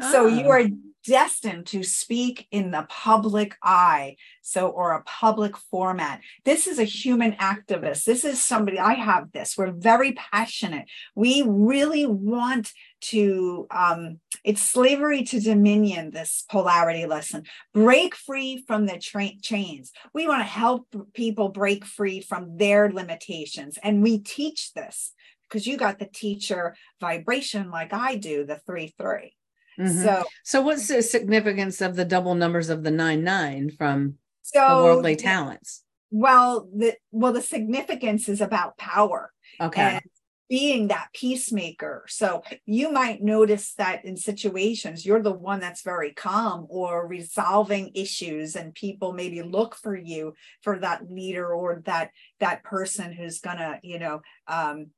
So 0.00 0.26
you 0.26 0.46
ah. 0.46 0.52
are 0.52 0.64
destined 1.06 1.66
to 1.66 1.82
speak 1.82 2.46
in 2.50 2.70
the 2.70 2.86
public 2.88 3.56
eye 3.62 4.16
so 4.42 4.68
or 4.68 4.92
a 4.92 5.02
public 5.04 5.56
format. 5.56 6.20
This 6.44 6.66
is 6.66 6.78
a 6.78 6.84
human 6.84 7.32
activist. 7.32 8.04
This 8.04 8.24
is 8.24 8.42
somebody 8.42 8.78
i 8.78 8.94
have 8.94 9.32
this. 9.32 9.56
We're 9.56 9.72
very 9.72 10.12
passionate. 10.12 10.86
We 11.14 11.42
really 11.46 12.06
want 12.06 12.72
to 13.02 13.66
um 13.70 14.20
it's 14.44 14.62
slavery 14.62 15.22
to 15.24 15.40
dominion 15.40 16.10
this 16.10 16.44
polarity 16.50 17.06
lesson. 17.06 17.44
Break 17.72 18.14
free 18.14 18.62
from 18.66 18.86
the 18.86 18.98
tra- 18.98 19.40
chains. 19.42 19.92
We 20.12 20.28
want 20.28 20.40
to 20.40 20.44
help 20.44 20.86
people 21.14 21.48
break 21.48 21.84
free 21.84 22.20
from 22.20 22.58
their 22.58 22.90
limitations 22.90 23.78
and 23.82 24.02
we 24.02 24.18
teach 24.18 24.72
this 24.74 25.12
because 25.50 25.66
you 25.66 25.76
got 25.76 25.98
the 25.98 26.06
teacher 26.06 26.76
vibration 27.00 27.70
like 27.70 27.92
i 27.92 28.14
do 28.14 28.44
the 28.44 28.60
3 28.66 28.94
3 28.98 29.34
Mm-hmm. 29.80 30.02
So, 30.02 30.24
so 30.44 30.60
what's 30.60 30.88
the 30.88 31.02
significance 31.02 31.80
of 31.80 31.96
the 31.96 32.04
double 32.04 32.34
numbers 32.34 32.68
of 32.68 32.82
the 32.82 32.90
nine 32.90 33.24
nine 33.24 33.70
from 33.70 34.16
so, 34.42 34.60
the 34.60 34.82
worldly 34.82 35.16
talents? 35.16 35.84
Well, 36.10 36.68
the 36.74 36.96
well, 37.10 37.32
the 37.32 37.42
significance 37.42 38.28
is 38.28 38.40
about 38.40 38.76
power. 38.76 39.32
Okay. 39.60 40.00
being 40.48 40.88
that 40.88 41.08
peacemaker. 41.14 42.04
So 42.08 42.42
you 42.66 42.90
might 42.90 43.22
notice 43.22 43.72
that 43.74 44.04
in 44.04 44.16
situations, 44.16 45.06
you're 45.06 45.22
the 45.22 45.32
one 45.32 45.60
that's 45.60 45.82
very 45.82 46.12
calm 46.12 46.66
or 46.68 47.06
resolving 47.06 47.92
issues, 47.94 48.56
and 48.56 48.74
people 48.74 49.12
maybe 49.12 49.42
look 49.42 49.76
for 49.76 49.96
you 49.96 50.34
for 50.62 50.80
that 50.80 51.08
leader 51.08 51.54
or 51.54 51.82
that 51.86 52.10
that 52.40 52.64
person 52.64 53.12
who's 53.12 53.38
gonna, 53.38 53.78
you 53.84 54.00
know, 54.00 54.22
um, 54.48 54.88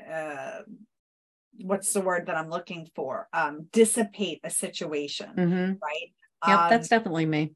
uh, 0.00 0.62
what's 1.60 1.92
the 1.92 2.00
word 2.00 2.26
that 2.26 2.36
I'm 2.36 2.50
looking 2.50 2.88
for? 2.94 3.28
Um, 3.32 3.68
dissipate 3.72 4.40
a 4.44 4.50
situation, 4.50 5.30
mm-hmm. 5.36 5.72
right? 5.82 6.12
Yep, 6.46 6.58
um, 6.58 6.70
that's 6.70 6.88
definitely 6.88 7.26
me. 7.26 7.52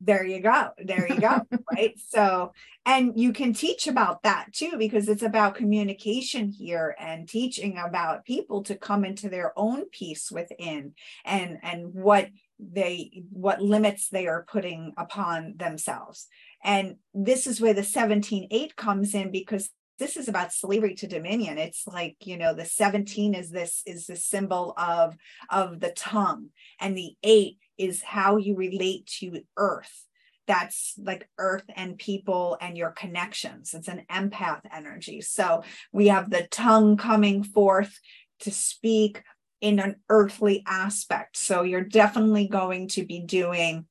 There 0.00 0.24
you 0.24 0.40
go. 0.40 0.70
There 0.76 1.06
you 1.08 1.20
go. 1.20 1.40
right. 1.72 1.94
So, 2.08 2.52
and 2.84 3.12
you 3.18 3.32
can 3.32 3.54
teach 3.54 3.86
about 3.86 4.22
that 4.24 4.52
too, 4.52 4.72
because 4.76 5.08
it's 5.08 5.22
about 5.22 5.54
communication 5.54 6.50
here 6.50 6.94
and 6.98 7.28
teaching 7.28 7.78
about 7.78 8.24
people 8.24 8.62
to 8.64 8.74
come 8.74 9.04
into 9.04 9.28
their 9.28 9.52
own 9.56 9.88
peace 9.90 10.30
within 10.30 10.94
and 11.24 11.58
and 11.62 11.94
what 11.94 12.28
they 12.58 13.22
what 13.30 13.62
limits 13.62 14.08
they 14.08 14.26
are 14.26 14.44
putting 14.46 14.92
upon 14.98 15.54
themselves. 15.56 16.26
And 16.62 16.96
this 17.12 17.46
is 17.46 17.60
where 17.60 17.74
the 17.74 17.82
17-8 17.82 18.76
comes 18.76 19.14
in 19.14 19.30
because 19.30 19.70
this 19.98 20.16
is 20.16 20.28
about 20.28 20.52
slavery 20.52 20.94
to 20.96 21.06
dominion. 21.06 21.58
It's 21.58 21.86
like 21.86 22.16
you 22.20 22.36
know 22.36 22.54
the 22.54 22.64
17 22.64 23.34
is 23.34 23.50
this 23.50 23.82
is 23.86 24.06
the 24.06 24.16
symbol 24.16 24.74
of 24.76 25.16
of 25.50 25.80
the 25.80 25.90
tongue 25.90 26.48
and 26.80 26.96
the 26.96 27.14
8 27.22 27.58
is 27.78 28.02
how 28.02 28.36
you 28.36 28.56
relate 28.56 29.06
to 29.18 29.40
earth. 29.56 30.06
That's 30.46 30.94
like 30.98 31.28
earth 31.38 31.64
and 31.74 31.96
people 31.96 32.58
and 32.60 32.76
your 32.76 32.90
connections. 32.90 33.72
It's 33.72 33.88
an 33.88 34.04
empath 34.10 34.60
energy. 34.72 35.22
So 35.22 35.62
we 35.92 36.08
have 36.08 36.28
the 36.28 36.46
tongue 36.50 36.96
coming 36.96 37.42
forth 37.42 37.98
to 38.40 38.50
speak 38.50 39.22
in 39.60 39.78
an 39.78 39.96
earthly 40.10 40.62
aspect. 40.66 41.38
So 41.38 41.62
you're 41.62 41.80
definitely 41.80 42.46
going 42.46 42.88
to 42.88 43.06
be 43.06 43.20
doing 43.20 43.86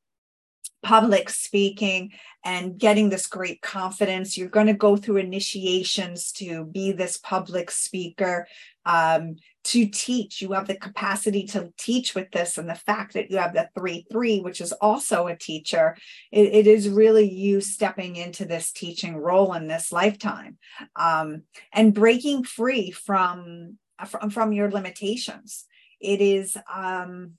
public 0.84 1.30
speaking 1.30 2.12
and 2.46 2.78
getting 2.78 3.10
this 3.10 3.26
great 3.26 3.62
confidence. 3.62 4.38
You're 4.38 4.50
going 4.50 4.68
to 4.68 4.74
go 4.74 4.98
through 4.98 5.18
initiations 5.18 6.32
to 6.34 6.66
be 6.66 6.92
this 6.92 7.18
public 7.18 7.72
speaker, 7.72 8.48
um, 8.86 9.38
to 9.64 9.86
teach. 9.86 10.42
You 10.42 10.52
have 10.52 10.68
the 10.68 10.76
capacity 10.76 11.46
to 11.48 11.72
teach 11.78 12.14
with 12.14 12.30
this, 12.32 12.58
and 12.58 12.70
the 12.70 12.76
fact 12.76 13.14
that 13.14 13.32
you 13.32 13.38
have 13.38 13.54
the 13.54 13.70
3 13.78 14.06
3, 14.12 14.42
which 14.42 14.60
is 14.60 14.74
also 14.74 15.28
a 15.28 15.38
teacher, 15.38 15.96
it, 16.32 16.54
it 16.54 16.68
is 16.68 16.90
really 16.90 17.30
you 17.30 17.62
stepping 17.62 18.18
into 18.18 18.46
this 18.46 18.72
teaching 18.72 19.16
role 19.16 19.54
in 19.54 19.68
this 19.68 19.92
lifetime 19.92 20.58
um, 20.98 21.44
and 21.72 21.94
breaking 21.94 22.44
free 22.44 22.92
from, 22.92 23.78
from, 24.06 24.30
from 24.30 24.52
your 24.52 24.70
limitations. 24.70 25.66
It 26.02 26.20
is. 26.20 26.58
Um, 26.72 27.38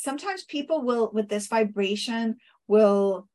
sometimes 0.00 0.44
people 0.44 0.82
will 0.82 1.10
with 1.12 1.28
this 1.28 1.46
vibration 1.46 2.36
will 2.66 3.28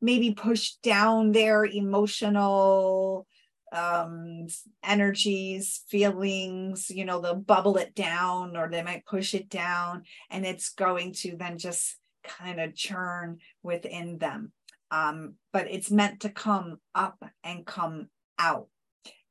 maybe 0.00 0.32
push 0.32 0.72
down 0.82 1.32
their 1.32 1.64
emotional 1.64 3.26
um 3.72 4.46
energies 4.82 5.82
feelings 5.88 6.90
you 6.90 7.06
know 7.06 7.20
they'll 7.20 7.34
bubble 7.34 7.78
it 7.78 7.94
down 7.94 8.54
or 8.54 8.68
they 8.68 8.82
might 8.82 9.06
push 9.06 9.32
it 9.32 9.48
down 9.48 10.02
and 10.30 10.44
it's 10.44 10.70
going 10.70 11.12
to 11.12 11.36
then 11.36 11.56
just 11.56 11.96
kind 12.22 12.60
of 12.60 12.74
churn 12.74 13.38
within 13.62 14.18
them. 14.18 14.52
Um 14.90 15.34
but 15.52 15.70
it's 15.70 15.90
meant 15.90 16.20
to 16.20 16.28
come 16.28 16.78
up 16.94 17.22
and 17.42 17.66
come 17.66 18.08
out. 18.38 18.68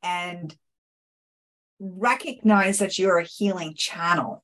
And 0.04 0.56
recognize 1.80 2.80
that 2.80 2.98
you're 2.98 3.20
a 3.20 3.24
healing 3.24 3.76
channel 3.76 4.44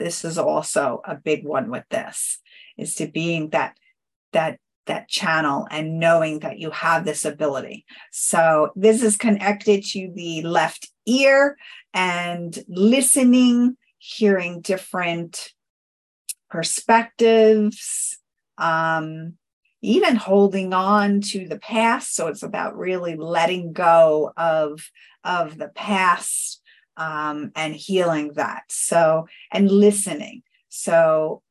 this 0.00 0.24
is 0.24 0.38
also 0.38 1.02
a 1.04 1.14
big 1.14 1.46
one 1.46 1.70
with 1.70 1.84
this 1.90 2.40
is 2.76 2.94
to 2.96 3.06
being 3.06 3.50
that 3.50 3.76
that 4.32 4.58
that 4.86 5.08
channel 5.08 5.68
and 5.70 6.00
knowing 6.00 6.40
that 6.40 6.58
you 6.58 6.70
have 6.70 7.04
this 7.04 7.24
ability. 7.24 7.84
So 8.10 8.72
this 8.74 9.02
is 9.02 9.16
connected 9.16 9.84
to 9.92 10.10
the 10.12 10.42
left 10.42 10.90
ear 11.06 11.56
and 11.94 12.58
listening 12.66 13.76
hearing 13.98 14.62
different 14.62 15.52
perspectives 16.48 18.18
um, 18.58 19.34
even 19.82 20.16
holding 20.16 20.74
on 20.74 21.20
to 21.20 21.46
the 21.46 21.58
past. 21.58 22.14
So 22.14 22.26
it's 22.26 22.42
about 22.42 22.76
really 22.76 23.16
letting 23.16 23.72
go 23.72 24.32
of 24.36 24.80
of 25.24 25.58
the 25.58 25.68
past 25.68 26.59
um, 27.00 27.50
and 27.56 27.74
healing 27.74 28.34
that. 28.34 28.64
So, 28.68 29.26
and 29.50 29.70
listening. 29.70 30.42
So, 30.68 31.42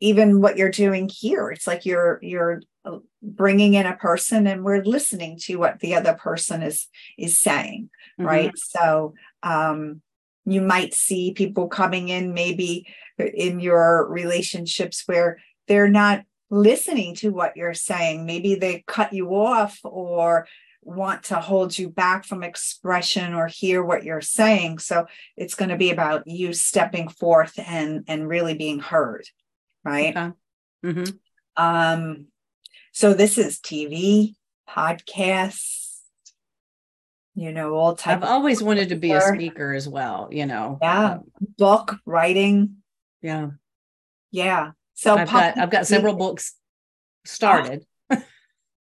even 0.00 0.40
what 0.40 0.56
you're 0.56 0.70
doing 0.70 1.08
here, 1.14 1.50
it's 1.50 1.66
like 1.66 1.84
you're 1.84 2.18
you're 2.22 2.62
uh, 2.84 2.98
bringing 3.22 3.74
in 3.74 3.86
a 3.86 3.96
person 3.96 4.46
and 4.46 4.64
we're 4.64 4.82
listening 4.82 5.38
to 5.42 5.56
what 5.56 5.80
the 5.80 5.94
other 5.94 6.14
person 6.14 6.62
is 6.62 6.88
is 7.18 7.38
saying, 7.38 7.90
mm-hmm. 8.18 8.26
right? 8.26 8.52
So, 8.56 9.14
um, 9.42 10.00
you 10.46 10.62
might 10.62 10.94
see 10.94 11.32
people 11.32 11.68
coming 11.68 12.08
in 12.08 12.32
maybe 12.32 12.86
in 13.18 13.60
your 13.60 14.08
relationships 14.08 15.02
where 15.06 15.38
they're 15.68 15.90
not 15.90 16.24
listening 16.48 17.14
to 17.16 17.30
what 17.30 17.56
you're 17.56 17.74
saying. 17.74 18.24
Maybe 18.24 18.54
they 18.54 18.84
cut 18.86 19.12
you 19.12 19.34
off 19.34 19.78
or 19.82 20.46
want 20.86 21.24
to 21.24 21.36
hold 21.36 21.76
you 21.76 21.88
back 21.88 22.24
from 22.24 22.42
expression 22.42 23.34
or 23.34 23.48
hear 23.48 23.82
what 23.82 24.04
you're 24.04 24.20
saying. 24.20 24.78
So 24.78 25.06
it's 25.36 25.54
going 25.54 25.68
to 25.70 25.76
be 25.76 25.90
about 25.90 26.26
you 26.26 26.52
stepping 26.52 27.08
forth 27.08 27.58
and 27.58 28.04
and 28.06 28.28
really 28.28 28.54
being 28.54 28.78
heard 28.78 29.26
right? 29.86 30.16
Okay. 30.16 30.32
mm-hmm. 30.84 31.62
um 31.62 32.26
so 32.92 33.14
this 33.14 33.38
is 33.38 33.60
tv 33.60 34.34
podcasts 34.68 36.00
you 37.34 37.52
know 37.52 37.74
all 37.74 37.94
type 37.94 38.18
i've 38.18 38.28
always 38.28 38.62
wanted 38.62 38.88
to 38.88 38.96
be 38.96 39.12
a 39.12 39.20
speaker 39.20 39.72
as 39.72 39.88
well 39.88 40.28
you 40.32 40.44
know. 40.44 40.78
Yeah 40.82 41.12
um, 41.12 41.24
book 41.56 41.96
writing. 42.04 42.76
Yeah. 43.22 43.50
Yeah 44.30 44.72
so 44.94 45.16
i've 45.16 45.30
got 45.30 45.58
i've 45.58 45.70
got 45.70 45.86
several 45.86 46.14
books 46.14 46.54
started. 47.24 47.84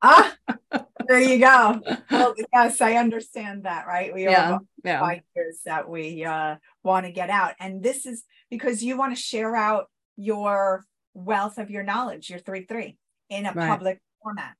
Ah, 0.01 0.36
there 1.08 1.22
you 1.22 1.39
go. 1.39 1.82
Well, 2.12 2.34
yes, 2.53 2.82
I 2.82 2.93
understand 2.93 3.64
that, 3.64 3.88
right? 3.88 4.14
We 4.14 4.24
yeah, 4.24 4.53
all 4.53 4.60
yeah. 4.84 4.99
fighters 4.99 5.62
that 5.66 5.89
we 5.89 6.24
uh, 6.24 6.56
want 6.84 7.06
to 7.06 7.12
get 7.12 7.30
out. 7.30 7.53
And 7.60 7.84
this 7.84 8.06
is 8.06 8.24
because 8.49 8.84
you 8.84 8.97
want 8.97 9.16
to 9.16 9.22
share 9.22 9.56
out 9.56 9.89
your 10.18 10.86
wealth 11.14 11.58
of 11.58 11.70
your 11.70 11.84
knowledge, 11.84 12.30
your 12.30 12.39
3 12.39 12.66
3 12.66 12.97
in 13.30 13.45
a 13.45 13.53
right. 13.53 13.70
public 13.70 14.01
format. 14.22 14.56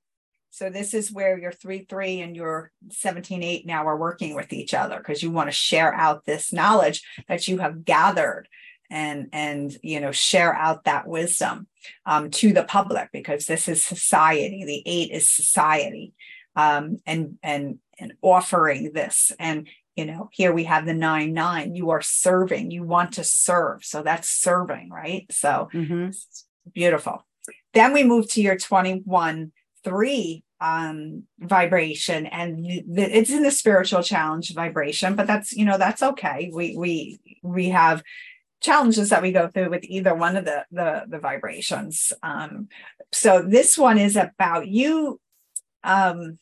So 0.50 0.70
this 0.70 0.94
is 0.94 1.12
where 1.12 1.38
your 1.38 1.52
3 1.52 1.86
3 1.90 2.22
and 2.22 2.36
your 2.36 2.72
17 2.90 3.44
8 3.44 3.66
now 3.66 3.86
are 3.88 3.98
working 3.98 4.36
with 4.36 4.54
each 4.54 4.74
other 4.74 4.98
because 4.98 5.22
you 5.22 5.32
want 5.32 5.50
to 5.50 5.56
share 5.56 5.94
out 5.94 6.26
this 6.26 6.54
knowledge 6.54 7.04
that 7.28 7.48
you 7.48 7.58
have 7.58 7.84
gathered 7.84 8.48
and 8.90 9.30
and 9.34 9.78
you 9.82 10.00
know 10.00 10.12
share 10.12 10.54
out 10.54 10.84
that 10.84 11.08
wisdom 11.08 11.68
um, 12.06 12.30
to 12.30 12.54
the 12.54 12.64
public 12.64 13.10
because 13.12 13.46
this 13.46 13.68
is 13.68 13.84
society 13.84 14.64
the 14.64 14.84
eight 14.86 15.12
is 15.12 15.32
society 15.32 16.14
um, 16.56 17.00
and 17.06 17.38
and 17.44 17.80
and 18.00 18.14
offering 18.22 18.92
this. 18.94 19.32
And 19.40 19.68
you 19.96 20.06
know 20.06 20.30
here 20.32 20.54
we 20.54 20.66
have 20.66 20.86
the 20.86 20.94
nine 20.94 21.34
nine. 21.34 21.76
You 21.76 21.92
are 21.92 22.02
serving. 22.02 22.72
You 22.72 22.84
want 22.84 23.14
to 23.14 23.24
serve. 23.24 23.84
So 23.84 24.04
that's 24.04 24.30
serving 24.30 24.90
right? 24.90 25.26
So 25.32 25.70
mm-hmm. 25.74 26.10
beautiful. 26.74 27.26
Then 27.74 27.94
we 27.94 28.04
move 28.04 28.30
to 28.32 28.42
your 28.42 28.58
21 28.58 29.52
3 29.84 30.44
um 30.62 31.24
vibration. 31.40 32.26
And 32.26 32.66
it's 32.98 33.30
in 33.30 33.44
the 33.44 33.52
spiritual 33.52 34.04
challenge 34.04 34.54
vibration 34.54 35.16
but 35.16 35.28
that's 35.28 35.54
you 35.54 35.66
know 35.66 35.78
that's 35.78 36.04
okay. 36.04 36.50
We 36.54 36.76
we 36.78 37.20
we 37.44 37.70
have 37.70 38.04
challenges 38.62 39.10
that 39.10 39.22
we 39.22 39.32
go 39.32 39.48
through 39.48 39.70
with 39.70 39.84
either 39.84 40.16
one 40.16 40.38
of 40.38 40.46
the 40.46 40.66
the, 40.72 41.06
the 41.08 41.20
vibrations. 41.20 42.14
Um 42.24 42.70
so 43.12 43.42
this 43.42 43.78
one 43.78 43.98
is 43.98 44.16
about 44.16 44.68
you 44.68 45.20
um 45.84 46.40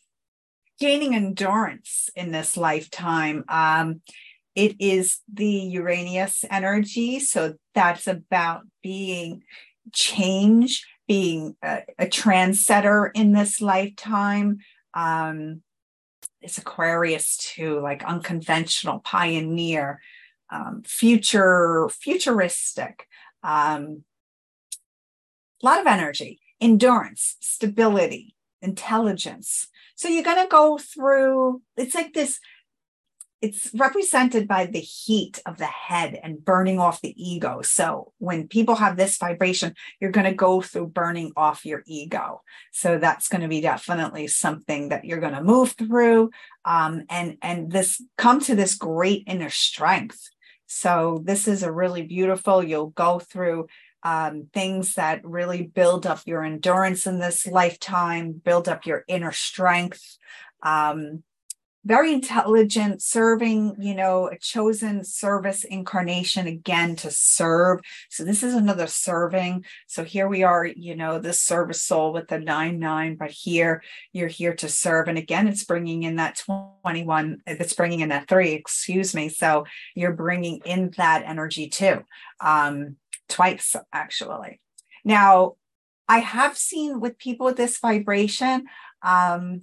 gaining 0.79 1.15
endurance 1.15 2.09
in 2.15 2.31
this 2.31 2.57
lifetime. 2.57 3.43
Um, 3.47 4.01
it 4.55 4.75
is 4.79 5.19
the 5.31 5.45
Uranus 5.47 6.45
energy. 6.49 7.19
So 7.19 7.55
that's 7.73 8.07
about 8.07 8.61
being 8.81 9.43
change, 9.91 10.85
being 11.07 11.55
a, 11.63 11.83
a 11.97 12.05
trendsetter 12.05 13.09
in 13.13 13.33
this 13.33 13.61
lifetime. 13.61 14.59
Um, 14.93 15.61
it's 16.41 16.57
Aquarius 16.57 17.37
too, 17.37 17.79
like 17.79 18.03
unconventional, 18.03 18.99
pioneer, 18.99 20.01
um, 20.51 20.83
future, 20.85 21.89
futuristic. 21.89 23.07
Um, 23.41 24.03
a 25.61 25.65
lot 25.65 25.79
of 25.79 25.87
energy, 25.87 26.41
endurance, 26.59 27.37
stability, 27.39 28.35
intelligence, 28.61 29.67
so 30.03 30.09
you're 30.09 30.21
going 30.21 30.43
to 30.43 30.49
go 30.49 30.77
through, 30.77 31.61
it's 31.77 31.95
like 31.95 32.11
this, 32.11 32.41
it's 33.41 33.73
represented 33.73 34.49
by 34.49 34.65
the 34.65 34.81
heat 34.81 35.41
of 35.45 35.57
the 35.57 35.65
head 35.65 36.19
and 36.21 36.43
burning 36.43 36.77
off 36.77 36.99
the 36.99 37.15
ego. 37.15 37.61
So 37.61 38.11
when 38.17 38.49
people 38.49 38.75
have 38.75 38.97
this 38.97 39.15
vibration, 39.15 39.75
you're 40.01 40.11
going 40.11 40.25
to 40.25 40.33
go 40.33 40.59
through 40.59 40.87
burning 40.87 41.31
off 41.37 41.65
your 41.65 41.83
ego. 41.87 42.41
So 42.73 42.97
that's 42.97 43.29
going 43.29 43.43
to 43.43 43.47
be 43.47 43.61
definitely 43.61 44.27
something 44.27 44.89
that 44.89 45.05
you're 45.05 45.21
going 45.21 45.35
to 45.35 45.41
move 45.41 45.71
through 45.71 46.31
um, 46.65 47.03
and, 47.09 47.37
and 47.41 47.71
this 47.71 48.03
come 48.17 48.41
to 48.41 48.55
this 48.55 48.75
great 48.75 49.23
inner 49.25 49.49
strength. 49.49 50.19
So 50.67 51.21
this 51.23 51.47
is 51.47 51.63
a 51.63 51.71
really 51.71 52.01
beautiful, 52.01 52.61
you'll 52.61 52.87
go 52.87 53.19
through 53.19 53.67
um, 54.03 54.47
things 54.53 54.95
that 54.95 55.25
really 55.25 55.63
build 55.63 56.05
up 56.05 56.21
your 56.25 56.43
endurance 56.43 57.07
in 57.07 57.19
this 57.19 57.47
lifetime, 57.47 58.33
build 58.33 58.67
up 58.67 58.85
your 58.85 59.03
inner 59.07 59.31
strength. 59.31 60.17
Um, 60.61 61.23
very 61.85 62.13
intelligent, 62.13 63.01
serving, 63.01 63.75
you 63.77 63.93
know, 63.93 64.29
a 64.29 64.37
chosen 64.37 65.03
service 65.03 65.65
incarnation 65.65 66.47
again 66.47 66.95
to 66.95 67.11
serve. 67.11 67.81
So 68.09 68.23
this 68.23 68.41
is 68.41 68.53
another 68.53 68.87
serving. 68.87 69.65
So 69.87 70.05
here 70.05 70.29
we 70.29 70.43
are, 70.43 70.65
you 70.65 70.95
know, 70.95 71.19
this 71.19 71.41
service 71.41 71.81
soul 71.81 72.13
with 72.13 72.29
the 72.29 72.39
nine 72.39 72.79
nine, 72.79 73.15
but 73.15 73.31
here 73.31 73.83
you're 74.13 74.29
here 74.29 74.55
to 74.55 74.69
serve. 74.69 75.09
And 75.09 75.17
again, 75.17 75.47
it's 75.47 75.65
bringing 75.65 76.03
in 76.03 76.15
that 76.15 76.41
21, 76.83 77.41
it's 77.45 77.73
bringing 77.73 77.99
in 77.99 78.09
that 78.09 78.29
three, 78.29 78.53
excuse 78.53 79.13
me. 79.13 79.27
So 79.27 79.65
you're 79.93 80.13
bringing 80.13 80.61
in 80.65 80.91
that 80.97 81.23
energy 81.25 81.67
too. 81.67 82.05
Um, 82.39 82.95
twice 83.33 83.75
actually. 83.91 84.61
Now, 85.03 85.55
I 86.07 86.19
have 86.19 86.57
seen 86.57 86.99
with 86.99 87.17
people 87.17 87.45
with 87.47 87.57
this 87.57 87.79
vibration, 87.79 88.65
um, 89.01 89.61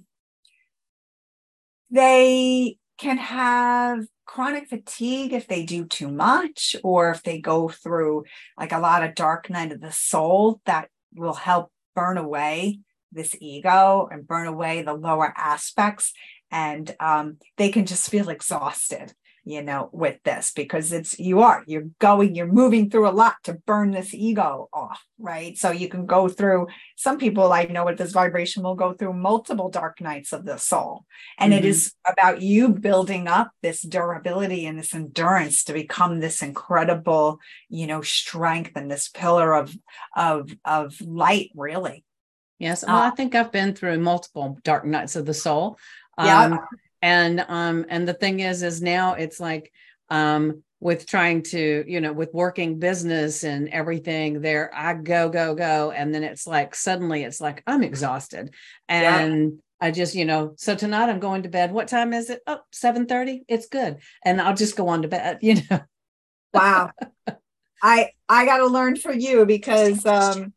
they 1.89 2.77
can 2.97 3.17
have 3.17 4.05
chronic 4.25 4.67
fatigue 4.67 5.33
if 5.33 5.47
they 5.47 5.63
do 5.63 5.85
too 5.85 6.09
much 6.09 6.75
or 6.83 7.11
if 7.11 7.23
they 7.23 7.39
go 7.39 7.69
through 7.69 8.23
like 8.57 8.71
a 8.71 8.79
lot 8.79 9.03
of 9.03 9.15
dark 9.15 9.49
night 9.49 9.71
of 9.71 9.81
the 9.81 9.91
soul 9.91 10.61
that 10.65 10.89
will 11.13 11.33
help 11.33 11.71
burn 11.95 12.17
away 12.17 12.79
this 13.11 13.35
ego 13.41 14.07
and 14.11 14.27
burn 14.27 14.47
away 14.47 14.81
the 14.81 14.93
lower 14.93 15.33
aspects 15.35 16.13
and 16.49 16.95
um, 16.99 17.37
they 17.57 17.69
can 17.69 17.85
just 17.85 18.09
feel 18.09 18.29
exhausted 18.29 19.13
you 19.43 19.63
know, 19.63 19.89
with 19.91 20.21
this 20.23 20.51
because 20.51 20.93
it's 20.93 21.17
you 21.17 21.41
are 21.41 21.63
you're 21.65 21.89
going, 21.99 22.35
you're 22.35 22.45
moving 22.45 22.89
through 22.89 23.09
a 23.09 23.11
lot 23.11 23.35
to 23.43 23.53
burn 23.53 23.91
this 23.91 24.13
ego 24.13 24.69
off, 24.71 25.03
right? 25.17 25.57
So 25.57 25.71
you 25.71 25.89
can 25.89 26.05
go 26.05 26.29
through 26.29 26.67
some 26.95 27.17
people 27.17 27.51
I 27.51 27.63
know 27.63 27.85
with 27.85 27.97
this 27.97 28.11
vibration 28.11 28.61
will 28.61 28.75
go 28.75 28.93
through 28.93 29.13
multiple 29.13 29.69
dark 29.69 29.99
nights 29.99 30.31
of 30.31 30.45
the 30.45 30.57
soul. 30.57 31.05
And 31.39 31.53
mm-hmm. 31.53 31.63
it 31.63 31.67
is 31.67 31.93
about 32.07 32.41
you 32.41 32.69
building 32.69 33.27
up 33.27 33.51
this 33.63 33.81
durability 33.81 34.65
and 34.67 34.77
this 34.77 34.93
endurance 34.93 35.63
to 35.63 35.73
become 35.73 36.19
this 36.19 36.43
incredible, 36.43 37.39
you 37.67 37.87
know, 37.87 38.01
strength 38.01 38.71
and 38.75 38.91
this 38.91 39.09
pillar 39.09 39.55
of 39.55 39.75
of 40.15 40.51
of 40.65 41.01
light, 41.01 41.49
really. 41.55 42.05
Yes. 42.59 42.83
Well, 42.85 42.95
uh, 42.95 43.07
I 43.07 43.09
think 43.11 43.33
I've 43.33 43.51
been 43.51 43.73
through 43.73 43.97
multiple 43.97 44.59
dark 44.63 44.85
nights 44.85 45.15
of 45.15 45.25
the 45.25 45.33
soul. 45.33 45.79
Yeah. 46.19 46.57
And 47.01 47.43
um 47.47 47.85
and 47.89 48.07
the 48.07 48.13
thing 48.13 48.39
is 48.39 48.63
is 48.63 48.81
now 48.81 49.13
it's 49.13 49.39
like 49.39 49.71
um 50.09 50.63
with 50.79 51.05
trying 51.05 51.43
to 51.43 51.83
you 51.87 52.01
know 52.01 52.11
with 52.11 52.33
working 52.33 52.79
business 52.79 53.43
and 53.43 53.69
everything 53.69 54.41
there 54.41 54.71
i 54.75 54.93
go 54.93 55.29
go 55.29 55.55
go. 55.55 55.91
And 55.91 56.13
then 56.13 56.23
it's 56.23 56.45
like 56.45 56.75
suddenly 56.75 57.23
it's 57.23 57.41
like 57.41 57.63
i'm 57.67 57.83
exhausted. 57.83 58.53
And 58.89 59.43
yeah. 59.81 59.87
i 59.87 59.91
just 59.91 60.15
you 60.15 60.25
know 60.25 60.53
so 60.57 60.75
tonight 60.75 61.09
i'm 61.09 61.19
going 61.19 61.43
to 61.43 61.49
bed. 61.49 61.71
What 61.71 61.87
time 61.87 62.13
is 62.13 62.29
it? 62.29 62.41
Oh 62.47 62.59
7 62.71 63.05
30 63.05 63.43
it's 63.47 63.67
good. 63.67 63.97
And 64.25 64.41
i'll 64.41 64.55
just 64.55 64.75
go 64.75 64.89
on 64.89 65.03
to 65.03 65.07
bed 65.07 65.39
you 65.41 65.61
know. 65.69 65.81
Wow. 66.53 66.91
I 67.83 68.09
i 68.29 68.45
got 68.45 68.57
to 68.57 68.67
learn 68.67 68.95
from 68.95 69.19
you 69.19 69.45
because 69.45 70.05
um 70.05 70.53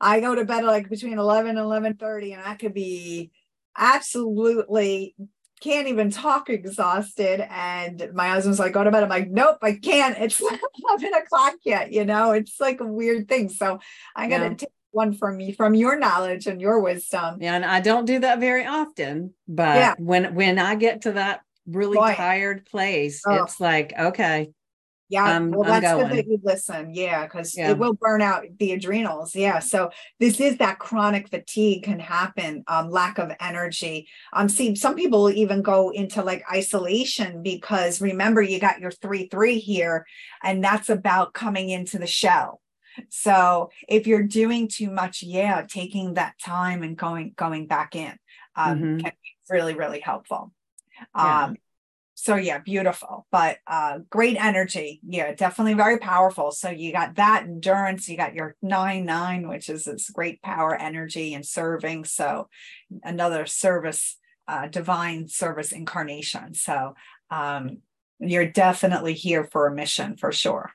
i 0.00 0.20
go 0.20 0.34
to 0.34 0.44
bed 0.44 0.64
like 0.64 0.88
between 0.88 1.18
11 1.18 1.50
and 1.50 1.58
11 1.58 1.94
30 1.94 2.32
and 2.32 2.42
i 2.44 2.54
could 2.54 2.74
be 2.74 3.30
absolutely 3.76 5.14
can't 5.60 5.88
even 5.88 6.10
talk 6.10 6.50
exhausted. 6.50 7.46
And 7.50 8.10
my 8.14 8.28
husband's 8.28 8.58
like, 8.58 8.72
go 8.72 8.84
to 8.84 8.90
bed. 8.90 9.02
I'm 9.02 9.08
like, 9.08 9.30
nope, 9.30 9.58
I 9.62 9.74
can't. 9.74 10.16
It's 10.18 10.40
11 10.40 11.14
o'clock 11.14 11.54
yet. 11.64 11.92
You 11.92 12.04
know, 12.04 12.32
it's 12.32 12.60
like 12.60 12.80
a 12.80 12.86
weird 12.86 13.28
thing. 13.28 13.48
So 13.48 13.78
I'm 14.14 14.30
gonna 14.30 14.50
yeah. 14.50 14.54
take 14.54 14.68
one 14.90 15.12
from 15.12 15.36
me 15.36 15.52
from 15.52 15.74
your 15.74 15.98
knowledge 15.98 16.46
and 16.46 16.60
your 16.60 16.80
wisdom. 16.80 17.38
Yeah. 17.40 17.56
And 17.56 17.64
I 17.64 17.80
don't 17.80 18.04
do 18.04 18.20
that 18.20 18.38
very 18.40 18.64
often, 18.64 19.34
but 19.48 19.76
yeah. 19.76 19.94
when, 19.98 20.34
when 20.34 20.58
I 20.58 20.76
get 20.76 21.02
to 21.02 21.12
that 21.12 21.40
really 21.66 21.96
Boy. 21.96 22.14
tired 22.14 22.66
place, 22.66 23.22
oh. 23.26 23.42
it's 23.42 23.60
like, 23.60 23.92
okay, 23.98 24.50
yeah, 25.14 25.36
um, 25.36 25.52
well, 25.52 25.62
that's 25.62 25.94
good 25.94 26.10
that 26.10 26.26
you 26.26 26.40
listen. 26.42 26.92
Yeah, 26.92 27.22
because 27.22 27.56
yeah. 27.56 27.70
it 27.70 27.78
will 27.78 27.92
burn 27.92 28.20
out 28.20 28.42
the 28.58 28.72
adrenals. 28.72 29.36
Yeah, 29.36 29.60
so 29.60 29.90
this 30.18 30.40
is 30.40 30.56
that 30.56 30.80
chronic 30.80 31.28
fatigue 31.28 31.84
can 31.84 32.00
happen, 32.00 32.64
um, 32.66 32.90
lack 32.90 33.18
of 33.18 33.30
energy. 33.38 34.08
Um, 34.32 34.48
see, 34.48 34.74
some 34.74 34.96
people 34.96 35.30
even 35.30 35.62
go 35.62 35.90
into 35.90 36.20
like 36.24 36.42
isolation 36.52 37.44
because 37.44 38.00
remember 38.00 38.42
you 38.42 38.58
got 38.58 38.80
your 38.80 38.90
three 38.90 39.28
three 39.28 39.60
here, 39.60 40.04
and 40.42 40.64
that's 40.64 40.88
about 40.88 41.32
coming 41.32 41.68
into 41.68 42.00
the 42.00 42.08
shell. 42.08 42.60
So 43.08 43.70
if 43.88 44.08
you're 44.08 44.24
doing 44.24 44.66
too 44.66 44.90
much, 44.90 45.22
yeah, 45.22 45.64
taking 45.68 46.14
that 46.14 46.40
time 46.40 46.82
and 46.82 46.96
going 46.96 47.34
going 47.36 47.68
back 47.68 47.94
in 47.94 48.18
um, 48.56 48.78
mm-hmm. 48.78 48.98
can 48.98 49.12
be 49.22 49.36
really 49.48 49.74
really 49.74 50.00
helpful. 50.00 50.50
Yeah. 51.16 51.52
So 52.24 52.36
yeah 52.36 52.56
beautiful 52.56 53.26
but 53.30 53.58
uh 53.66 53.98
great 54.08 54.42
energy. 54.42 54.98
Yeah 55.06 55.34
definitely 55.34 55.74
very 55.74 55.98
powerful. 55.98 56.52
So 56.52 56.70
you 56.70 56.90
got 56.90 57.16
that 57.16 57.42
endurance 57.42 58.08
you 58.08 58.16
got 58.16 58.34
your 58.34 58.56
nine 58.62 59.04
nine 59.04 59.46
which 59.46 59.68
is 59.68 59.84
this 59.84 60.08
great 60.08 60.40
power 60.40 60.74
energy 60.74 61.34
and 61.34 61.44
serving. 61.44 62.06
So 62.06 62.48
another 63.02 63.44
service 63.44 64.16
uh 64.48 64.68
divine 64.68 65.28
service 65.28 65.70
incarnation. 65.70 66.54
So 66.54 66.94
um 67.30 67.82
you're 68.20 68.50
definitely 68.50 69.12
here 69.12 69.44
for 69.44 69.66
a 69.66 69.74
mission 69.74 70.16
for 70.16 70.32
sure. 70.32 70.70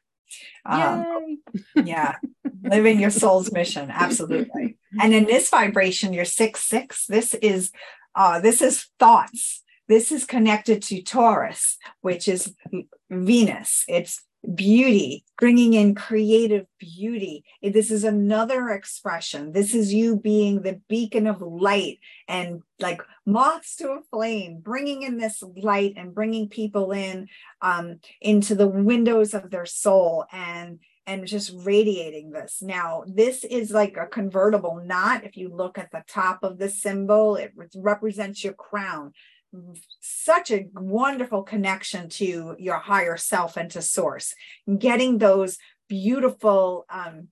Um 0.67 1.39
yeah 1.73 2.17
living 2.61 2.99
your 2.99 3.09
soul's 3.09 3.51
mission 3.51 3.89
absolutely. 3.89 4.77
And 5.01 5.15
in 5.15 5.25
this 5.25 5.49
vibration 5.49 6.13
you're 6.13 6.25
six 6.25 6.61
six. 6.61 7.07
This 7.07 7.33
is 7.33 7.71
uh 8.13 8.39
this 8.39 8.61
is 8.61 8.85
thoughts 8.99 9.63
this 9.89 10.11
is 10.11 10.23
connected 10.23 10.81
to 10.83 11.01
Taurus, 11.01 11.77
which 12.01 12.27
is 12.27 12.53
Venus. 13.09 13.83
It's 13.87 14.21
beauty, 14.55 15.25
bringing 15.37 15.73
in 15.73 15.95
creative 15.95 16.65
beauty. 16.79 17.43
This 17.61 17.91
is 17.91 18.03
another 18.03 18.69
expression. 18.69 19.51
This 19.51 19.73
is 19.73 19.93
you 19.93 20.15
being 20.15 20.61
the 20.61 20.79
beacon 20.87 21.27
of 21.27 21.41
light 21.41 21.99
and 22.27 22.61
like 22.79 23.01
moths 23.25 23.75
to 23.77 23.89
a 23.89 24.01
flame, 24.11 24.59
bringing 24.61 25.01
in 25.01 25.17
this 25.17 25.43
light 25.57 25.95
and 25.97 26.15
bringing 26.15 26.47
people 26.47 26.91
in 26.91 27.27
um, 27.61 27.99
into 28.21 28.55
the 28.55 28.67
windows 28.67 29.33
of 29.33 29.49
their 29.49 29.65
soul 29.65 30.25
and 30.31 30.79
and 31.07 31.25
just 31.25 31.51
radiating 31.63 32.29
this. 32.29 32.61
Now, 32.61 33.03
this 33.07 33.43
is 33.43 33.71
like 33.71 33.97
a 33.97 34.05
convertible 34.05 34.79
knot. 34.85 35.23
If 35.23 35.37
you 35.37 35.49
look 35.49 35.79
at 35.79 35.89
the 35.91 36.03
top 36.07 36.43
of 36.43 36.59
the 36.59 36.69
symbol, 36.69 37.35
it 37.35 37.51
represents 37.75 38.43
your 38.43 38.53
crown 38.53 39.13
such 39.99 40.51
a 40.51 40.67
wonderful 40.73 41.43
connection 41.43 42.09
to 42.09 42.55
your 42.59 42.77
higher 42.77 43.17
self 43.17 43.57
and 43.57 43.71
to 43.71 43.81
source. 43.81 44.33
Getting 44.77 45.17
those 45.17 45.57
beautiful 45.87 46.85
um, 46.89 47.29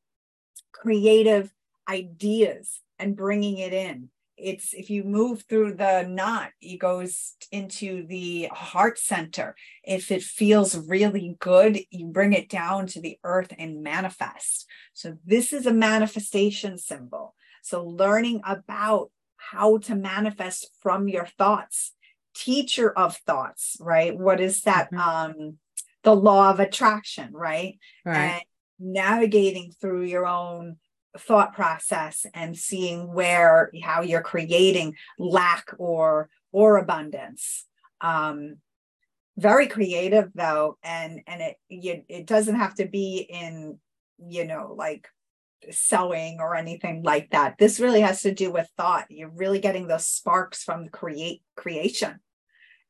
creative 0.72 1.53
ideas 1.88 2.82
and 2.99 3.15
bringing 3.15 3.57
it 3.59 3.74
in. 3.74 4.09
It's 4.36 4.74
if 4.74 4.91
you 4.91 5.03
move 5.03 5.45
through 5.49 5.74
the 5.76 6.03
knot 6.07 6.51
it 6.61 6.78
goes 6.78 7.34
into 7.51 8.05
the 8.05 8.49
heart 8.51 8.99
center. 8.99 9.55
If 9.84 10.11
it 10.11 10.22
feels 10.22 10.78
really 10.88 11.36
good 11.39 11.80
you 11.89 12.07
bring 12.07 12.34
it 12.34 12.49
down 12.49 12.86
to 12.88 13.01
the 13.01 13.18
earth 13.24 13.51
and 13.57 13.82
manifest. 13.82 14.68
So 14.93 15.18
this 15.26 15.53
is 15.53 15.65
a 15.65 15.74
manifestation 15.74 16.78
symbol. 16.78 17.34
So 17.63 17.84
learning 17.84 18.41
about 18.45 19.09
how 19.38 19.78
to 19.78 19.95
manifest 19.95 20.70
from 20.82 21.07
your 21.07 21.26
thoughts 21.26 21.93
teacher 22.38 22.91
of 22.91 23.17
thoughts 23.17 23.77
right? 23.79 24.17
What 24.17 24.39
is 24.39 24.61
that 24.61 24.91
mm-hmm. 24.91 24.99
um 24.99 25.57
the 26.03 26.15
law 26.15 26.51
of 26.51 26.59
attraction 26.59 27.33
right? 27.33 27.79
Right. 28.05 28.15
And 28.17 28.41
navigating 28.79 29.73
through 29.81 30.03
your 30.03 30.27
own 30.27 30.77
thought 31.17 31.55
process 31.55 32.25
and 32.33 32.55
seeing 32.55 33.11
where 33.11 33.71
how 33.83 34.01
you're 34.01 34.21
creating 34.21 34.93
lack 35.17 35.71
or 35.77 36.29
or 36.51 36.77
abundance. 36.77 37.65
Um 38.01 38.57
very 39.38 39.67
creative 39.67 40.31
though 40.35 40.77
and 40.83 41.21
and 41.27 41.41
it 41.41 41.55
you, 41.69 42.03
it 42.07 42.27
doesn't 42.27 42.55
have 42.55 42.75
to 42.75 42.85
be 42.88 43.27
in 43.29 43.79
you 44.19 44.45
know 44.45 44.73
like 44.77 45.07
sewing 45.71 46.38
or 46.39 46.55
anything 46.55 47.01
like 47.03 47.31
that. 47.31 47.57
This 47.57 47.79
really 47.79 48.01
has 48.01 48.21
to 48.21 48.33
do 48.33 48.51
with 48.51 48.69
thought. 48.77 49.07
You're 49.09 49.29
really 49.29 49.59
getting 49.59 49.88
those 49.88 50.07
sparks 50.07 50.63
from 50.63 50.88
create 50.89 51.41
creation 51.55 52.19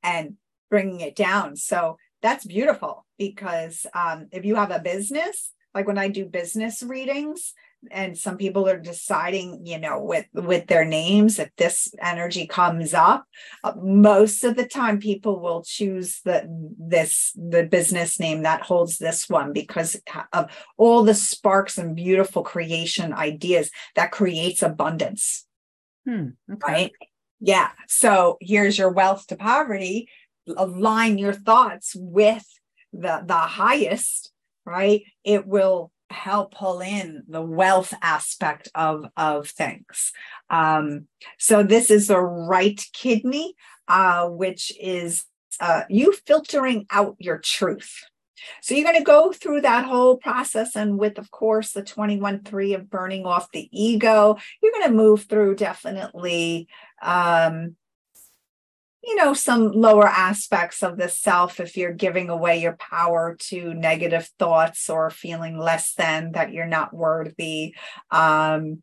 and 0.07 0.35
bringing 0.69 1.01
it 1.01 1.15
down. 1.15 1.55
So 1.55 1.97
that's 2.21 2.45
beautiful 2.45 3.05
because 3.17 3.85
um, 3.93 4.27
if 4.31 4.45
you 4.45 4.55
have 4.55 4.71
a 4.71 4.79
business 4.79 5.51
like 5.73 5.87
when 5.87 5.97
i 5.97 6.07
do 6.07 6.25
business 6.25 6.81
readings 6.81 7.53
and 7.91 8.17
some 8.17 8.37
people 8.37 8.67
are 8.67 8.79
deciding 8.79 9.65
you 9.65 9.77
know 9.77 10.01
with 10.01 10.25
with 10.33 10.65
their 10.67 10.83
names 10.83 11.37
if 11.37 11.49
this 11.57 11.93
energy 12.01 12.47
comes 12.47 12.93
up 12.93 13.25
uh, 13.63 13.73
most 13.79 14.43
of 14.43 14.55
the 14.55 14.65
time 14.65 14.99
people 14.99 15.39
will 15.39 15.63
choose 15.63 16.21
the 16.25 16.47
this 16.79 17.33
the 17.35 17.63
business 17.63 18.19
name 18.19 18.41
that 18.43 18.61
holds 18.61 18.97
this 18.97 19.29
one 19.29 19.53
because 19.53 20.01
of 20.33 20.49
all 20.77 21.03
the 21.03 21.13
sparks 21.13 21.77
and 21.77 21.95
beautiful 21.95 22.41
creation 22.41 23.13
ideas 23.13 23.69
that 23.95 24.11
creates 24.11 24.63
abundance. 24.63 25.45
Hmm, 26.05 26.29
okay. 26.51 26.73
right 26.73 26.91
yeah. 27.39 27.71
So 27.87 28.37
here's 28.41 28.77
your 28.77 28.91
wealth 28.91 29.27
to 29.27 29.35
poverty. 29.35 30.09
Align 30.55 31.17
your 31.17 31.33
thoughts 31.33 31.95
with 31.95 32.45
the 32.93 33.23
the 33.25 33.33
highest 33.33 34.31
right? 34.65 35.03
It 35.23 35.47
will 35.47 35.91
help 36.09 36.53
pull 36.53 36.81
in 36.81 37.23
the 37.27 37.41
wealth 37.41 37.93
aspect 38.01 38.67
of 38.75 39.05
of 39.15 39.49
things. 39.49 40.11
Um, 40.49 41.07
so 41.37 41.63
this 41.63 41.89
is 41.89 42.07
the 42.07 42.19
right 42.19 42.81
kidney 42.93 43.55
uh, 43.87 44.27
which 44.27 44.71
is 44.79 45.23
uh, 45.59 45.83
you 45.89 46.13
filtering 46.25 46.85
out 46.91 47.15
your 47.19 47.37
truth 47.37 48.03
so 48.61 48.75
you're 48.75 48.83
going 48.83 48.97
to 48.97 49.03
go 49.03 49.31
through 49.31 49.61
that 49.61 49.85
whole 49.85 50.17
process 50.17 50.75
and 50.75 50.97
with 50.97 51.17
of 51.17 51.31
course 51.31 51.71
the 51.71 51.83
21 51.83 52.43
3 52.43 52.73
of 52.73 52.89
burning 52.89 53.25
off 53.25 53.51
the 53.51 53.69
ego 53.71 54.37
you're 54.61 54.71
going 54.71 54.87
to 54.87 54.93
move 54.93 55.23
through 55.23 55.55
definitely 55.55 56.67
um, 57.01 57.75
you 59.03 59.15
know 59.15 59.33
some 59.33 59.71
lower 59.71 60.07
aspects 60.07 60.83
of 60.83 60.97
the 60.97 61.09
self 61.09 61.59
if 61.59 61.77
you're 61.77 61.93
giving 61.93 62.29
away 62.29 62.61
your 62.61 62.77
power 62.77 63.35
to 63.39 63.73
negative 63.73 64.29
thoughts 64.37 64.89
or 64.89 65.09
feeling 65.09 65.57
less 65.57 65.93
than 65.93 66.31
that 66.33 66.51
you're 66.51 66.65
not 66.65 66.93
worthy 66.93 67.73
um, 68.11 68.81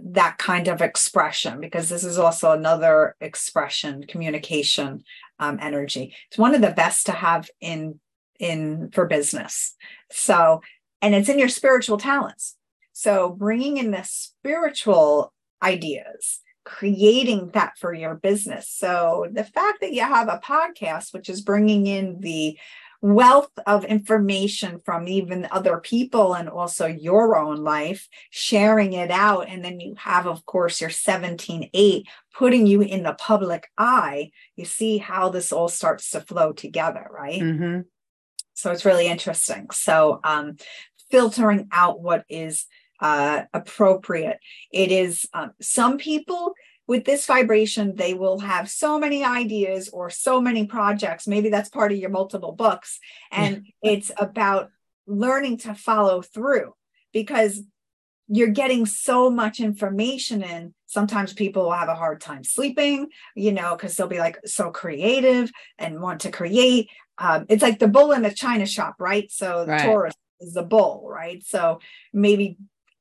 that 0.00 0.38
kind 0.38 0.68
of 0.68 0.82
expression 0.82 1.60
because 1.60 1.88
this 1.88 2.04
is 2.04 2.18
also 2.18 2.52
another 2.52 3.16
expression 3.20 4.04
communication 4.04 5.02
um, 5.38 5.58
energy. 5.60 6.14
It's 6.28 6.38
one 6.38 6.54
of 6.54 6.60
the 6.60 6.70
best 6.70 7.06
to 7.06 7.12
have 7.12 7.48
in 7.60 7.98
in 8.40 8.90
for 8.92 9.06
business 9.06 9.76
so 10.10 10.60
and 11.00 11.14
it's 11.14 11.28
in 11.28 11.38
your 11.38 11.48
spiritual 11.48 11.98
talents 11.98 12.56
so 12.92 13.30
bringing 13.30 13.76
in 13.76 13.92
the 13.92 14.02
spiritual 14.02 15.32
ideas 15.62 16.40
creating 16.64 17.50
that 17.52 17.76
for 17.78 17.92
your 17.92 18.14
business. 18.14 18.68
So 18.68 19.26
the 19.32 19.44
fact 19.44 19.80
that 19.80 19.92
you 19.92 20.02
have 20.02 20.28
a 20.28 20.40
podcast, 20.44 21.12
which 21.12 21.28
is 21.28 21.40
bringing 21.40 21.86
in 21.86 22.20
the 22.20 22.58
wealth 23.02 23.50
of 23.66 23.84
information 23.86 24.78
from 24.78 25.08
even 25.08 25.48
other 25.50 25.78
people 25.78 26.34
and 26.34 26.48
also 26.48 26.86
your 26.86 27.38
own 27.38 27.56
life, 27.56 28.08
sharing 28.28 28.92
it 28.92 29.10
out. 29.10 29.48
And 29.48 29.64
then 29.64 29.80
you 29.80 29.94
have, 29.96 30.26
of 30.26 30.44
course, 30.44 30.80
your 30.80 30.90
17-8 30.90 32.04
putting 32.34 32.66
you 32.66 32.82
in 32.82 33.02
the 33.02 33.14
public 33.14 33.68
eye. 33.78 34.30
You 34.54 34.66
see 34.66 34.98
how 34.98 35.30
this 35.30 35.50
all 35.50 35.68
starts 35.68 36.10
to 36.10 36.20
flow 36.20 36.52
together, 36.52 37.06
right? 37.10 37.40
Mm-hmm. 37.40 37.80
So 38.54 38.70
it's 38.70 38.84
really 38.84 39.06
interesting. 39.06 39.68
So 39.70 40.20
um, 40.24 40.56
filtering 41.10 41.68
out 41.72 42.00
what 42.00 42.24
is 42.28 42.66
uh, 43.00 43.42
appropriate. 43.54 44.38
It 44.72 44.92
is 44.92 45.26
um, 45.32 45.52
some 45.60 45.98
people 45.98 46.54
with 46.90 47.04
this 47.04 47.24
vibration, 47.24 47.94
they 47.94 48.14
will 48.14 48.40
have 48.40 48.68
so 48.68 48.98
many 48.98 49.24
ideas 49.24 49.88
or 49.90 50.10
so 50.10 50.40
many 50.40 50.66
projects. 50.66 51.28
Maybe 51.28 51.48
that's 51.48 51.68
part 51.68 51.92
of 51.92 51.98
your 51.98 52.10
multiple 52.10 52.50
books. 52.50 52.98
And 53.30 53.68
it's 53.80 54.10
about 54.16 54.70
learning 55.06 55.58
to 55.58 55.74
follow 55.76 56.20
through 56.20 56.74
because 57.12 57.62
you're 58.32 58.48
getting 58.48 58.86
so 58.86 59.28
much 59.28 59.58
information 59.58 60.42
in. 60.42 60.72
Sometimes 60.86 61.32
people 61.32 61.64
will 61.64 61.72
have 61.72 61.88
a 61.88 61.96
hard 61.96 62.20
time 62.20 62.44
sleeping, 62.44 63.08
you 63.34 63.50
know, 63.52 63.74
because 63.74 63.96
they'll 63.96 64.06
be 64.06 64.20
like 64.20 64.38
so 64.46 64.70
creative 64.70 65.50
and 65.78 66.00
want 66.00 66.20
to 66.20 66.30
create. 66.30 66.88
Um, 67.18 67.46
it's 67.48 67.62
like 67.62 67.80
the 67.80 67.88
bull 67.88 68.12
in 68.12 68.22
the 68.22 68.30
china 68.30 68.66
shop, 68.66 68.94
right? 69.00 69.30
So 69.32 69.64
the 69.64 69.72
right. 69.72 69.84
Taurus 69.84 70.14
is 70.40 70.54
the 70.54 70.62
bull, 70.62 71.08
right? 71.10 71.44
So 71.44 71.80
maybe 72.12 72.56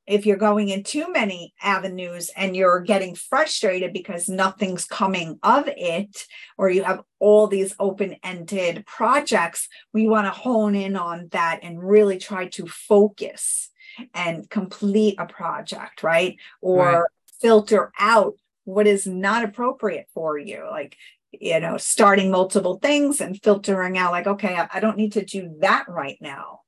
if 0.07 0.25
you're 0.25 0.37
going 0.37 0.69
in 0.69 0.81
too 0.81 1.11
many 1.11 1.53
avenues 1.61 2.31
and 2.35 2.55
you're 2.55 2.79
getting 2.79 3.13
frustrated 3.13 3.93
because 3.93 4.27
nothing's 4.27 4.85
coming 4.85 5.37
of 5.43 5.65
it, 5.67 6.25
or 6.57 6.71
you 6.71 6.83
have 6.83 7.03
all 7.19 7.45
these 7.45 7.75
open 7.79 8.15
ended 8.23 8.83
projects, 8.87 9.67
we 9.93 10.07
want 10.07 10.25
to 10.25 10.31
hone 10.31 10.73
in 10.73 10.95
on 10.95 11.27
that 11.33 11.59
and 11.61 11.87
really 11.87 12.17
try 12.17 12.47
to 12.47 12.65
focus 12.65 13.69
and 14.13 14.49
complete 14.49 15.15
a 15.19 15.25
project, 15.25 16.03
right? 16.03 16.37
Or 16.61 16.83
right. 16.83 17.03
filter 17.41 17.91
out 17.99 18.35
what 18.65 18.87
is 18.87 19.07
not 19.07 19.43
appropriate 19.43 20.07
for 20.13 20.37
you. 20.37 20.67
Like, 20.69 20.95
you 21.31 21.59
know, 21.59 21.77
starting 21.77 22.31
multiple 22.31 22.79
things 22.79 23.21
and 23.21 23.41
filtering 23.41 23.97
out, 23.97 24.11
like, 24.11 24.27
okay, 24.27 24.59
I 24.71 24.79
don't 24.79 24.97
need 24.97 25.13
to 25.13 25.25
do 25.25 25.55
that 25.59 25.85
right 25.87 26.17
now 26.21 26.61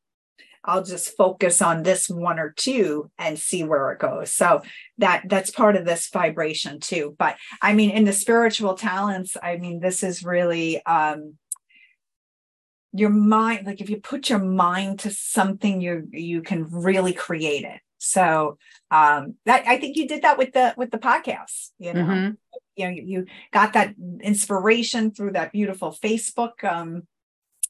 I'll 0.64 0.84
just 0.84 1.16
focus 1.18 1.62
on 1.62 1.84
this 1.84 2.10
one 2.10 2.40
or 2.40 2.52
two 2.52 3.10
and 3.18 3.38
see 3.38 3.64
where 3.64 3.92
it 3.92 4.00
goes. 4.00 4.32
So 4.32 4.62
that 5.00 5.24
that's 5.26 5.50
part 5.50 5.76
of 5.76 5.86
this 5.86 6.10
vibration 6.10 6.80
too. 6.80 7.16
But 7.18 7.38
I 7.62 7.74
mean, 7.74 7.90
in 7.90 8.06
the 8.06 8.14
spiritual 8.14 8.76
talents, 8.76 9.36
I 9.42 9.58
mean, 9.58 9.80
this 9.80 10.04
is 10.04 10.24
really 10.24 10.84
um 10.86 11.36
your 12.94 13.10
mind, 13.10 13.66
like 13.66 13.82
if 13.82 13.90
you 13.90 13.98
put 13.98 14.30
your 14.30 14.40
mind 14.40 15.00
to 15.00 15.12
something, 15.12 15.82
you 15.82 16.08
you 16.12 16.42
can 16.42 16.68
really 16.70 17.14
create 17.14 17.64
it. 17.64 17.80
So 17.98 18.58
um 18.90 19.36
that 19.46 19.68
I 19.68 19.78
think 19.78 19.98
you 19.98 20.08
did 20.08 20.24
that 20.24 20.38
with 20.38 20.54
the 20.54 20.74
with 20.78 20.92
the 20.92 21.00
podcast, 21.00 21.70
you 21.80 21.94
know. 21.94 22.04
Mm-hmm. 22.04 22.32
You 22.78 22.86
know, 22.86 22.92
you, 22.92 23.04
you 23.04 23.26
got 23.52 23.74
that 23.74 23.96
inspiration 24.22 25.12
through 25.12 25.34
that 25.34 25.52
beautiful 25.52 25.92
Facebook 25.92 26.64
um 26.64 27.04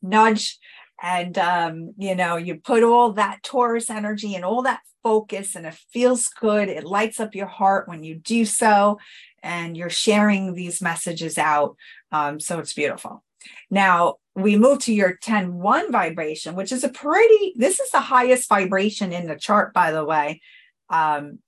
nudge 0.01 0.59
and 1.01 1.37
um, 1.37 1.93
you 1.97 2.15
know 2.15 2.37
you 2.37 2.55
put 2.55 2.83
all 2.83 3.13
that 3.13 3.43
taurus 3.43 3.89
energy 3.89 4.35
and 4.35 4.45
all 4.45 4.61
that 4.63 4.81
focus 5.03 5.55
and 5.55 5.65
it 5.65 5.73
feels 5.91 6.27
good 6.27 6.69
it 6.69 6.83
lights 6.83 7.19
up 7.19 7.33
your 7.33 7.47
heart 7.47 7.87
when 7.87 8.03
you 8.03 8.15
do 8.15 8.45
so 8.45 8.99
and 9.41 9.75
you're 9.75 9.89
sharing 9.89 10.53
these 10.53 10.81
messages 10.81 11.37
out 11.37 11.75
um, 12.11 12.39
so 12.39 12.59
it's 12.59 12.73
beautiful 12.73 13.23
now 13.69 14.15
we 14.35 14.55
move 14.55 14.79
to 14.79 14.93
your 14.93 15.15
10 15.15 15.53
1 15.53 15.91
vibration 15.91 16.55
which 16.55 16.71
is 16.71 16.83
a 16.83 16.89
pretty 16.89 17.53
this 17.55 17.79
is 17.79 17.91
the 17.91 17.99
highest 17.99 18.47
vibration 18.49 19.11
in 19.11 19.27
the 19.27 19.35
chart 19.35 19.73
by 19.73 19.91
the 19.91 20.05
way. 20.05 20.41
Um, 20.89 21.39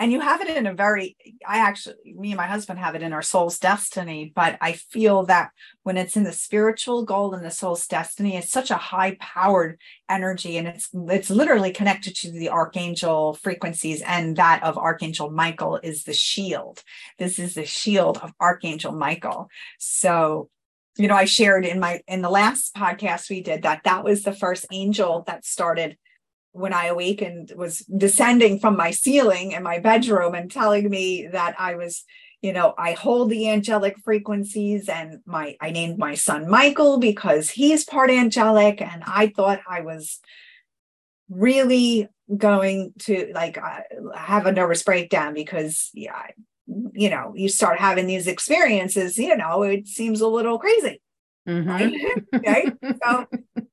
and 0.00 0.10
you 0.10 0.20
have 0.20 0.40
it 0.40 0.56
in 0.56 0.66
a 0.66 0.74
very 0.74 1.16
i 1.46 1.58
actually 1.58 1.94
me 2.16 2.30
and 2.30 2.38
my 2.38 2.46
husband 2.46 2.78
have 2.78 2.94
it 2.94 3.02
in 3.02 3.12
our 3.12 3.22
soul's 3.22 3.58
destiny 3.58 4.32
but 4.34 4.56
i 4.60 4.72
feel 4.72 5.24
that 5.26 5.50
when 5.82 5.96
it's 5.96 6.16
in 6.16 6.24
the 6.24 6.32
spiritual 6.32 7.04
goal 7.04 7.34
and 7.34 7.44
the 7.44 7.50
soul's 7.50 7.86
destiny 7.86 8.36
it's 8.36 8.50
such 8.50 8.70
a 8.70 8.76
high 8.76 9.16
powered 9.20 9.78
energy 10.08 10.56
and 10.56 10.66
it's 10.66 10.88
it's 11.08 11.30
literally 11.30 11.70
connected 11.70 12.16
to 12.16 12.32
the 12.32 12.48
archangel 12.48 13.34
frequencies 13.34 14.02
and 14.02 14.36
that 14.36 14.62
of 14.64 14.78
archangel 14.78 15.30
michael 15.30 15.78
is 15.82 16.04
the 16.04 16.14
shield. 16.14 16.82
This 17.18 17.38
is 17.38 17.54
the 17.54 17.66
shield 17.66 18.18
of 18.18 18.32
archangel 18.40 18.92
michael. 18.92 19.48
So 19.78 20.48
you 21.00 21.08
know 21.08 21.16
i 21.16 21.24
shared 21.24 21.64
in 21.64 21.80
my 21.80 22.00
in 22.06 22.22
the 22.22 22.30
last 22.30 22.74
podcast 22.74 23.30
we 23.30 23.42
did 23.42 23.62
that 23.62 23.82
that 23.84 24.04
was 24.04 24.22
the 24.22 24.32
first 24.32 24.66
angel 24.70 25.24
that 25.26 25.44
started 25.44 25.96
when 26.52 26.72
I 26.72 26.86
awakened 26.86 27.52
was 27.56 27.80
descending 27.80 28.58
from 28.58 28.76
my 28.76 28.90
ceiling 28.90 29.52
in 29.52 29.62
my 29.62 29.78
bedroom 29.78 30.34
and 30.34 30.50
telling 30.50 30.90
me 30.90 31.28
that 31.28 31.54
I 31.58 31.76
was, 31.76 32.04
you 32.42 32.52
know, 32.52 32.74
I 32.76 32.92
hold 32.92 33.30
the 33.30 33.48
angelic 33.48 33.98
frequencies 33.98 34.88
and 34.88 35.20
my 35.26 35.56
I 35.60 35.70
named 35.70 35.98
my 35.98 36.14
son 36.14 36.48
Michael 36.48 36.98
because 36.98 37.50
he's 37.50 37.84
part 37.84 38.10
angelic. 38.10 38.82
And 38.82 39.02
I 39.06 39.28
thought 39.28 39.60
I 39.68 39.82
was 39.82 40.18
really 41.28 42.08
going 42.36 42.94
to 43.00 43.30
like 43.32 43.56
uh, 43.58 43.80
have 44.16 44.46
a 44.46 44.52
nervous 44.52 44.82
breakdown 44.82 45.34
because 45.34 45.90
yeah, 45.94 46.26
you 46.92 47.10
know, 47.10 47.32
you 47.34 47.48
start 47.48 47.78
having 47.78 48.06
these 48.06 48.26
experiences, 48.26 49.18
you 49.18 49.36
know, 49.36 49.62
it 49.62 49.88
seems 49.88 50.20
a 50.20 50.28
little 50.28 50.58
crazy. 50.58 51.00
Mm-hmm. 51.48 51.68
Right? 51.68 52.24
right? 52.46 52.96
So, 53.04 53.26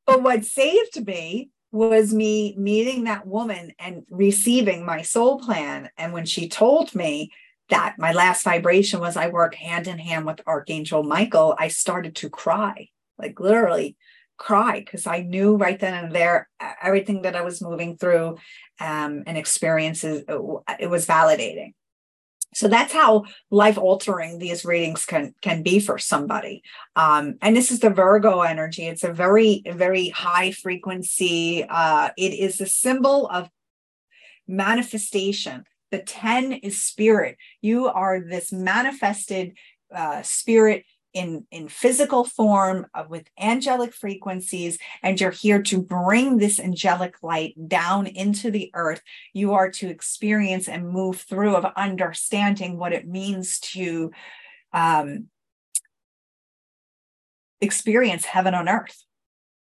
but 0.05 0.23
what 0.23 0.45
saved 0.45 1.05
me 1.05 1.49
was 1.71 2.13
me 2.13 2.55
meeting 2.57 3.03
that 3.03 3.27
woman 3.27 3.73
and 3.77 4.03
receiving 4.09 4.85
my 4.85 5.01
soul 5.01 5.39
plan. 5.39 5.89
And 5.97 6.13
when 6.13 6.25
she 6.25 6.47
told 6.47 6.95
me 6.95 7.31
that 7.69 7.95
my 7.97 8.13
last 8.13 8.43
vibration 8.43 8.99
was 8.99 9.17
I 9.17 9.27
work 9.27 9.53
hand 9.55 9.87
in 9.87 9.99
hand 9.99 10.25
with 10.25 10.41
Archangel 10.47 11.03
Michael, 11.03 11.55
I 11.59 11.67
started 11.67 12.15
to 12.17 12.29
cry, 12.29 12.87
like 13.17 13.39
literally 13.39 13.97
cry, 14.37 14.79
because 14.79 15.05
I 15.05 15.21
knew 15.21 15.57
right 15.57 15.77
then 15.77 16.05
and 16.05 16.15
there 16.15 16.47
everything 16.81 17.23
that 17.23 17.35
I 17.35 17.41
was 17.41 17.61
moving 17.61 17.97
through 17.97 18.37
um, 18.79 19.23
and 19.27 19.37
experiences, 19.37 20.23
it 20.79 20.89
was 20.89 21.05
validating 21.05 21.73
so 22.57 22.67
that's 22.67 22.91
how 22.91 23.25
life 23.51 23.77
altering 23.77 24.39
these 24.39 24.65
readings 24.65 25.05
can 25.05 25.35
can 25.43 25.61
be 25.61 25.79
for 25.79 25.99
somebody. 25.99 26.63
Um, 26.95 27.35
and 27.43 27.55
this 27.55 27.69
is 27.69 27.81
the 27.81 27.91
virgo 27.91 28.41
energy. 28.41 28.87
It's 28.87 29.03
a 29.03 29.13
very 29.13 29.61
very 29.67 30.09
high 30.09 30.49
frequency 30.51 31.63
uh, 31.69 32.09
it 32.17 32.33
is 32.33 32.59
a 32.59 32.65
symbol 32.65 33.27
of 33.27 33.51
manifestation. 34.47 35.65
The 35.91 35.99
10 35.99 36.53
is 36.53 36.81
spirit. 36.81 37.37
You 37.61 37.89
are 37.89 38.21
this 38.21 38.51
manifested 38.51 39.53
uh, 39.93 40.23
spirit 40.23 40.83
in 41.13 41.45
in 41.51 41.67
physical 41.67 42.23
form 42.23 42.85
uh, 42.93 43.03
with 43.09 43.29
angelic 43.39 43.93
frequencies 43.93 44.77
and 45.01 45.19
you're 45.19 45.31
here 45.31 45.61
to 45.61 45.81
bring 45.81 46.37
this 46.37 46.59
angelic 46.59 47.15
light 47.23 47.55
down 47.67 48.07
into 48.07 48.51
the 48.51 48.69
earth 48.73 49.01
you 49.33 49.53
are 49.53 49.69
to 49.69 49.87
experience 49.87 50.67
and 50.67 50.89
move 50.89 51.21
through 51.21 51.55
of 51.55 51.65
understanding 51.75 52.77
what 52.77 52.93
it 52.93 53.07
means 53.07 53.59
to 53.59 54.11
um, 54.73 55.27
experience 57.61 58.25
heaven 58.25 58.53
on 58.53 58.69
earth 58.69 59.03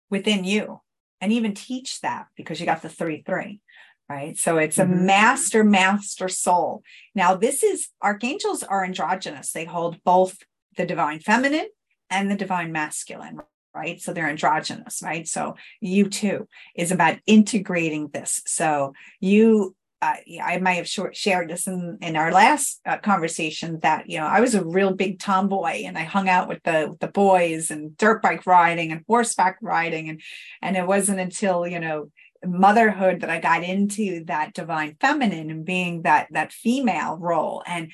within 0.10 0.44
you 0.44 0.80
and 1.22 1.32
even 1.32 1.54
teach 1.54 2.02
that 2.02 2.28
because 2.36 2.60
you 2.60 2.66
got 2.66 2.82
the 2.82 2.90
three 2.90 3.22
three 3.26 3.62
right? 4.10 4.38
So 4.38 4.58
it's 4.58 4.78
a 4.78 4.84
mm-hmm. 4.84 5.06
master 5.06 5.64
master 5.64 6.28
soul. 6.28 6.84
Now 7.16 7.36
this 7.36 7.64
is 7.64 7.88
archangels 8.02 8.62
are 8.64 8.84
androgynous. 8.84 9.52
They 9.52 9.66
hold 9.66 10.04
both 10.04 10.38
the 10.78 10.86
divine 10.86 11.20
feminine 11.20 11.68
and 12.10 12.30
the 12.30 12.36
divine 12.36 12.72
masculine 12.72 13.40
right? 13.76 14.00
So 14.00 14.14
they're 14.14 14.30
androgynous 14.30 15.02
right? 15.04 15.28
So 15.28 15.56
you 15.82 16.08
too 16.10 16.48
is 16.76 16.92
about 16.92 17.18
integrating 17.26 18.10
this. 18.10 18.42
So 18.46 18.94
you 19.20 19.76
uh, 20.04 20.16
I 20.44 20.58
might 20.58 20.74
have 20.74 20.88
short, 20.88 21.16
shared 21.16 21.50
this 21.50 21.66
in, 21.66 21.98
in 22.02 22.18
our 22.18 22.30
last 22.30 22.82
uh, 22.86 22.98
conversation 22.98 23.80
that 23.84 24.10
you 24.10 24.20
know 24.20 24.26
I 24.26 24.42
was 24.42 24.54
a 24.54 24.66
real 24.66 24.94
big 24.94 25.18
tomboy 25.20 25.84
and 25.86 25.98
I 25.98 26.04
hung 26.04 26.28
out 26.28 26.50
with 26.50 26.62
the 26.64 26.88
with 26.90 27.00
the 27.00 27.08
boys 27.08 27.72
and 27.72 27.96
dirt 27.96 28.22
bike 28.22 28.46
riding 28.46 28.92
and 28.92 29.06
horseback 29.08 29.60
riding. 29.62 30.10
And 30.10 30.22
and 30.62 30.76
it 30.76 30.86
wasn't 30.86 31.22
until 31.22 31.66
you 31.66 31.80
know 31.80 32.12
motherhood 32.46 33.22
that 33.22 33.30
I 33.30 33.40
got 33.40 33.64
into 33.64 34.26
that 34.26 34.54
divine 34.54 34.98
feminine 35.00 35.50
and 35.50 35.64
being 35.64 36.02
that 36.02 36.28
that 36.32 36.52
female 36.52 37.18
role. 37.18 37.64
And 37.66 37.94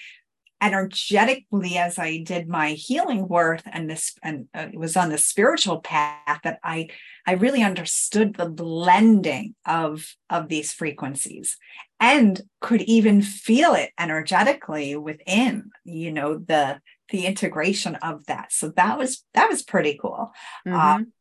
energetically 0.62 1.78
as 1.78 1.97
I 1.97 2.18
did 2.18 2.49
my 2.49 2.72
healing 2.72 3.28
work 3.28 3.62
and 3.66 3.89
this 3.89 4.14
and 4.22 4.47
uh, 4.53 4.68
it 4.74 4.78
was 4.78 4.97
on 4.97 5.10
the 5.10 5.18
spiritual 5.18 5.80
path 5.80 6.41
that 6.43 6.60
I 6.64 6.89
I 7.26 7.34
really 7.34 7.64
understood 7.64 8.36
the 8.36 8.49
blending 8.49 9.55
of 9.66 10.16
of 10.30 10.49
these 10.49 10.74
frequencies 10.74 11.57
and 11.99 12.41
could 12.62 12.82
even 12.82 13.22
feel 13.22 13.74
it 13.74 13.91
energetically 13.99 14.95
within 14.95 15.72
you 15.86 16.12
know 16.12 16.38
the 16.38 16.82
the 17.10 17.26
integration 17.26 17.95
of 17.95 18.26
that 18.26 18.51
so 18.51 18.70
that 18.70 18.97
was 18.97 19.24
that 19.34 19.49
was 19.49 19.64
pretty 19.64 19.97
cool 20.01 20.32
mm-hmm. 20.68 20.78
um, 20.78 21.14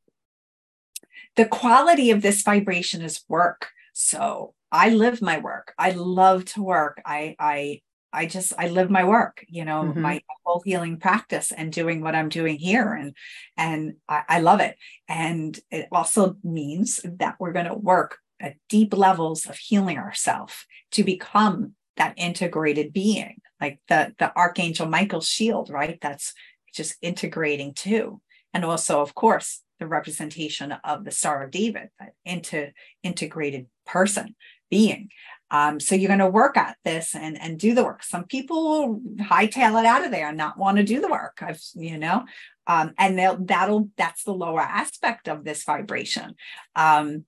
the 1.36 1.46
quality 1.46 2.10
of 2.10 2.22
this 2.22 2.42
vibration 2.42 3.02
is 3.02 3.24
work 3.28 3.68
so 3.92 4.54
I 4.70 4.90
live 4.90 5.22
my 5.22 5.38
work. 5.38 5.72
I 5.78 5.92
love 5.92 6.44
to 6.46 6.62
work. 6.62 7.00
I 7.04 7.34
I 7.38 7.80
I 8.12 8.26
just 8.26 8.52
I 8.58 8.68
live 8.68 8.90
my 8.90 9.04
work, 9.04 9.44
you 9.48 9.64
know, 9.64 9.82
mm-hmm. 9.82 10.00
my 10.00 10.22
whole 10.44 10.62
healing 10.64 10.98
practice 10.98 11.52
and 11.52 11.72
doing 11.72 12.00
what 12.00 12.14
I'm 12.14 12.28
doing 12.28 12.56
here, 12.56 12.92
and 12.92 13.14
and 13.56 13.94
I, 14.08 14.22
I 14.28 14.40
love 14.40 14.60
it. 14.60 14.76
And 15.08 15.58
it 15.70 15.88
also 15.92 16.36
means 16.42 17.00
that 17.04 17.36
we're 17.38 17.52
going 17.52 17.66
to 17.66 17.74
work 17.74 18.18
at 18.40 18.56
deep 18.68 18.96
levels 18.96 19.46
of 19.46 19.56
healing 19.56 19.98
ourselves 19.98 20.54
to 20.92 21.04
become 21.04 21.74
that 21.96 22.14
integrated 22.16 22.92
being, 22.92 23.40
like 23.60 23.80
the 23.88 24.14
the 24.18 24.34
Archangel 24.36 24.86
Michael 24.86 25.20
shield, 25.20 25.68
right? 25.70 25.98
That's 26.00 26.32
just 26.74 26.96
integrating 27.02 27.74
too, 27.74 28.20
and 28.54 28.64
also, 28.64 29.02
of 29.02 29.14
course, 29.14 29.62
the 29.78 29.86
representation 29.86 30.72
of 30.72 31.04
the 31.04 31.10
Star 31.10 31.44
of 31.44 31.50
David, 31.50 31.90
that 31.98 32.14
into 32.24 32.72
integrated 33.02 33.66
person 33.86 34.34
being. 34.70 35.10
Um, 35.50 35.80
so 35.80 35.94
you're 35.94 36.08
going 36.08 36.18
to 36.18 36.28
work 36.28 36.56
at 36.56 36.76
this 36.84 37.14
and 37.14 37.40
and 37.40 37.58
do 37.58 37.74
the 37.74 37.84
work. 37.84 38.02
Some 38.02 38.24
people 38.24 38.64
will 38.64 39.00
hightail 39.24 39.80
it 39.80 39.86
out 39.86 40.04
of 40.04 40.10
there 40.10 40.28
and 40.28 40.36
not 40.36 40.58
want 40.58 40.76
to 40.76 40.84
do 40.84 41.00
the 41.00 41.08
work. 41.08 41.38
I've 41.40 41.60
you 41.74 41.96
know, 41.96 42.24
um, 42.66 42.92
and 42.98 43.18
they'll 43.18 43.38
that'll 43.38 43.88
that's 43.96 44.24
the 44.24 44.34
lower 44.34 44.60
aspect 44.60 45.28
of 45.28 45.44
this 45.44 45.64
vibration. 45.64 46.34
Um, 46.76 47.24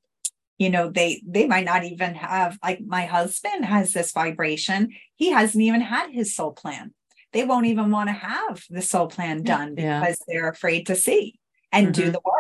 you 0.59 0.69
know, 0.69 0.91
they 0.91 1.23
they 1.27 1.47
might 1.47 1.65
not 1.65 1.85
even 1.85 2.15
have 2.15 2.59
like 2.63 2.81
my 2.83 3.07
husband 3.07 3.65
has 3.65 3.95
this 3.95 4.13
vibration. 4.13 4.91
He 5.17 5.31
hasn't 5.31 5.63
even 5.65 5.81
had 5.81 6.11
his 6.11 6.35
soul 6.35 6.53
plan. 6.53 6.93
They 7.33 7.45
won't 7.45 7.67
even 7.67 7.91
want 7.91 8.09
to 8.09 8.13
have 8.13 8.65
the 8.69 8.83
soul 8.83 9.07
plan 9.07 9.43
done 9.43 9.77
yeah. 9.79 10.01
because 10.01 10.23
they're 10.29 10.51
afraid 10.51 10.87
to 10.89 10.97
see 10.97 11.39
and 11.73 11.87
mm-hmm. 11.87 12.03
do 12.03 12.11
the 12.11 12.21
work 12.25 12.40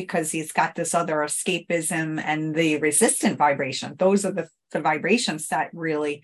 because 0.00 0.30
he's 0.30 0.52
got 0.52 0.74
this 0.74 0.94
other 0.94 1.16
escapism 1.16 2.22
and 2.24 2.54
the 2.54 2.78
resistant 2.78 3.38
vibration. 3.38 3.94
Those 3.98 4.24
are 4.24 4.32
the, 4.32 4.48
the 4.72 4.80
vibrations 4.80 5.48
that 5.48 5.70
really 5.72 6.22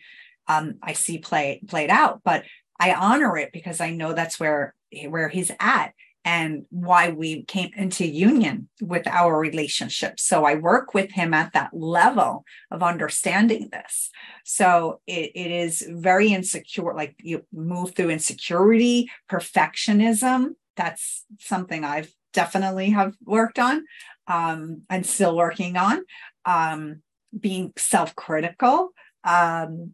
um, 0.48 0.76
I 0.82 0.92
see 0.92 1.18
play 1.18 1.60
played 1.66 1.90
out. 1.90 2.20
But 2.24 2.44
I 2.78 2.92
honor 2.94 3.36
it 3.36 3.52
because 3.52 3.80
I 3.80 3.90
know 3.90 4.12
that's 4.12 4.38
where 4.38 4.74
where 5.08 5.28
he's 5.28 5.50
at 5.58 5.92
and 6.24 6.66
why 6.70 7.10
we 7.10 7.44
came 7.44 7.70
into 7.76 8.04
union 8.04 8.68
with 8.80 9.06
our 9.06 9.38
relationship. 9.38 10.18
So 10.18 10.44
I 10.44 10.56
work 10.56 10.92
with 10.92 11.12
him 11.12 11.32
at 11.32 11.52
that 11.52 11.70
level 11.72 12.44
of 12.72 12.82
understanding 12.82 13.68
this. 13.70 14.10
So 14.44 15.00
it, 15.06 15.30
it 15.36 15.52
is 15.52 15.88
very 15.88 16.32
insecure, 16.32 16.94
like 16.94 17.14
you 17.22 17.44
move 17.52 17.94
through 17.94 18.10
insecurity, 18.10 19.08
perfectionism. 19.30 20.56
That's 20.76 21.24
something 21.38 21.84
I've 21.84 22.12
definitely 22.36 22.90
have 22.90 23.14
worked 23.24 23.58
on 23.58 23.84
um, 24.28 24.82
and 24.88 25.04
still 25.04 25.36
working 25.36 25.76
on. 25.76 26.04
Um, 26.44 27.02
being 27.38 27.72
self 27.76 28.14
critical 28.14 28.90
um, 29.24 29.92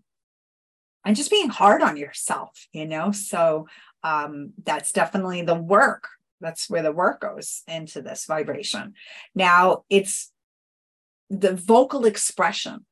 and 1.05 1.17
just 1.17 1.31
being 1.31 1.49
hard 1.49 1.83
on 1.83 1.97
yourself, 1.97 2.69
you 2.73 2.87
know? 2.87 3.13
So 3.13 3.67
um, 4.03 4.53
that's 4.63 4.93
definitely 4.93 5.43
the 5.43 5.55
work. 5.55 6.09
That's 6.41 6.69
where 6.69 6.83
the 6.83 6.93
work 6.93 7.21
goes 7.21 7.63
into 7.67 8.03
this 8.03 8.27
vibration. 8.27 8.95
Now 9.35 9.85
it's 9.89 10.31
the 11.31 11.55
vocal 11.55 12.05
expression, 12.05 12.85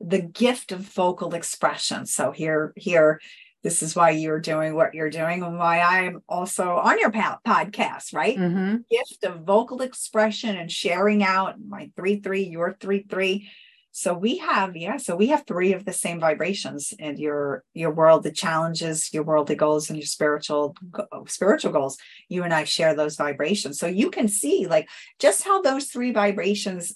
the 0.00 0.20
gift 0.20 0.72
of 0.72 0.80
vocal 0.80 1.34
expression. 1.34 2.06
So 2.06 2.32
here, 2.32 2.72
here, 2.76 3.20
this 3.62 3.82
is 3.82 3.96
why 3.96 4.10
you're 4.10 4.40
doing 4.40 4.74
what 4.74 4.94
you're 4.94 5.10
doing 5.10 5.42
and 5.42 5.58
why 5.58 5.80
I'm 5.80 6.22
also 6.28 6.76
on 6.76 6.98
your 7.00 7.10
podcast, 7.10 8.14
right? 8.14 8.36
Mm-hmm. 8.36 8.76
Gift 8.90 9.24
of 9.24 9.40
vocal 9.40 9.82
expression 9.82 10.56
and 10.56 10.70
sharing 10.70 11.24
out 11.24 11.56
my 11.66 11.90
three, 11.96 12.20
three, 12.20 12.44
your 12.44 12.76
three, 12.80 13.04
three. 13.08 13.50
so 13.90 14.14
we 14.14 14.36
have 14.38 14.76
yeah 14.76 14.96
so 14.96 15.16
we 15.16 15.28
have 15.28 15.44
three 15.46 15.72
of 15.72 15.84
the 15.84 15.92
same 15.92 16.20
vibrations 16.20 16.92
in 16.98 17.16
your 17.16 17.64
your 17.74 17.90
world 17.90 18.22
the 18.22 18.30
challenges 18.30 19.12
your 19.12 19.24
worldly 19.24 19.56
goals 19.56 19.88
and 19.88 19.98
your 19.98 20.06
spiritual 20.06 20.76
spiritual 21.26 21.72
goals 21.72 21.96
you 22.28 22.44
and 22.44 22.54
i 22.54 22.64
share 22.64 22.94
those 22.94 23.16
vibrations 23.16 23.78
so 23.78 23.86
you 23.86 24.10
can 24.10 24.28
see 24.28 24.66
like 24.68 24.88
just 25.18 25.42
how 25.42 25.60
those 25.62 25.86
three 25.86 26.12
vibrations 26.12 26.94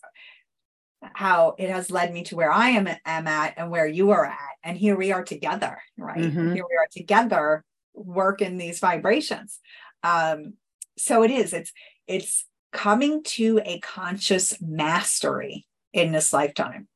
how 1.14 1.54
it 1.58 1.70
has 1.70 1.90
led 1.90 2.12
me 2.12 2.22
to 2.22 2.36
where 2.36 2.52
i 2.52 2.68
am, 2.68 2.86
am 3.04 3.26
at 3.26 3.54
and 3.56 3.70
where 3.70 3.86
you 3.86 4.10
are 4.10 4.26
at 4.26 4.51
and 4.64 4.76
here 4.76 4.96
we 4.96 5.12
are 5.12 5.24
together 5.24 5.78
right 5.96 6.18
mm-hmm. 6.18 6.54
here 6.54 6.64
we 6.68 6.76
are 6.76 6.88
together 6.90 7.64
working 7.94 8.58
these 8.58 8.80
vibrations 8.80 9.60
um 10.02 10.54
so 10.96 11.22
it 11.22 11.30
is 11.30 11.52
it's 11.52 11.72
it's 12.06 12.46
coming 12.72 13.22
to 13.22 13.60
a 13.64 13.78
conscious 13.80 14.60
mastery 14.60 15.66
in 15.92 16.10
this 16.12 16.32
lifetime. 16.32 16.88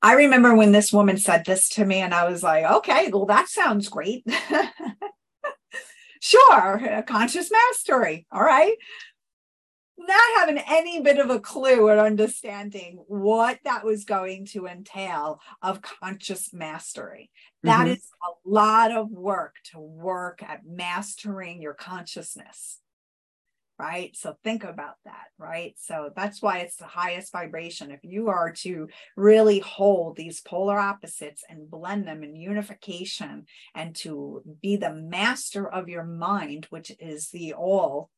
I 0.00 0.14
remember 0.14 0.54
when 0.54 0.70
this 0.70 0.92
woman 0.92 1.18
said 1.18 1.44
this 1.44 1.68
to 1.70 1.84
me, 1.84 1.96
and 1.96 2.14
I 2.14 2.28
was 2.28 2.42
like, 2.42 2.64
okay, 2.64 3.10
well, 3.12 3.26
that 3.26 3.48
sounds 3.48 3.88
great. 3.88 4.24
sure, 6.20 7.02
conscious 7.06 7.50
mastery. 7.50 8.26
All 8.30 8.42
right. 8.42 8.76
Not 9.98 10.38
having 10.38 10.58
any 10.58 11.02
bit 11.02 11.18
of 11.18 11.28
a 11.28 11.40
clue 11.40 11.88
or 11.88 11.98
understanding 11.98 13.02
what 13.08 13.58
that 13.64 13.84
was 13.84 14.04
going 14.04 14.46
to 14.46 14.66
entail 14.66 15.40
of 15.60 15.82
conscious 15.82 16.52
mastery. 16.52 17.30
That 17.64 17.86
mm-hmm. 17.86 17.94
is 17.94 18.08
a 18.22 18.48
lot 18.48 18.92
of 18.92 19.10
work 19.10 19.56
to 19.72 19.80
work 19.80 20.42
at 20.42 20.60
mastering 20.64 21.60
your 21.60 21.74
consciousness 21.74 22.78
right? 23.78 24.16
So 24.16 24.36
think 24.42 24.64
about 24.64 24.96
that, 25.04 25.26
right? 25.38 25.74
So 25.78 26.10
that's 26.16 26.42
why 26.42 26.58
it's 26.58 26.76
the 26.76 26.84
highest 26.84 27.32
vibration. 27.32 27.92
If 27.92 28.00
you 28.02 28.28
are 28.28 28.52
to 28.64 28.88
really 29.16 29.60
hold 29.60 30.16
these 30.16 30.40
polar 30.40 30.78
opposites 30.78 31.44
and 31.48 31.70
blend 31.70 32.06
them 32.06 32.24
in 32.24 32.34
unification 32.34 33.46
and 33.74 33.94
to 33.96 34.42
be 34.60 34.76
the 34.76 34.92
master 34.92 35.68
of 35.68 35.88
your 35.88 36.04
mind, 36.04 36.66
which 36.70 36.90
is 36.98 37.30
the 37.30 37.54
all, 37.54 38.10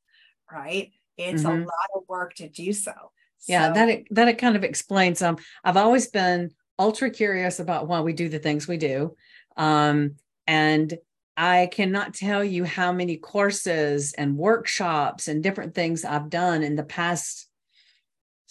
right? 0.50 0.92
It's 1.20 1.42
mm-hmm. 1.42 1.62
a 1.62 1.64
lot 1.64 1.90
of 1.94 2.02
work 2.08 2.34
to 2.36 2.48
do 2.48 2.72
so. 2.72 2.92
Yeah, 3.46 3.68
so, 3.68 3.74
that 3.74 3.88
it, 3.88 4.06
that 4.10 4.28
it 4.28 4.38
kind 4.38 4.56
of 4.56 4.64
explains. 4.64 5.22
Um, 5.22 5.38
I've 5.64 5.76
always 5.76 6.08
been 6.08 6.50
ultra 6.78 7.10
curious 7.10 7.60
about 7.60 7.88
why 7.88 8.00
we 8.00 8.12
do 8.12 8.28
the 8.28 8.38
things 8.38 8.66
we 8.66 8.76
do. 8.76 9.16
Um, 9.56 10.16
and 10.46 10.96
I 11.36 11.68
cannot 11.72 12.14
tell 12.14 12.44
you 12.44 12.64
how 12.64 12.92
many 12.92 13.16
courses 13.16 14.12
and 14.12 14.36
workshops 14.36 15.28
and 15.28 15.42
different 15.42 15.74
things 15.74 16.04
I've 16.04 16.28
done 16.28 16.62
in 16.62 16.76
the 16.76 16.82
past 16.82 17.46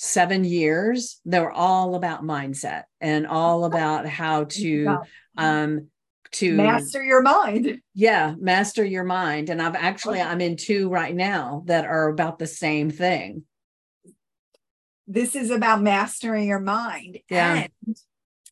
seven 0.01 0.45
years 0.45 1.19
They 1.25 1.41
were 1.41 1.51
all 1.51 1.93
about 1.95 2.23
mindset 2.23 2.83
and 3.01 3.27
all 3.27 3.65
about 3.65 4.05
how 4.07 4.45
to 4.45 4.99
um 5.37 5.87
to 6.31 6.55
master 6.55 7.03
your 7.03 7.21
mind. 7.21 7.81
Yeah 7.93 8.35
master 8.39 8.83
your 8.83 9.03
mind. 9.03 9.49
And 9.49 9.61
i've 9.61 9.75
actually 9.75 10.21
i'm 10.21 10.41
in 10.41 10.55
two 10.55 10.89
right 10.89 11.15
now 11.15 11.63
that 11.65 11.85
are 11.85 12.09
about 12.09 12.39
the 12.39 12.47
same 12.47 12.89
thing. 12.89 13.43
This 15.07 15.35
is 15.35 15.49
about 15.49 15.81
mastering 15.81 16.47
your 16.47 16.59
mind. 16.59 17.19
Yeah. 17.29 17.65
and 17.85 17.97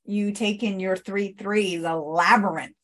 you 0.06 0.32
take 0.32 0.64
in 0.64 0.80
your 0.80 0.96
three 0.96 1.34
threes, 1.34 1.84
a 1.84 1.94
labyrinth 1.94 2.77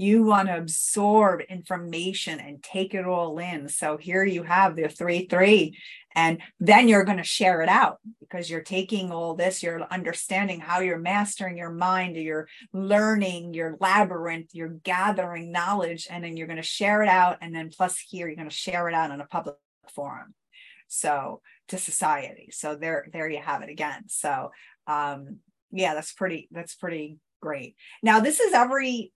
you 0.00 0.22
want 0.22 0.48
to 0.48 0.56
absorb 0.56 1.42
information 1.42 2.40
and 2.40 2.62
take 2.62 2.94
it 2.94 3.04
all 3.04 3.38
in. 3.38 3.68
So 3.68 3.96
here 3.96 4.24
you 4.24 4.42
have 4.44 4.74
the 4.74 4.88
three, 4.88 5.26
three, 5.26 5.78
and 6.14 6.38
then 6.58 6.88
you're 6.88 7.04
going 7.04 7.18
to 7.18 7.24
share 7.24 7.60
it 7.60 7.68
out 7.68 7.98
because 8.20 8.48
you're 8.48 8.62
taking 8.62 9.12
all 9.12 9.34
this, 9.34 9.62
you're 9.62 9.82
understanding 9.90 10.58
how 10.60 10.80
you're 10.80 10.98
mastering 10.98 11.58
your 11.58 11.70
mind, 11.70 12.16
you're 12.16 12.48
learning 12.72 13.52
your 13.52 13.76
labyrinth, 13.78 14.50
you're 14.52 14.78
gathering 14.82 15.52
knowledge, 15.52 16.08
and 16.10 16.24
then 16.24 16.36
you're 16.36 16.46
going 16.46 16.56
to 16.56 16.62
share 16.62 17.02
it 17.02 17.08
out. 17.08 17.38
And 17.42 17.54
then 17.54 17.68
plus 17.68 17.98
here, 17.98 18.26
you're 18.26 18.36
going 18.36 18.48
to 18.48 18.54
share 18.54 18.88
it 18.88 18.94
out 18.94 19.10
in 19.10 19.20
a 19.20 19.26
public 19.26 19.56
forum. 19.94 20.34
So 20.88 21.42
to 21.68 21.78
society. 21.78 22.48
So 22.52 22.74
there, 22.74 23.06
there 23.12 23.28
you 23.28 23.40
have 23.40 23.62
it 23.62 23.70
again. 23.70 24.04
So 24.08 24.50
um, 24.86 25.38
yeah, 25.70 25.94
that's 25.94 26.12
pretty, 26.12 26.48
that's 26.50 26.74
pretty 26.74 27.18
great. 27.40 27.76
Now, 28.02 28.20
this 28.20 28.40
is 28.40 28.52
every 28.52 29.12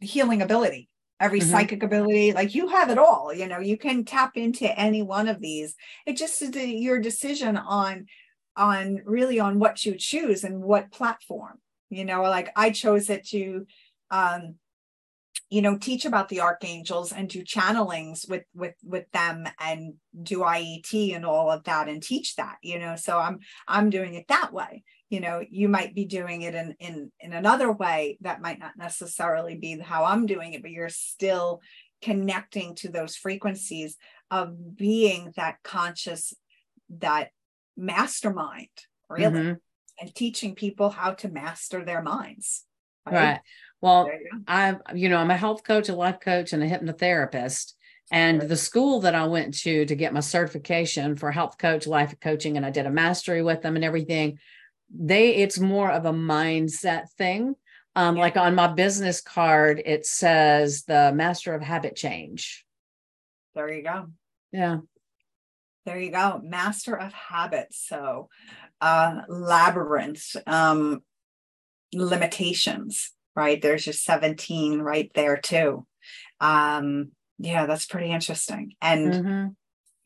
healing 0.00 0.42
ability 0.42 0.88
every 1.20 1.40
mm-hmm. 1.40 1.50
psychic 1.50 1.82
ability 1.82 2.32
like 2.32 2.54
you 2.54 2.68
have 2.68 2.90
it 2.90 2.98
all 2.98 3.32
you 3.32 3.46
know 3.46 3.58
you 3.58 3.76
can 3.76 4.04
tap 4.04 4.36
into 4.36 4.78
any 4.78 5.02
one 5.02 5.28
of 5.28 5.40
these 5.40 5.74
it 6.06 6.16
just 6.16 6.40
is 6.40 6.54
your 6.56 6.98
decision 6.98 7.56
on 7.56 8.06
on 8.56 9.00
really 9.04 9.40
on 9.40 9.58
what 9.58 9.84
you 9.84 9.96
choose 9.96 10.44
and 10.44 10.62
what 10.62 10.92
platform 10.92 11.58
you 11.90 12.04
know 12.04 12.22
like 12.22 12.50
i 12.56 12.70
chose 12.70 13.10
it 13.10 13.26
to 13.26 13.66
um 14.10 14.54
you 15.50 15.62
know 15.62 15.78
teach 15.78 16.04
about 16.04 16.28
the 16.28 16.40
archangels 16.40 17.12
and 17.12 17.28
do 17.28 17.42
channelings 17.42 18.28
with 18.28 18.44
with 18.54 18.74
with 18.84 19.10
them 19.12 19.44
and 19.60 19.94
do 20.22 20.40
iet 20.40 21.14
and 21.14 21.24
all 21.24 21.50
of 21.50 21.64
that 21.64 21.88
and 21.88 22.02
teach 22.02 22.36
that 22.36 22.56
you 22.62 22.78
know 22.78 22.96
so 22.96 23.18
i'm 23.18 23.38
i'm 23.66 23.90
doing 23.90 24.14
it 24.14 24.28
that 24.28 24.52
way 24.52 24.82
you 25.10 25.20
know 25.20 25.42
you 25.50 25.68
might 25.68 25.94
be 25.94 26.04
doing 26.04 26.42
it 26.42 26.54
in 26.54 26.74
in 26.78 27.10
in 27.20 27.32
another 27.32 27.72
way 27.72 28.18
that 28.20 28.40
might 28.40 28.58
not 28.58 28.76
necessarily 28.76 29.56
be 29.56 29.78
how 29.78 30.04
i'm 30.04 30.26
doing 30.26 30.52
it 30.52 30.62
but 30.62 30.70
you're 30.70 30.88
still 30.88 31.60
connecting 32.02 32.74
to 32.74 32.88
those 32.88 33.16
frequencies 33.16 33.96
of 34.30 34.76
being 34.76 35.32
that 35.36 35.56
conscious 35.64 36.34
that 36.88 37.30
mastermind 37.76 38.68
really 39.08 39.32
mm-hmm. 39.32 39.52
and 40.00 40.14
teaching 40.14 40.54
people 40.54 40.90
how 40.90 41.12
to 41.12 41.28
master 41.28 41.84
their 41.84 42.02
minds 42.02 42.64
right, 43.06 43.14
right. 43.14 43.40
well 43.80 44.10
i'm 44.46 44.80
you 44.94 45.08
know 45.08 45.16
i'm 45.16 45.30
a 45.30 45.36
health 45.36 45.64
coach 45.64 45.88
a 45.88 45.94
life 45.94 46.20
coach 46.20 46.52
and 46.52 46.62
a 46.62 46.68
hypnotherapist 46.68 47.72
and 48.10 48.40
the 48.40 48.56
school 48.56 49.00
that 49.00 49.14
I 49.14 49.26
went 49.26 49.52
to 49.58 49.84
to 49.84 49.94
get 49.94 50.14
my 50.14 50.20
certification 50.20 51.14
for 51.14 51.30
health 51.30 51.58
coach, 51.58 51.86
life 51.86 52.14
coaching, 52.22 52.56
and 52.56 52.64
I 52.64 52.70
did 52.70 52.86
a 52.86 52.90
mastery 52.90 53.42
with 53.42 53.60
them 53.60 53.76
and 53.76 53.84
everything 53.84 54.38
they 54.90 55.36
it's 55.36 55.58
more 55.58 55.90
of 55.90 56.04
a 56.04 56.12
mindset 56.12 57.10
thing. 57.10 57.54
Um, 57.96 58.16
yeah. 58.16 58.22
like 58.22 58.36
on 58.36 58.54
my 58.54 58.68
business 58.68 59.20
card 59.20 59.82
it 59.84 60.06
says 60.06 60.84
the 60.84 61.12
master 61.12 61.54
of 61.54 61.62
habit 61.62 61.96
change. 61.96 62.64
There 63.54 63.72
you 63.72 63.82
go. 63.82 64.06
Yeah. 64.52 64.78
There 65.84 65.98
you 65.98 66.10
go. 66.10 66.40
Master 66.44 66.94
of 66.94 67.12
habits. 67.12 67.84
So 67.86 68.28
uh 68.80 69.22
labyrinths 69.28 70.36
um 70.46 71.02
limitations 71.92 73.12
right? 73.34 73.62
There's 73.62 73.86
your 73.86 73.92
17 73.92 74.80
right 74.80 75.10
there 75.14 75.36
too. 75.36 75.86
Um 76.40 77.12
yeah 77.38 77.66
that's 77.66 77.86
pretty 77.86 78.10
interesting. 78.10 78.74
And 78.80 79.12
mm-hmm. 79.12 79.46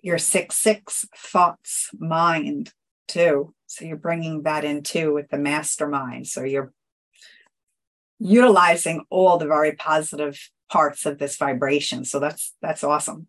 your 0.00 0.18
six 0.18 0.56
six 0.56 1.06
thoughts 1.14 1.90
mind 1.98 2.72
too 3.08 3.54
so 3.72 3.86
you're 3.86 3.96
bringing 3.96 4.42
that 4.42 4.64
in 4.64 4.82
too 4.82 5.14
with 5.14 5.30
the 5.30 5.38
mastermind. 5.38 6.26
So 6.26 6.44
you're 6.44 6.72
utilizing 8.18 9.04
all 9.08 9.38
the 9.38 9.46
very 9.46 9.72
positive 9.72 10.38
parts 10.70 11.06
of 11.06 11.18
this 11.18 11.36
vibration. 11.36 12.04
So 12.04 12.20
that's 12.20 12.52
that's 12.60 12.84
awesome. 12.84 13.28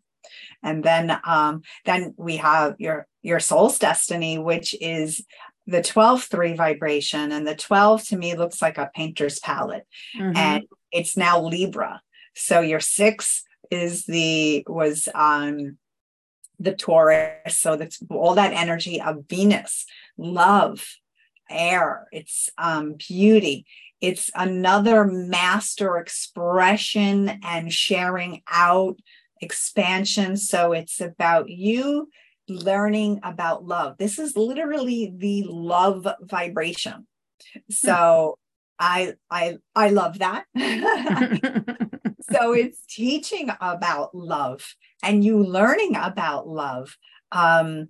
And 0.62 0.84
then 0.84 1.18
um, 1.26 1.62
then 1.86 2.14
we 2.18 2.38
have 2.38 2.76
your 2.78 3.08
your 3.22 3.40
soul's 3.40 3.80
destiny, 3.80 4.38
which 4.38 4.76
is 4.82 5.26
the 5.66 5.82
12 5.82 6.24
3 6.24 6.56
vibration. 6.56 7.32
And 7.32 7.48
the 7.48 7.56
12 7.56 8.08
to 8.08 8.18
me 8.18 8.36
looks 8.36 8.62
like 8.62 8.78
a 8.78 8.92
painter's 8.94 9.40
palette. 9.40 9.88
Mm-hmm. 10.20 10.36
And 10.36 10.64
it's 10.92 11.16
now 11.16 11.42
Libra. 11.42 12.02
So 12.36 12.60
your 12.60 12.82
six 12.82 13.44
is 13.72 14.06
the 14.06 14.66
was 14.68 15.08
um 15.16 15.78
the 16.60 16.74
Taurus. 16.74 17.58
So 17.58 17.76
that's 17.76 18.00
all 18.10 18.36
that 18.36 18.54
energy 18.54 19.02
of 19.02 19.26
Venus, 19.28 19.86
love, 20.18 20.86
air, 21.50 22.08
it's 22.12 22.50
um, 22.58 22.96
beauty. 22.98 23.66
It's 24.02 24.30
another 24.36 25.06
master 25.06 25.98
expression 25.98 27.40
and 27.44 27.72
sharing 27.72 28.42
out 28.52 28.98
expansion. 29.42 30.38
So 30.38 30.74
it's 30.74 31.00
about 31.00 31.50
you 31.50 32.10
learning 32.50 33.22
about 33.24 33.66
love. 33.66 33.98
This 33.98 34.20
is 34.20 34.36
literally 34.36 35.14
the 35.16 35.44
love 35.48 36.08
vibration. 36.22 37.08
So 37.70 38.38
I 38.80 39.14
I 39.30 39.58
I 39.76 39.90
love 39.90 40.20
that. 40.20 40.46
so 42.32 42.54
it's 42.54 42.86
teaching 42.88 43.50
about 43.62 44.16
love 44.16 44.76
and 45.02 45.24
you 45.24 45.44
learning 45.44 45.96
about 45.96 46.48
love 46.48 46.98
um, 47.32 47.90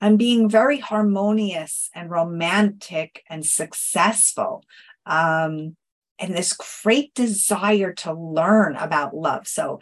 and 0.00 0.18
being 0.18 0.48
very 0.48 0.78
harmonious 0.78 1.90
and 1.94 2.10
romantic 2.10 3.22
and 3.28 3.44
successful 3.44 4.64
um, 5.06 5.76
and 6.18 6.34
this 6.34 6.56
great 6.82 7.14
desire 7.14 7.92
to 7.92 8.12
learn 8.12 8.76
about 8.76 9.14
love. 9.14 9.46
So 9.46 9.80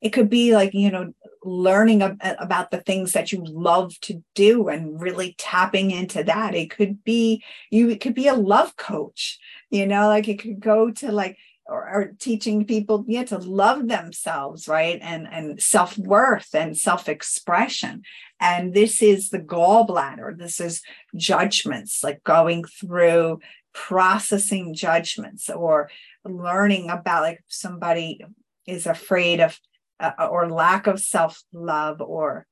it 0.00 0.10
could 0.10 0.30
be 0.30 0.54
like 0.54 0.72
you 0.72 0.90
know 0.90 1.12
learning 1.44 2.02
ab- 2.02 2.18
about 2.22 2.70
the 2.70 2.80
things 2.80 3.12
that 3.12 3.32
you 3.32 3.44
love 3.44 3.98
to 4.00 4.22
do 4.34 4.68
and 4.68 5.00
really 5.00 5.34
tapping 5.38 5.90
into 5.90 6.24
that. 6.24 6.54
It 6.54 6.70
could 6.70 7.04
be 7.04 7.44
you 7.70 7.90
it 7.90 8.00
could 8.00 8.14
be 8.14 8.28
a 8.28 8.34
love 8.34 8.76
coach 8.76 9.38
you 9.70 9.86
know 9.86 10.08
like 10.08 10.28
it 10.28 10.40
could 10.40 10.60
go 10.60 10.90
to 10.90 11.12
like 11.12 11.38
or, 11.70 11.88
or 11.88 12.12
teaching 12.18 12.64
people 12.64 13.04
yeah 13.06 13.24
to 13.24 13.38
love 13.38 13.88
themselves 13.88 14.68
right 14.68 14.98
and 15.02 15.28
and 15.30 15.62
self-worth 15.62 16.54
and 16.54 16.76
self-expression 16.76 18.02
and 18.40 18.74
this 18.74 19.00
is 19.02 19.30
the 19.30 19.38
gallbladder 19.38 20.36
this 20.36 20.60
is 20.60 20.82
judgments 21.16 22.02
like 22.02 22.22
going 22.24 22.64
through 22.64 23.38
processing 23.72 24.74
judgments 24.74 25.48
or 25.48 25.88
learning 26.24 26.90
about 26.90 27.22
like 27.22 27.40
somebody 27.46 28.20
is 28.66 28.86
afraid 28.86 29.40
of 29.40 29.58
uh, 30.00 30.28
or 30.30 30.50
lack 30.50 30.86
of 30.86 30.98
self 30.98 31.42
love 31.52 32.00
or 32.00 32.46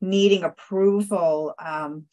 needing 0.00 0.44
approval. 0.44 1.54
Um, 1.58 2.06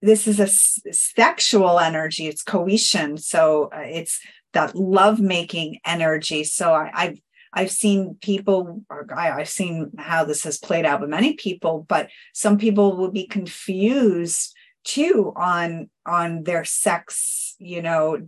this 0.00 0.26
is 0.26 0.40
a 0.40 0.44
s- 0.44 0.80
sexual 0.92 1.78
energy, 1.78 2.26
it's 2.26 2.42
cohesion. 2.42 3.16
So 3.16 3.70
uh, 3.74 3.80
it's 3.80 4.20
that 4.54 4.74
love 4.74 5.20
making 5.20 5.78
energy. 5.84 6.44
So 6.44 6.72
I, 6.72 6.90
I've 6.94 7.20
I've 7.56 7.70
seen 7.70 8.16
people, 8.20 8.82
I, 8.90 9.30
I've 9.30 9.48
seen 9.48 9.92
how 9.96 10.24
this 10.24 10.42
has 10.42 10.58
played 10.58 10.84
out 10.84 11.00
with 11.00 11.10
many 11.10 11.34
people, 11.34 11.86
but 11.88 12.10
some 12.32 12.58
people 12.58 12.96
will 12.96 13.12
be 13.12 13.28
confused 13.28 14.52
too 14.82 15.32
on 15.36 15.88
on 16.04 16.42
their 16.42 16.64
sex, 16.64 17.54
you 17.58 17.80
know, 17.80 18.18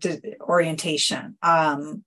orientation. 0.40 1.36
Um, 1.42 2.04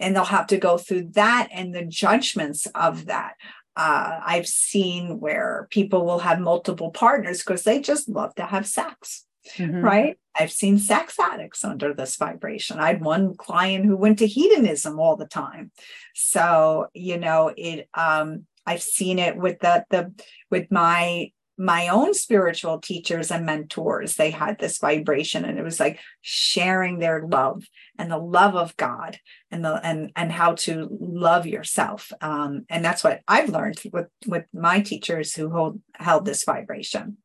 and 0.00 0.14
they'll 0.14 0.24
have 0.24 0.48
to 0.48 0.58
go 0.58 0.76
through 0.78 1.10
that 1.12 1.48
and 1.52 1.74
the 1.74 1.84
judgments 1.84 2.66
of 2.74 3.06
that. 3.06 3.34
Uh, 3.76 4.20
I've 4.24 4.46
seen 4.46 5.20
where 5.20 5.68
people 5.70 6.04
will 6.04 6.18
have 6.18 6.40
multiple 6.40 6.90
partners 6.90 7.38
because 7.38 7.62
they 7.62 7.80
just 7.80 8.08
love 8.08 8.34
to 8.36 8.46
have 8.46 8.66
sex, 8.66 9.26
mm-hmm. 9.54 9.80
right? 9.80 10.18
I've 10.38 10.52
seen 10.52 10.78
sex 10.78 11.18
addicts 11.18 11.64
under 11.64 11.94
this 11.94 12.16
vibration. 12.16 12.78
I 12.78 12.88
had 12.88 13.04
one 13.04 13.36
client 13.36 13.86
who 13.86 13.96
went 13.96 14.18
to 14.18 14.26
hedonism 14.26 14.98
all 14.98 15.16
the 15.16 15.26
time. 15.26 15.70
So, 16.14 16.88
you 16.94 17.18
know, 17.18 17.52
it, 17.56 17.88
um, 17.94 18.46
I've 18.66 18.82
seen 18.82 19.18
it 19.18 19.36
with 19.36 19.60
the, 19.60 19.84
the, 19.90 20.12
with 20.50 20.70
my 20.70 21.30
my 21.58 21.88
own 21.88 22.12
spiritual 22.12 22.78
teachers 22.78 23.30
and 23.30 23.46
mentors 23.46 24.16
they 24.16 24.30
had 24.30 24.58
this 24.58 24.78
vibration 24.78 25.44
and 25.44 25.58
it 25.58 25.62
was 25.62 25.80
like 25.80 25.98
sharing 26.20 26.98
their 26.98 27.26
love 27.26 27.64
and 27.98 28.10
the 28.10 28.18
love 28.18 28.54
of 28.54 28.76
god 28.76 29.18
and 29.50 29.64
the 29.64 29.74
and 29.86 30.12
and 30.16 30.30
how 30.30 30.52
to 30.52 30.86
love 31.00 31.46
yourself 31.46 32.12
um, 32.20 32.66
and 32.68 32.84
that's 32.84 33.02
what 33.02 33.22
i've 33.26 33.48
learned 33.48 33.80
with 33.92 34.08
with 34.26 34.44
my 34.52 34.80
teachers 34.80 35.34
who 35.34 35.48
hold 35.48 35.80
held 35.94 36.26
this 36.26 36.44
vibration 36.44 37.16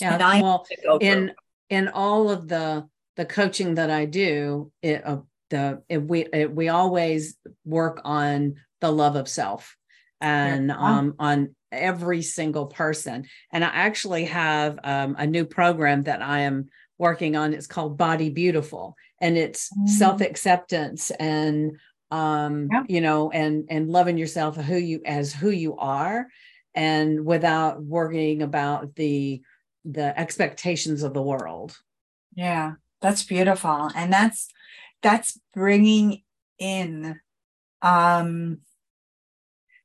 yeah 0.00 0.14
and 0.14 0.22
I 0.22 0.40
well 0.40 0.66
in 1.00 1.32
in 1.70 1.88
all 1.88 2.30
of 2.30 2.48
the 2.48 2.86
the 3.16 3.24
coaching 3.24 3.74
that 3.74 3.90
i 3.90 4.04
do 4.04 4.70
it 4.82 5.04
uh, 5.06 5.18
the 5.50 5.82
it, 5.88 5.98
we 5.98 6.26
it, 6.32 6.54
we 6.54 6.68
always 6.68 7.36
work 7.64 8.00
on 8.04 8.54
the 8.80 8.90
love 8.90 9.16
of 9.16 9.28
self 9.28 9.76
and 10.20 10.68
yeah. 10.68 10.76
um 10.76 11.14
on 11.18 11.54
every 11.74 12.22
single 12.22 12.66
person. 12.66 13.26
And 13.52 13.64
I 13.64 13.68
actually 13.68 14.24
have 14.26 14.78
um, 14.84 15.16
a 15.18 15.26
new 15.26 15.44
program 15.44 16.02
that 16.02 16.22
I 16.22 16.40
am 16.40 16.68
working 16.98 17.36
on. 17.36 17.52
It's 17.52 17.66
called 17.66 17.98
Body 17.98 18.30
Beautiful, 18.30 18.96
and 19.20 19.36
it's 19.36 19.70
mm. 19.76 19.88
self 19.88 20.20
acceptance 20.20 21.10
and 21.10 21.78
um, 22.10 22.68
yeah. 22.70 22.84
you 22.88 23.00
know, 23.00 23.30
and 23.30 23.64
and 23.68 23.90
loving 23.90 24.16
yourself 24.16 24.56
who 24.56 24.76
you 24.76 25.00
as 25.04 25.32
who 25.32 25.50
you 25.50 25.76
are, 25.76 26.28
and 26.74 27.24
without 27.24 27.82
worrying 27.82 28.42
about 28.42 28.94
the 28.94 29.42
the 29.84 30.18
expectations 30.18 31.02
of 31.02 31.14
the 31.14 31.22
world. 31.22 31.76
Yeah, 32.34 32.74
that's 33.00 33.22
beautiful, 33.22 33.90
and 33.94 34.12
that's 34.12 34.48
that's 35.02 35.38
bringing 35.52 36.22
in 36.58 37.20
um 37.82 38.58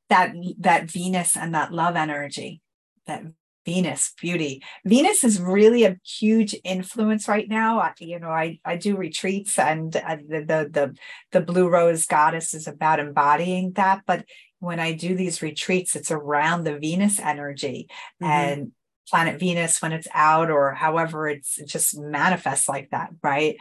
that 0.08 0.34
that 0.58 0.90
Venus 0.90 1.36
and 1.36 1.54
that 1.54 1.72
love 1.72 1.96
energy, 1.96 2.60
that 3.06 3.22
Venus 3.66 4.14
beauty. 4.20 4.62
Venus 4.84 5.22
is 5.22 5.40
really 5.40 5.84
a 5.84 5.96
huge 6.04 6.56
influence 6.64 7.28
right 7.28 7.48
now. 7.48 7.78
I, 7.78 7.92
you 7.98 8.18
know, 8.18 8.30
I 8.30 8.58
I 8.64 8.76
do 8.76 8.96
retreats, 8.96 9.58
and 9.58 9.94
uh, 9.94 10.16
the, 10.16 10.40
the 10.40 10.70
the 10.72 10.96
the 11.32 11.40
Blue 11.40 11.68
Rose 11.68 12.06
Goddess 12.06 12.54
is 12.54 12.66
about 12.66 13.00
embodying 13.00 13.72
that. 13.72 14.02
But 14.06 14.24
when 14.58 14.80
I 14.80 14.92
do 14.92 15.14
these 15.14 15.42
retreats, 15.42 15.94
it's 15.94 16.10
around 16.10 16.64
the 16.64 16.78
Venus 16.78 17.20
energy 17.20 17.88
mm-hmm. 18.22 18.32
and 18.32 18.72
planet 19.08 19.40
Venus 19.40 19.80
when 19.82 19.92
it's 19.92 20.08
out, 20.14 20.50
or 20.50 20.74
however 20.74 21.28
it's 21.28 21.58
it 21.58 21.68
just 21.68 21.98
manifests 21.98 22.68
like 22.68 22.90
that, 22.90 23.10
right? 23.22 23.56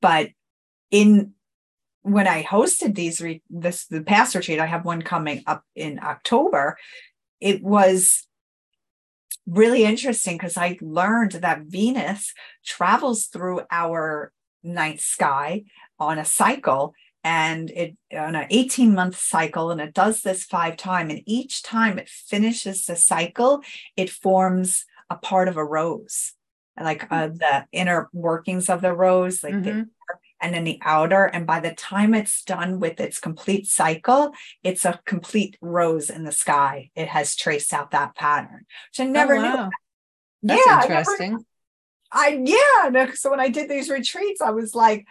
But 0.00 0.30
in 0.90 1.32
when 2.02 2.26
I 2.26 2.42
hosted 2.42 2.94
these 2.94 3.20
re- 3.20 3.42
this 3.50 3.86
the 3.86 4.02
past 4.02 4.34
retreat, 4.34 4.60
I 4.60 4.66
have 4.66 4.84
one 4.84 5.02
coming 5.02 5.42
up 5.46 5.64
in 5.74 5.98
October. 6.02 6.78
It 7.40 7.62
was 7.62 8.26
really 9.46 9.84
interesting 9.84 10.36
because 10.36 10.56
I 10.56 10.78
learned 10.80 11.32
that 11.32 11.62
Venus 11.62 12.32
travels 12.64 13.26
through 13.26 13.62
our 13.70 14.32
night 14.62 15.00
sky 15.00 15.64
on 15.98 16.18
a 16.18 16.24
cycle 16.24 16.94
and 17.22 17.70
it 17.70 17.96
on 18.16 18.34
an 18.34 18.46
18 18.50 18.94
month 18.94 19.18
cycle 19.18 19.70
and 19.70 19.80
it 19.80 19.92
does 19.92 20.22
this 20.22 20.44
five 20.44 20.76
times 20.76 21.12
and 21.12 21.22
each 21.26 21.62
time 21.62 21.98
it 21.98 22.08
finishes 22.08 22.86
the 22.86 22.96
cycle 22.96 23.62
it 23.96 24.08
forms 24.08 24.84
a 25.10 25.16
part 25.16 25.48
of 25.48 25.56
a 25.56 25.64
rose 25.64 26.32
like 26.80 27.06
uh, 27.10 27.28
the 27.28 27.66
inner 27.72 28.08
workings 28.12 28.70
of 28.70 28.80
the 28.80 28.92
rose 28.92 29.42
like 29.42 29.52
mm-hmm. 29.52 29.80
the 29.80 29.88
and 30.40 30.54
then 30.54 30.64
the 30.64 30.78
outer. 30.82 31.24
And 31.24 31.46
by 31.46 31.60
the 31.60 31.74
time 31.74 32.14
it's 32.14 32.42
done 32.42 32.80
with 32.80 33.00
its 33.00 33.18
complete 33.18 33.66
cycle, 33.66 34.32
it's 34.62 34.84
a 34.84 35.00
complete 35.04 35.56
rose 35.60 36.10
in 36.10 36.24
the 36.24 36.32
sky. 36.32 36.90
It 36.94 37.08
has 37.08 37.36
traced 37.36 37.72
out 37.72 37.90
that 37.90 38.14
pattern, 38.14 38.64
which 38.90 39.06
I 39.06 39.10
never 39.10 39.36
oh, 39.36 39.42
wow. 39.42 39.64
knew. 39.64 39.70
That's 40.42 40.66
yeah, 40.66 40.82
interesting. 40.82 41.44
I, 42.12 42.30
never, 42.30 42.56
I 42.56 42.90
yeah. 42.92 43.12
So 43.14 43.30
when 43.30 43.40
I 43.40 43.48
did 43.48 43.68
these 43.68 43.90
retreats, 43.90 44.40
I 44.40 44.50
was 44.50 44.74
like, 44.74 45.06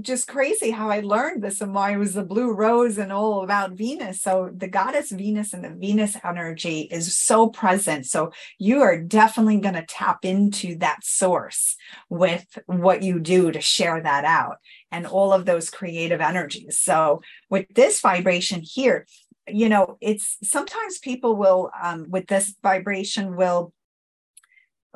just 0.00 0.28
crazy 0.28 0.70
how 0.70 0.90
I 0.90 1.00
learned 1.00 1.42
this 1.42 1.60
and 1.60 1.74
why 1.74 1.92
it 1.92 1.96
was 1.96 2.14
the 2.14 2.24
blue 2.24 2.52
rose 2.52 2.98
and 2.98 3.12
all 3.12 3.42
about 3.42 3.72
Venus. 3.72 4.20
So 4.20 4.50
the 4.54 4.68
goddess 4.68 5.10
Venus 5.10 5.54
and 5.54 5.64
the 5.64 5.70
Venus 5.70 6.16
energy 6.22 6.80
is 6.80 7.16
so 7.16 7.48
present. 7.48 8.06
So 8.06 8.32
you 8.58 8.82
are 8.82 9.00
definitely 9.00 9.60
going 9.60 9.74
to 9.74 9.86
tap 9.86 10.24
into 10.24 10.76
that 10.78 11.04
source 11.04 11.76
with 12.10 12.58
what 12.66 13.02
you 13.02 13.18
do 13.18 13.50
to 13.50 13.60
share 13.60 14.02
that 14.02 14.24
out 14.24 14.56
and 14.90 15.06
all 15.06 15.32
of 15.32 15.46
those 15.46 15.70
creative 15.70 16.20
energies. 16.20 16.78
So 16.78 17.22
with 17.48 17.66
this 17.74 18.00
vibration 18.00 18.62
here, 18.62 19.06
you 19.48 19.68
know, 19.68 19.96
it's 20.00 20.36
sometimes 20.42 20.98
people 20.98 21.36
will, 21.36 21.70
um, 21.80 22.06
with 22.10 22.26
this 22.26 22.54
vibration, 22.62 23.36
will 23.36 23.72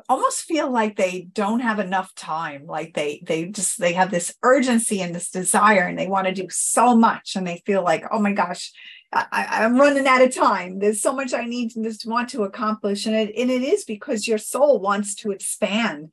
almost 0.09 0.43
feel 0.43 0.71
like 0.71 0.95
they 0.95 1.27
don't 1.33 1.59
have 1.61 1.79
enough 1.79 2.13
time 2.15 2.65
like 2.65 2.93
they 2.93 3.23
they 3.25 3.45
just 3.45 3.79
they 3.79 3.93
have 3.93 4.11
this 4.11 4.33
urgency 4.43 5.01
and 5.01 5.13
this 5.13 5.29
desire 5.29 5.81
and 5.81 5.97
they 5.97 6.07
want 6.07 6.27
to 6.27 6.33
do 6.33 6.47
so 6.49 6.95
much 6.95 7.35
and 7.35 7.47
they 7.47 7.61
feel 7.65 7.83
like 7.83 8.05
oh 8.11 8.19
my 8.19 8.33
gosh 8.33 8.71
I, 9.13 9.65
am 9.65 9.77
running 9.77 10.07
out 10.07 10.21
of 10.21 10.33
time. 10.33 10.79
There's 10.79 11.01
so 11.01 11.13
much 11.13 11.33
I 11.33 11.43
need 11.43 11.71
to 11.71 11.83
just 11.83 12.05
want 12.05 12.29
to 12.29 12.43
accomplish. 12.43 13.05
And 13.05 13.15
it, 13.15 13.35
and 13.35 13.51
it 13.51 13.61
is 13.61 13.83
because 13.83 14.27
your 14.27 14.37
soul 14.37 14.79
wants 14.79 15.15
to 15.15 15.31
expand 15.31 16.11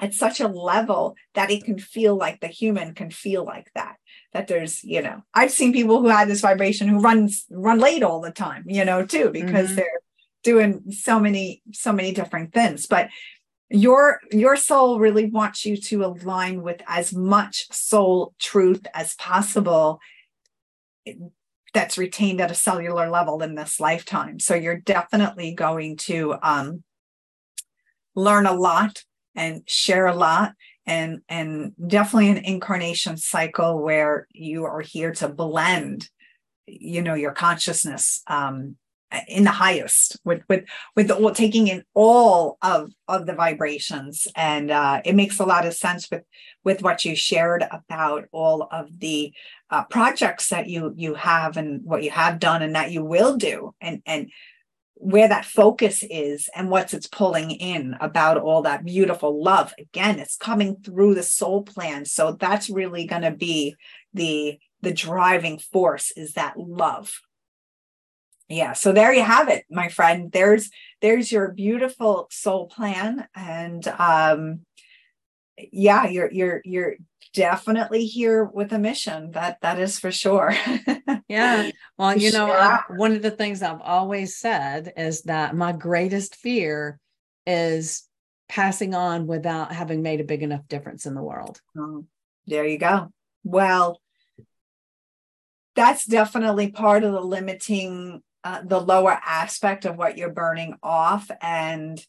at 0.00 0.14
such 0.14 0.40
a 0.40 0.48
level 0.48 1.14
that 1.34 1.50
it 1.50 1.64
can 1.64 1.78
feel 1.78 2.16
like 2.16 2.40
the 2.40 2.46
human 2.46 2.94
can 2.94 3.10
feel 3.10 3.44
like 3.44 3.70
that. 3.74 3.96
That 4.32 4.46
there's, 4.46 4.82
you 4.84 5.02
know, 5.02 5.22
I've 5.34 5.50
seen 5.50 5.72
people 5.72 6.00
who 6.00 6.08
had 6.08 6.28
this 6.28 6.40
vibration 6.40 6.88
who 6.88 7.00
runs 7.00 7.44
run 7.50 7.80
late 7.80 8.02
all 8.02 8.20
the 8.20 8.30
time, 8.30 8.64
you 8.66 8.84
know, 8.84 9.04
too, 9.04 9.30
because 9.30 9.68
mm-hmm. 9.68 9.76
they're 9.76 10.00
doing 10.50 10.70
so 10.90 11.14
many 11.20 11.62
so 11.72 11.92
many 11.92 12.10
different 12.12 12.52
things 12.52 12.86
but 12.86 13.08
your 13.70 14.20
your 14.30 14.56
soul 14.56 14.98
really 14.98 15.26
wants 15.26 15.66
you 15.66 15.76
to 15.76 16.04
align 16.04 16.62
with 16.62 16.80
as 16.86 17.12
much 17.12 17.66
soul 17.70 18.34
truth 18.38 18.86
as 18.94 19.14
possible 19.16 20.00
that's 21.74 21.98
retained 21.98 22.40
at 22.40 22.50
a 22.50 22.54
cellular 22.54 23.10
level 23.10 23.42
in 23.42 23.54
this 23.54 23.78
lifetime. 23.78 24.40
So 24.40 24.54
you're 24.54 24.78
definitely 24.78 25.54
going 25.54 25.96
to 25.98 26.36
um, 26.42 26.82
learn 28.14 28.46
a 28.46 28.54
lot 28.54 29.02
and 29.34 29.62
share 29.68 30.06
a 30.06 30.14
lot 30.14 30.54
and 30.86 31.20
and 31.28 31.72
definitely 31.86 32.30
an 32.30 32.38
incarnation 32.38 33.16
cycle 33.16 33.82
where 33.82 34.26
you 34.32 34.64
are 34.64 34.80
here 34.80 35.12
to 35.12 35.28
blend 35.28 36.08
you 36.66 37.02
know 37.02 37.14
your 37.14 37.32
consciousness 37.32 38.22
um, 38.26 38.76
in 39.26 39.44
the 39.44 39.50
highest 39.50 40.18
with 40.24 40.42
with 40.48 40.64
with 40.94 41.34
taking 41.34 41.68
in 41.68 41.82
all 41.94 42.58
of 42.62 42.92
of 43.06 43.26
the 43.26 43.34
vibrations. 43.34 44.26
And 44.36 44.70
uh, 44.70 45.00
it 45.04 45.14
makes 45.14 45.38
a 45.38 45.46
lot 45.46 45.66
of 45.66 45.74
sense 45.74 46.10
with 46.10 46.24
with 46.64 46.82
what 46.82 47.04
you 47.04 47.16
shared 47.16 47.64
about 47.70 48.26
all 48.32 48.68
of 48.70 48.86
the 48.98 49.32
uh, 49.70 49.84
projects 49.84 50.48
that 50.48 50.68
you 50.68 50.92
you 50.96 51.14
have 51.14 51.56
and 51.56 51.82
what 51.84 52.02
you 52.02 52.10
have 52.10 52.38
done 52.38 52.62
and 52.62 52.74
that 52.74 52.92
you 52.92 53.04
will 53.04 53.36
do 53.36 53.74
and 53.80 54.02
and 54.04 54.30
where 55.00 55.28
that 55.28 55.44
focus 55.44 56.02
is 56.10 56.50
and 56.56 56.70
what's 56.70 56.92
it's 56.92 57.06
pulling 57.06 57.52
in 57.52 57.96
about 58.00 58.36
all 58.36 58.62
that 58.62 58.84
beautiful 58.84 59.42
love. 59.42 59.72
Again 59.78 60.18
it's 60.18 60.36
coming 60.36 60.76
through 60.84 61.14
the 61.14 61.22
soul 61.22 61.62
plan. 61.62 62.04
So 62.04 62.32
that's 62.32 62.68
really 62.68 63.06
going 63.06 63.22
to 63.22 63.30
be 63.30 63.74
the 64.12 64.58
the 64.82 64.92
driving 64.92 65.58
force 65.58 66.12
is 66.12 66.34
that 66.34 66.58
love 66.58 67.20
yeah 68.48 68.72
so 68.72 68.92
there 68.92 69.12
you 69.12 69.22
have 69.22 69.48
it 69.48 69.64
my 69.70 69.88
friend. 69.88 70.32
There's 70.32 70.70
there's 71.00 71.30
your 71.30 71.52
beautiful 71.52 72.28
soul 72.30 72.66
plan 72.66 73.26
and 73.34 73.86
um 73.88 74.60
yeah 75.72 76.06
you're 76.06 76.30
you're 76.30 76.60
you're 76.64 76.94
definitely 77.34 78.06
here 78.06 78.44
with 78.44 78.72
a 78.72 78.78
mission 78.78 79.32
that 79.32 79.60
that 79.60 79.78
is 79.78 79.98
for 79.98 80.10
sure. 80.10 80.54
Yeah 81.28 81.70
well 81.98 82.16
you 82.16 82.32
know 82.32 82.50
I, 82.50 82.80
one 82.88 83.12
of 83.12 83.20
the 83.20 83.30
things 83.30 83.62
i've 83.62 83.82
always 83.82 84.38
said 84.38 84.94
is 84.96 85.22
that 85.22 85.54
my 85.54 85.72
greatest 85.72 86.36
fear 86.36 86.98
is 87.46 88.08
passing 88.48 88.94
on 88.94 89.26
without 89.26 89.70
having 89.72 90.00
made 90.00 90.20
a 90.22 90.24
big 90.24 90.42
enough 90.42 90.66
difference 90.68 91.04
in 91.04 91.14
the 91.14 91.22
world. 91.22 91.60
Oh, 91.76 92.06
there 92.46 92.64
you 92.64 92.78
go. 92.78 93.12
Well 93.44 94.00
that's 95.74 96.06
definitely 96.06 96.70
part 96.70 97.04
of 97.04 97.12
the 97.12 97.20
limiting 97.20 98.22
uh, 98.48 98.62
the 98.64 98.80
lower 98.80 99.20
aspect 99.26 99.84
of 99.84 99.98
what 99.98 100.16
you're 100.16 100.30
burning 100.30 100.74
off 100.82 101.30
and 101.42 102.02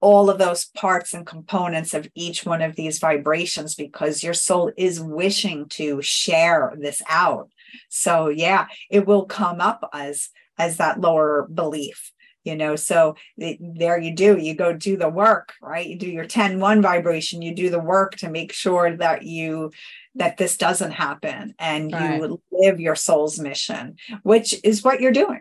all 0.00 0.30
of 0.30 0.38
those 0.38 0.66
parts 0.76 1.12
and 1.12 1.26
components 1.26 1.92
of 1.92 2.08
each 2.14 2.46
one 2.46 2.62
of 2.62 2.76
these 2.76 3.00
vibrations 3.00 3.74
because 3.74 4.22
your 4.22 4.32
soul 4.32 4.70
is 4.76 5.00
wishing 5.00 5.66
to 5.68 6.00
share 6.02 6.72
this 6.78 7.02
out. 7.08 7.50
So 7.88 8.28
yeah 8.28 8.68
it 8.90 9.06
will 9.06 9.24
come 9.24 9.60
up 9.60 9.88
as 9.92 10.28
as 10.56 10.76
that 10.76 11.00
lower 11.00 11.48
belief 11.52 12.12
you 12.44 12.56
know 12.56 12.76
so 12.76 13.16
there 13.36 13.98
you 13.98 14.14
do 14.14 14.36
you 14.36 14.54
go 14.54 14.72
do 14.72 14.96
the 14.96 15.08
work 15.08 15.54
right 15.60 15.86
you 15.86 15.96
do 15.96 16.08
your 16.08 16.24
10 16.24 16.60
1 16.60 16.82
vibration 16.82 17.42
you 17.42 17.54
do 17.54 17.70
the 17.70 17.78
work 17.78 18.16
to 18.16 18.30
make 18.30 18.52
sure 18.52 18.96
that 18.96 19.22
you 19.22 19.70
that 20.14 20.36
this 20.36 20.56
doesn't 20.56 20.92
happen 20.92 21.54
and 21.58 21.92
right. 21.92 22.20
you 22.20 22.40
live 22.52 22.80
your 22.80 22.96
soul's 22.96 23.38
mission 23.38 23.96
which 24.22 24.54
is 24.64 24.82
what 24.82 25.00
you're 25.00 25.12
doing 25.12 25.40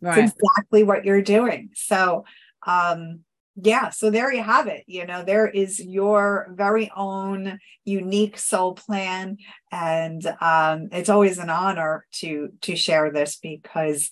right. 0.00 0.18
it's 0.18 0.32
exactly 0.32 0.82
what 0.82 1.04
you're 1.04 1.22
doing 1.22 1.70
so 1.74 2.24
um 2.66 3.20
yeah 3.60 3.90
so 3.90 4.10
there 4.10 4.32
you 4.32 4.42
have 4.42 4.68
it 4.68 4.84
you 4.86 5.04
know 5.04 5.24
there 5.24 5.48
is 5.48 5.80
your 5.84 6.48
very 6.52 6.90
own 6.96 7.58
unique 7.84 8.38
soul 8.38 8.74
plan 8.74 9.36
and 9.72 10.24
um, 10.40 10.88
it's 10.92 11.08
always 11.08 11.38
an 11.38 11.50
honor 11.50 12.06
to 12.12 12.50
to 12.60 12.76
share 12.76 13.10
this 13.10 13.36
because 13.36 14.10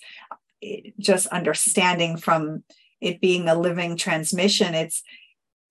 just 0.99 1.27
understanding 1.27 2.17
from 2.17 2.63
it 3.01 3.21
being 3.21 3.47
a 3.47 3.55
living 3.55 3.95
transmission 3.95 4.73
it's, 4.73 5.03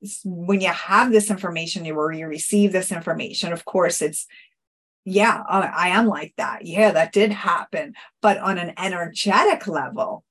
it's 0.01 0.21
when 0.25 0.61
you 0.61 0.69
have 0.69 1.11
this 1.11 1.31
information 1.31 1.91
or 1.91 2.13
you 2.13 2.27
receive 2.27 2.73
this 2.73 2.93
information 2.93 3.53
of 3.53 3.65
course 3.65 4.01
it's 4.03 4.27
yeah 5.07 5.43
I 5.49 5.91
am 5.91 6.09
like 6.09 6.35
that. 6.37 6.67
Yeah 6.67 6.91
that 6.91 7.13
did 7.13 7.31
happen. 7.31 7.95
But 8.21 8.39
on 8.39 8.59
an 8.59 8.75
energetic 8.77 9.67
level 9.67 10.25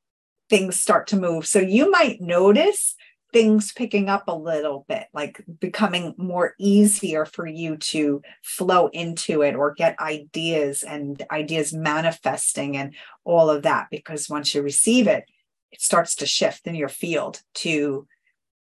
things 0.49 0.80
start 0.80 1.08
to 1.08 1.18
move. 1.18 1.47
So 1.47 1.60
you 1.60 1.89
might 1.89 2.22
notice 2.22 2.95
things 3.36 3.73
picking 3.73 4.07
up 4.07 4.23
a 4.29 4.33
little 4.33 4.86
bit, 4.88 5.07
like 5.13 5.43
becoming 5.59 6.15
more 6.17 6.53
easier 6.57 7.25
for 7.25 7.45
you 7.45 7.75
to 7.75 8.21
flow 8.41 8.88
into 8.88 9.41
it 9.41 9.55
or 9.55 9.73
get 9.73 9.99
ideas 9.99 10.83
and 10.83 11.21
ideas 11.29 11.73
manifesting 11.73 12.77
and 12.77 12.93
all 13.25 13.49
of 13.49 13.63
that. 13.63 13.88
Because 13.91 14.29
once 14.29 14.55
you 14.55 14.61
receive 14.61 15.07
it, 15.07 15.25
it 15.73 15.81
starts 15.81 16.15
to 16.15 16.25
shift 16.25 16.65
in 16.65 16.75
your 16.75 16.88
field 16.88 17.41
to 17.55 18.07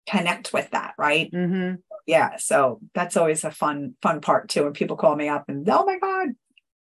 connect 0.09 0.55
with 0.55 0.71
that, 0.71 0.95
right? 0.97 1.31
Mm-hmm. 1.31 1.75
Yeah. 2.07 2.37
So 2.39 2.81
that's 2.95 3.19
always 3.19 3.45
a 3.45 3.51
fun, 3.51 3.95
fun 4.01 4.23
part 4.23 4.49
too. 4.49 4.65
When 4.65 4.73
people 4.73 4.97
call 4.97 5.17
me 5.17 5.29
up 5.29 5.51
and, 5.51 5.69
oh 5.69 5.85
my 5.85 5.99
God. 5.99 6.29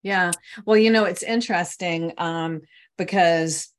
Yeah. 0.04 0.34
Well, 0.68 0.78
you 0.78 0.92
know, 0.92 1.06
it's 1.06 1.24
interesting 1.24 2.14
um, 2.20 2.62
because 2.96 3.74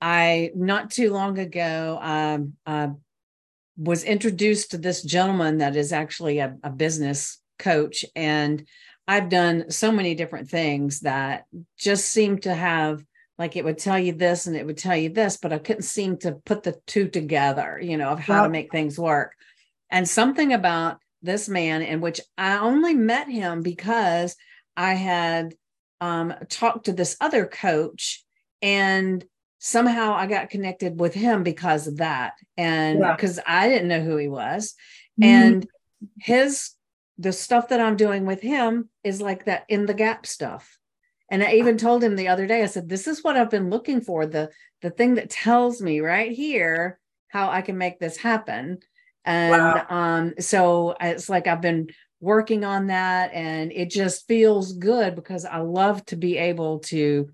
I 0.00 0.50
not 0.54 0.90
too 0.90 1.12
long 1.12 1.38
ago 1.38 1.98
um, 2.00 2.54
uh, 2.64 2.88
was 3.78 4.04
introduced 4.04 4.72
to 4.72 4.78
this 4.78 5.02
gentleman 5.02 5.58
that 5.58 5.76
is 5.76 5.92
actually 5.92 6.40
a, 6.40 6.56
a 6.62 6.70
business 6.70 7.40
coach 7.58 8.04
and 8.14 8.66
I've 9.06 9.30
done 9.30 9.70
so 9.70 9.90
many 9.90 10.14
different 10.14 10.50
things 10.50 11.00
that 11.00 11.46
just 11.78 12.10
seem 12.10 12.38
to 12.40 12.54
have 12.54 13.02
like 13.38 13.56
it 13.56 13.64
would 13.64 13.78
tell 13.78 13.98
you 13.98 14.12
this 14.12 14.46
and 14.46 14.56
it 14.56 14.66
would 14.66 14.76
tell 14.76 14.96
you 14.96 15.08
this, 15.10 15.36
but 15.36 15.52
I 15.52 15.58
couldn't 15.58 15.82
seem 15.82 16.18
to 16.18 16.32
put 16.44 16.64
the 16.64 16.78
two 16.86 17.08
together, 17.08 17.78
you 17.80 17.96
know, 17.96 18.10
of 18.10 18.18
how 18.18 18.42
to 18.42 18.50
make 18.50 18.70
things 18.70 18.98
work. 18.98 19.32
And 19.90 20.08
something 20.08 20.52
about 20.52 20.98
this 21.22 21.48
man, 21.48 21.82
in 21.82 22.00
which 22.00 22.20
I 22.36 22.58
only 22.58 22.94
met 22.94 23.28
him 23.28 23.62
because 23.62 24.36
I 24.76 24.94
had 24.94 25.54
um, 26.00 26.34
talked 26.48 26.86
to 26.86 26.92
this 26.92 27.16
other 27.20 27.46
coach 27.46 28.24
and 28.60 29.24
somehow 29.58 30.14
I 30.14 30.26
got 30.26 30.50
connected 30.50 31.00
with 31.00 31.14
him 31.14 31.42
because 31.42 31.86
of 31.86 31.98
that. 31.98 32.34
And 32.56 33.00
because 33.00 33.36
yeah. 33.36 33.42
I 33.46 33.68
didn't 33.68 33.88
know 33.88 34.00
who 34.00 34.16
he 34.16 34.28
was. 34.28 34.74
Mm-hmm. 35.20 35.24
And 35.24 35.66
his 36.20 36.70
the 37.20 37.32
stuff 37.32 37.68
that 37.68 37.80
I'm 37.80 37.96
doing 37.96 38.26
with 38.26 38.40
him 38.40 38.88
is 39.02 39.20
like 39.20 39.46
that 39.46 39.64
in 39.68 39.86
the 39.86 39.94
gap 39.94 40.24
stuff. 40.24 40.78
And 41.30 41.42
I 41.42 41.54
even 41.54 41.76
told 41.76 42.02
him 42.02 42.14
the 42.14 42.28
other 42.28 42.46
day, 42.46 42.62
I 42.62 42.66
said, 42.66 42.88
This 42.88 43.08
is 43.08 43.22
what 43.22 43.36
I've 43.36 43.50
been 43.50 43.70
looking 43.70 44.00
for. 44.00 44.26
The 44.26 44.50
the 44.80 44.90
thing 44.90 45.14
that 45.14 45.30
tells 45.30 45.82
me 45.82 46.00
right 46.00 46.30
here 46.30 46.98
how 47.28 47.50
I 47.50 47.62
can 47.62 47.76
make 47.76 47.98
this 47.98 48.16
happen. 48.16 48.78
And 49.24 49.50
wow. 49.50 49.86
um, 49.90 50.34
so 50.38 50.94
it's 51.00 51.28
like 51.28 51.46
I've 51.46 51.60
been 51.60 51.88
working 52.20 52.64
on 52.64 52.88
that 52.88 53.32
and 53.32 53.70
it 53.72 53.90
just 53.90 54.26
feels 54.26 54.72
good 54.72 55.14
because 55.14 55.44
I 55.44 55.58
love 55.58 56.04
to 56.06 56.16
be 56.16 56.38
able 56.38 56.80
to 56.80 57.28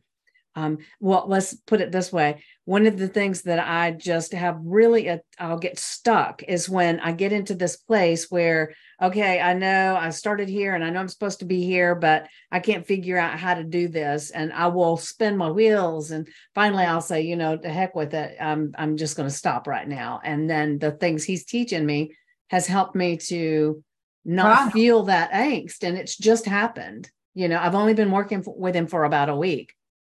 um, 0.57 0.79
well, 1.01 1.25
let's 1.27 1.55
put 1.55 1.81
it 1.81 1.91
this 1.91 2.13
way. 2.13 2.43
One 2.65 2.87
of 2.87 2.97
the 2.97 3.09
things 3.09 3.43
that 3.43 3.59
I 3.59 3.91
just 3.91 4.33
have 4.33 4.59
really, 4.63 5.11
i 5.11 5.21
will 5.41 5.59
get 5.59 5.79
stuck 5.79 6.43
is 6.45 6.69
when 6.69 7.01
I 7.01 7.13
get 7.13 7.33
into 7.33 7.55
this 7.55 7.77
place 7.77 8.31
where, 8.31 8.75
okay, 9.03 9.41
I 9.41 9.55
know 9.55 9.97
I 9.97 10.11
started 10.11 10.49
here 10.49 10.75
and 10.75 10.85
I 10.85 10.91
know 10.91 11.01
I'm 11.01 11.09
supposed 11.09 11.41
to 11.41 11.45
be 11.45 11.65
here, 11.65 11.95
but 11.95 12.29
I 12.53 12.61
can't 12.61 12.87
figure 12.87 13.19
out 13.19 13.39
how 13.39 13.55
to 13.55 13.65
do 13.65 13.89
this. 13.89 14.31
And 14.31 14.53
I 14.53 14.69
will 14.69 14.97
spin 14.97 15.37
my 15.37 15.51
wheels. 15.51 16.13
And 16.13 16.29
finally 16.55 16.85
I'll 16.85 17.01
say, 17.01 17.23
you 17.23 17.37
know, 17.37 17.57
the 17.57 17.71
heck 17.71 17.95
with 17.95 18.15
it. 18.15 18.37
I'm, 18.41 18.73
I'm 18.79 18.97
just 18.97 19.17
going 19.17 19.29
to 19.29 19.35
stop 19.35 19.67
right 19.67 19.87
now. 19.87 20.21
And 20.25 20.49
then 20.49 20.79
the 20.79 20.93
things 20.93 21.25
he's 21.25 21.45
teaching 21.45 21.85
me 21.85 22.15
has 22.49 22.67
helped 22.67 22.95
me 22.95 23.17
to 23.17 23.83
not 24.25 24.67
wow. 24.67 24.71
feel 24.71 25.03
that 25.05 25.33
angst. 25.33 25.83
And 25.83 25.99
it's 25.99 26.17
just 26.17 26.47
happened. 26.47 27.11
You 27.35 27.49
know, 27.49 27.59
I've 27.59 27.75
only 27.75 27.95
been 27.95 28.13
working 28.13 28.45
with 28.47 28.77
him 28.77 28.87
for 28.87 29.05
about 29.05 29.29
a 29.29 29.37
week 29.37 29.75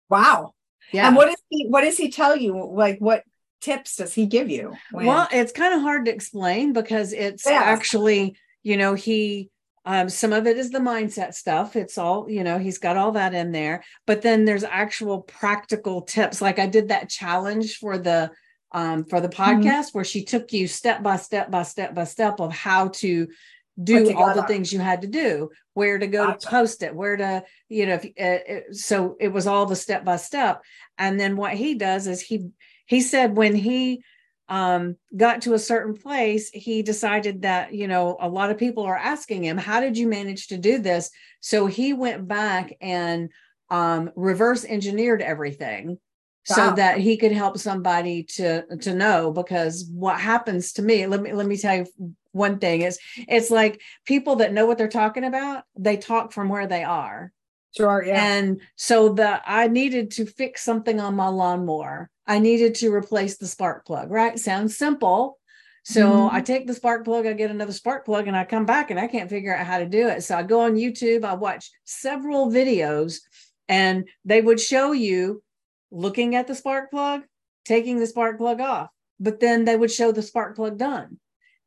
Wow. 0.10 0.53
Yeah. 0.91 1.07
And 1.07 1.16
what 1.16 1.26
does 1.28 1.41
he 1.49 1.68
what 1.68 1.82
does 1.82 1.97
he 1.97 2.12
tell 2.12 2.36
you? 2.36 2.66
Like 2.66 2.99
what 2.99 3.24
tips 3.62 3.97
does 3.97 4.14
he 4.14 4.26
give 4.26 4.49
you? 4.49 4.74
When... 4.91 5.05
Well, 5.05 5.28
it's 5.32 5.51
kind 5.51 5.74
of 5.74 5.82
hard 5.82 6.05
to 6.05 6.14
explain 6.14 6.74
because 6.74 7.14
it's 7.14 7.45
yeah. 7.45 7.62
actually, 7.64 8.36
you 8.64 8.78
know, 8.78 8.93
he 8.93 9.49
um, 9.86 10.10
some 10.10 10.34
of 10.34 10.45
it 10.45 10.57
is 10.57 10.72
the 10.72 10.80
mindset 10.80 11.34
stuff. 11.34 11.76
It's 11.76 11.97
all, 11.97 12.30
you 12.30 12.43
know, 12.43 12.57
he's 12.57 12.78
got 12.78 12.97
all 12.97 13.14
that 13.14 13.34
in 13.34 13.51
there. 13.51 13.84
But 14.05 14.22
then 14.22 14.45
there's 14.45 14.64
actual 14.64 15.22
practical 15.22 16.01
tips. 16.01 16.41
Like 16.41 16.60
I 16.60 16.68
did 16.68 16.89
that 16.89 17.10
challenge 17.10 17.78
for 17.78 17.97
the 17.97 18.32
um, 18.72 19.05
for 19.05 19.20
the 19.20 19.30
mm-hmm. 19.30 19.62
podcast 19.62 19.64
mm-hmm. 19.64 19.97
where 19.97 20.05
she 20.05 20.24
took 20.24 20.53
you 20.53 20.68
step 20.68 21.01
by 21.01 21.16
step 21.16 21.49
by 21.49 21.64
step 21.64 21.95
by 21.95 22.03
step 22.03 22.39
of 22.39 22.53
how 22.53 22.89
to 22.89 23.28
do 23.84 24.13
all 24.15 24.34
the 24.34 24.43
things 24.43 24.73
you 24.73 24.80
had 24.80 25.01
to 25.01 25.07
do 25.07 25.49
where 25.73 25.97
to 25.97 26.07
go 26.07 26.27
gotcha. 26.27 26.39
to 26.39 26.47
post 26.47 26.84
it 26.84 26.93
where 26.93 27.15
to 27.15 27.43
you 27.69 27.86
know 27.86 27.93
if, 27.93 28.05
uh, 28.05 28.43
it, 28.53 28.75
so 28.75 29.15
it 29.19 29.30
was 29.30 29.47
all 29.47 29.65
the 29.65 29.75
step 29.75 30.03
by 30.03 30.15
step 30.15 30.61
and 30.97 31.19
then 31.19 31.36
what 31.36 31.53
he 31.53 31.75
does 31.75 32.07
is 32.07 32.21
he 32.21 32.49
he 32.86 33.01
said 33.01 33.38
when 33.38 33.55
he 33.55 34.03
um, 34.49 34.95
got 35.15 35.43
to 35.43 35.53
a 35.53 35.59
certain 35.59 35.93
place 35.93 36.49
he 36.49 36.82
decided 36.82 37.43
that 37.43 37.73
you 37.73 37.88
know 37.88 38.17
a 38.19 38.27
lot 38.27 38.49
of 38.49 38.57
people 38.57 38.84
are 38.84 38.97
asking 38.97 39.43
him 39.43 39.57
how 39.57 39.80
did 39.80 39.97
you 39.97 40.07
manage 40.07 40.47
to 40.47 40.57
do 40.57 40.80
this 40.80 41.11
so 41.39 41.67
he 41.67 41.93
went 41.93 42.27
back 42.27 42.73
and 42.82 43.30
um, 43.69 44.09
reverse 44.15 44.65
engineered 44.65 45.21
everything 45.21 45.99
wow. 46.49 46.55
so 46.55 46.71
that 46.75 46.97
he 46.97 47.15
could 47.15 47.32
help 47.32 47.59
somebody 47.59 48.23
to 48.23 48.65
to 48.77 48.95
know 48.95 49.32
because 49.32 49.88
what 49.93 50.19
happens 50.19 50.73
to 50.73 50.82
me 50.82 51.05
let 51.05 51.21
me 51.21 51.32
let 51.32 51.45
me 51.45 51.55
tell 51.55 51.75
you 51.75 52.15
one 52.32 52.59
thing 52.59 52.82
is 52.82 52.99
it's 53.27 53.49
like 53.49 53.82
people 54.05 54.38
that 54.38 54.53
know 54.53 54.65
what 54.65 54.77
they're 54.77 54.88
talking 54.88 55.23
about 55.23 55.64
they 55.77 55.97
talk 55.97 56.31
from 56.31 56.49
where 56.49 56.68
they 56.68 56.84
are 56.84 57.31
Sure, 57.76 58.03
yeah. 58.03 58.26
And 58.26 58.61
so 58.76 59.10
the 59.14 59.41
I 59.45 59.68
needed 59.68 60.11
to 60.11 60.26
fix 60.26 60.64
something 60.64 60.99
on 60.99 61.15
my 61.15 61.27
lawnmower. 61.27 62.10
I 62.26 62.39
needed 62.39 62.76
to 62.76 62.93
replace 62.93 63.38
the 63.38 63.47
spark 63.47 63.85
plug, 63.85 64.10
right? 64.10 64.39
Sounds 64.39 64.76
simple. 64.76 65.38
So 65.84 66.10
Mhm. 66.10 66.34
I 66.34 66.41
take 66.41 66.68
the 66.68 66.73
spark 66.73 67.06
plug, 67.06 67.26
I 67.26 67.34
get 67.34 67.51
another 67.51 67.72
spark 67.72 68.06
plug, 68.06 68.27
and 68.27 68.35
I 68.35 68.43
come 68.45 68.65
back 68.65 68.91
and 68.91 68.99
I 68.99 69.07
can't 69.07 69.30
figure 69.30 69.56
out 69.56 69.65
how 69.65 69.77
to 69.80 69.85
do 69.85 70.07
it. 70.07 70.23
So 70.23 70.35
I 70.35 70.43
go 70.43 70.61
on 70.61 70.76
YouTube, 70.76 71.23
I 71.23 71.35
watch 71.35 71.72
several 71.84 72.49
videos, 72.49 73.22
and 73.68 74.07
they 74.26 74.41
would 74.41 74.60
show 74.60 74.91
you 74.91 75.43
looking 75.91 76.35
at 76.35 76.47
the 76.47 76.56
spark 76.56 76.89
plug, 76.91 77.22
taking 77.65 77.99
the 77.99 78.07
spark 78.07 78.38
plug 78.38 78.60
off, 78.61 78.89
but 79.19 79.39
then 79.39 79.65
they 79.65 79.76
would 79.76 79.91
show 79.91 80.11
the 80.11 80.22
spark 80.23 80.56
plug 80.56 80.77
done. 80.77 81.19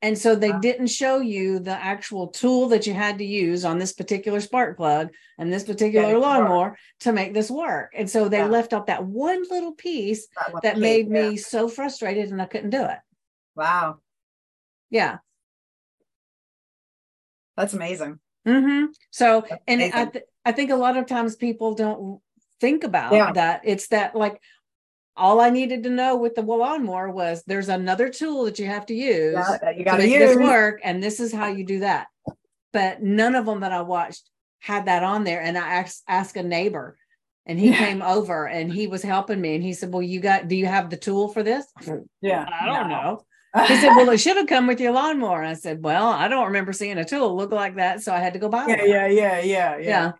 And 0.02 0.18
so 0.18 0.34
they 0.34 0.50
Wow. 0.50 0.58
didn't 0.58 0.88
show 0.88 1.20
you 1.20 1.60
the 1.60 1.70
actual 1.72 2.26
tool 2.28 2.68
that 2.70 2.88
you 2.88 2.92
had 2.92 3.18
to 3.18 3.24
use 3.24 3.64
on 3.64 3.78
this 3.78 3.92
particular 3.92 4.40
spark 4.40 4.76
plug 4.76 5.10
and 5.38 5.52
this 5.52 5.62
particular 5.62 6.08
to 6.08 6.14
work. 6.14 6.22
lawnmower 6.22 6.78
to 7.00 7.12
make 7.12 7.32
this 7.32 7.48
work. 7.50 7.92
And 7.96 8.10
so 8.10 8.28
they 8.28 8.38
Yeah. 8.38 8.46
left 8.46 8.72
out 8.72 8.86
that 8.88 9.04
one 9.04 9.44
little 9.48 9.72
piece 9.72 10.26
one 10.50 10.60
that 10.64 10.74
key, 10.74 10.80
made 10.80 11.06
yeah. 11.06 11.30
me 11.30 11.36
so 11.36 11.68
frustrated 11.68 12.30
and 12.32 12.42
I 12.42 12.46
couldn't 12.46 12.70
do 12.70 12.84
it. 12.84 12.98
Wow, 13.54 14.00
Yeah. 14.90 15.18
that's 17.56 17.72
amazing. 17.74 18.18
hmm 18.44 18.86
So, 19.10 19.44
That's 19.48 19.62
and 19.68 19.82
I, 19.82 20.06
th- 20.06 20.24
I 20.44 20.50
think 20.52 20.70
a 20.72 20.76
lot 20.76 20.96
of 20.96 21.06
times 21.06 21.36
people 21.36 21.74
don't 21.74 22.20
think 22.60 22.82
about 22.82 23.12
Yeah. 23.12 23.32
that. 23.32 23.60
It's 23.64 23.86
that 23.88 24.16
like 24.16 24.40
all 25.16 25.40
I 25.40 25.50
needed 25.50 25.82
to 25.84 25.90
know 25.90 26.16
with 26.16 26.34
the 26.34 26.42
lawnmower 26.42 27.10
was 27.10 27.42
there's 27.46 27.68
another 27.68 28.08
tool 28.08 28.44
that 28.44 28.58
you 28.58 28.66
have 28.66 28.86
to 28.86 28.94
use 28.94 29.34
Yeah, 29.34 29.58
that 29.62 29.76
you 29.76 29.80
to 29.80 29.84
got 29.84 29.96
to 29.98 30.02
make 30.04 30.12
use. 30.12 30.30
this 30.30 30.36
work, 30.36 30.80
and 30.82 31.02
this 31.02 31.20
is 31.20 31.32
how 31.32 31.48
you 31.48 31.64
do 31.64 31.80
that. 31.80 32.06
But 32.72 33.02
none 33.02 33.34
of 33.34 33.46
them 33.46 33.60
that 33.60 33.72
I 33.72 33.82
watched 33.82 34.28
had 34.60 34.86
that 34.86 35.02
on 35.02 35.24
there. 35.24 35.42
And 35.42 35.58
I 35.58 35.68
asked 35.74 36.02
asked 36.08 36.36
a 36.36 36.42
neighbor, 36.42 36.96
and 37.46 37.58
he 37.58 37.68
Yeah. 37.68 37.78
came 37.78 38.00
over 38.02 38.46
and 38.46 38.72
he 38.72 38.86
was 38.86 39.02
helping 39.02 39.40
me, 39.40 39.54
and 39.54 39.62
he 39.64 39.74
said, 39.74 39.92
"Well, 39.92 40.02
you 40.02 40.20
got? 40.20 40.48
Do 40.48 40.56
you 40.56 40.66
have 40.66 40.88
the 40.88 40.96
tool 40.96 41.28
for 41.28 41.42
this?" 41.42 41.66
Yeah, 42.22 42.46
I 42.48 42.66
don't 42.66 42.88
no. 42.88 42.96
know. 42.96 43.24
He 43.68 43.76
said, 43.76 43.94
"Well, 43.94 44.08
it 44.10 44.18
should 44.18 44.36
have 44.38 44.46
come 44.46 44.66
with 44.66 44.80
your 44.80 44.92
lawnmower." 44.92 45.44
I 45.44 45.54
said, 45.54 45.82
"Well, 45.82 46.08
I 46.08 46.28
don't 46.28 46.46
remember 46.46 46.72
seeing 46.72 46.96
a 46.98 47.04
tool 47.04 47.36
look 47.36 47.50
like 47.52 47.76
that, 47.76 48.00
so 48.00 48.14
I 48.14 48.18
had 48.20 48.32
to 48.32 48.38
go 48.38 48.48
buy 48.48 48.66
yeah, 48.66 48.76
one." 48.78 48.88
yeah, 48.88 49.06
yeah, 49.08 49.40
yeah, 49.40 49.76
yeah. 49.76 49.76
yeah. 49.78 50.12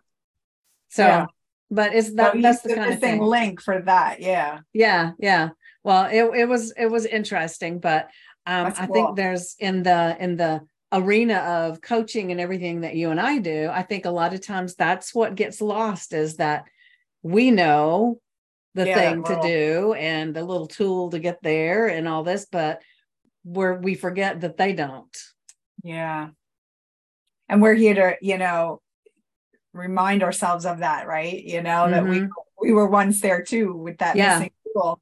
So, 0.89 1.03
Yeah. 1.07 1.25
But 1.73 1.93
it's 1.93 2.13
that 2.13 2.35
you 2.35 2.41
that's 2.41 2.61
the 2.61 2.69
kind 2.69 2.91
of 2.93 2.99
missing 2.99 3.19
thing. 3.19 3.21
link 3.21 3.61
for 3.61 3.81
that. 3.81 4.21
Yeah, 4.21 4.59
Yeah, 4.73 5.11
yeah. 5.19 5.49
Well, 5.83 6.05
it 6.05 6.41
it 6.41 6.45
was 6.47 6.71
it 6.77 6.87
was 6.87 7.05
interesting, 7.05 7.79
but 7.79 8.09
um, 8.45 8.67
I 8.77 8.85
cool. 8.87 8.93
think 8.93 9.15
there's 9.15 9.55
in 9.59 9.83
the 9.83 10.15
in 10.19 10.37
the 10.37 10.61
arena 10.91 11.37
of 11.37 11.81
coaching 11.81 12.31
and 12.31 12.39
everything 12.39 12.81
that 12.81 12.95
you 12.95 13.09
and 13.09 13.19
I 13.19 13.39
do, 13.39 13.69
I 13.71 13.81
think 13.81 14.05
a 14.05 14.11
lot 14.11 14.33
of 14.33 14.41
times 14.41 14.75
that's 14.75 15.13
what 15.13 15.35
gets 15.35 15.59
lost 15.59 16.13
is 16.13 16.37
that 16.37 16.65
we 17.23 17.49
know 17.51 18.19
the 18.75 18.85
Yeah, 18.85 19.15
thing 19.15 19.23
to 19.23 19.39
do 19.41 19.93
and 19.93 20.35
the 20.35 20.43
little 20.43 20.67
tool 20.67 21.09
to 21.09 21.19
get 21.19 21.39
there 21.41 21.87
and 21.87 22.07
all 22.07 22.23
this, 22.23 22.45
but 22.51 22.81
where 23.43 23.73
we 23.75 23.95
forget 23.95 24.41
that 24.41 24.57
they 24.57 24.73
don't. 24.73 25.15
yeah. 25.83 26.29
And 27.49 27.61
we're 27.61 27.73
here 27.75 27.93
to, 27.95 28.15
you 28.21 28.37
know, 28.37 28.81
remind 29.73 30.23
ourselves 30.23 30.65
of 30.65 30.79
that, 30.79 31.07
right? 31.07 31.43
You 31.43 31.61
know, 31.61 31.89
that 31.89 32.05
we 32.05 32.27
we 32.61 32.71
were 32.71 32.87
once 32.87 33.19
there 33.21 33.43
too 33.43 33.73
with 33.75 33.97
that 33.97 34.15
Mm-hmm. 34.15 34.17
Yeah. 34.17 34.39
missing 34.39 34.51
tool, 34.73 35.01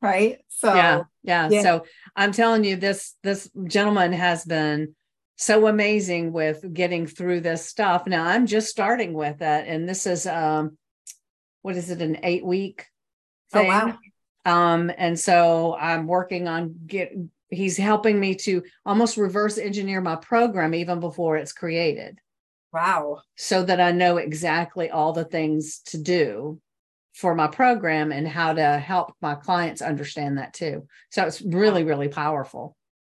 right? 0.00 0.38
So 0.48 0.74
yeah, 0.74 1.02
yeah 1.22 1.48
yeah. 1.50 1.62
so 1.62 1.84
i'm 2.16 2.32
telling 2.32 2.64
you 2.64 2.76
this 2.76 3.14
this 3.22 3.50
gentleman 3.66 4.12
has 4.12 4.44
been 4.44 4.94
so 5.36 5.66
amazing 5.66 6.32
with 6.32 6.64
getting 6.72 7.06
through 7.06 7.40
this 7.40 7.64
stuff 7.66 8.06
now 8.06 8.24
i'm 8.24 8.46
just 8.46 8.68
starting 8.68 9.12
with 9.14 9.40
it 9.42 9.64
and 9.68 9.88
this 9.88 10.06
is 10.06 10.26
um 10.26 10.76
what 11.62 11.76
is 11.76 11.90
it 11.90 12.00
an 12.02 12.18
eight 12.22 12.44
week 12.44 12.86
Oh, 13.52 13.58
thing 13.60 13.68
wow. 13.68 13.98
um 14.44 14.90
and 14.96 15.18
so 15.18 15.74
i'm 15.76 16.06
working 16.06 16.46
on 16.48 16.74
get 16.86 17.12
he's 17.48 17.76
helping 17.76 18.18
me 18.20 18.34
to 18.36 18.62
almost 18.86 19.16
reverse 19.16 19.58
engineer 19.58 20.00
my 20.00 20.16
program 20.16 20.74
even 20.74 21.00
before 21.00 21.36
it's 21.36 21.52
created 21.52 22.18
wow. 22.72 23.20
so 23.36 23.62
that 23.62 23.80
i 23.80 23.90
know 23.92 24.16
exactly 24.16 24.90
all 24.90 25.12
the 25.12 25.24
things 25.24 25.80
to 25.80 25.98
do 25.98 26.60
for 27.12 27.34
my 27.34 27.48
program 27.48 28.12
and 28.12 28.26
how 28.26 28.52
to 28.52 28.78
help 28.78 29.12
my 29.20 29.34
clients 29.34 29.82
understand 29.82 30.38
that 30.38 30.54
too. 30.54 30.86
So 31.10 31.24
it's 31.26 31.42
really, 31.42 31.82
really 31.82 32.08
powerful. 32.08 32.76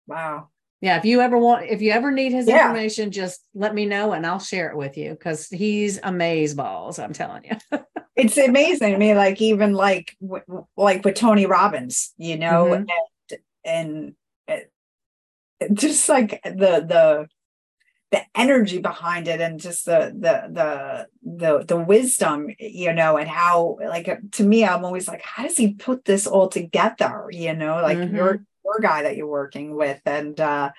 Wow. 0.08 0.48
Yeah. 0.80 0.98
If 0.98 1.06
you 1.06 1.20
ever 1.20 1.38
want, 1.38 1.66
if 1.66 1.82
you 1.82 1.92
ever 1.92 2.10
need 2.10 2.32
his 2.32 2.48
Yeah. 2.48 2.68
information, 2.70 3.12
just 3.12 3.46
let 3.54 3.76
me 3.76 3.86
know 3.86 4.14
and 4.14 4.26
I'll 4.26 4.40
share 4.40 4.72
it 4.72 4.78
with 4.78 4.98
you 4.98 5.12
because 5.12 5.50
he's 5.50 6.00
amaze 6.02 6.54
balls. 6.56 6.98
I'm 7.00 7.14
telling 7.14 7.44
you. 7.46 7.80
It's 8.16 8.38
amazing 8.38 8.94
to 8.94 8.98
me, 8.98 9.14
like 9.14 9.42
even 9.42 9.74
like 9.74 10.16
like 10.78 11.04
with 11.06 11.16
Tony 11.16 11.46
Robbins, 11.46 12.14
you 12.18 12.38
know, 12.38 12.86
Mhm. 12.88 12.88
and 13.64 14.16
and 14.48 15.78
just 15.78 16.08
like 16.10 16.42
the 16.44 16.86
the 16.88 17.28
the 18.12 18.22
energy 18.36 18.80
behind 18.80 19.28
it 19.28 19.40
and 19.40 19.60
just 19.60 19.86
the 19.86 20.14
the 20.20 20.50
the 20.52 21.08
the 21.38 21.66
the 21.66 21.78
wisdom 21.78 22.48
you 22.60 22.92
know 22.94 23.18
and 23.18 23.30
how 23.30 23.78
like 23.82 24.10
to 24.32 24.44
me 24.44 24.66
i'm 24.66 24.84
always 24.84 25.08
like 25.08 25.22
how 25.22 25.44
does 25.44 25.56
he 25.58 25.74
put 25.74 26.04
this 26.04 26.28
all 26.28 26.50
together 26.50 27.28
you 27.32 27.54
know 27.56 27.82
like 27.82 27.98
Mhm. 28.00 28.14
your 28.16 28.46
your 28.66 28.80
guy 28.82 29.04
that 29.04 29.16
you're 29.16 29.28
working 29.28 29.76
with 29.76 30.02
and 30.06 30.40
uh 30.40 30.72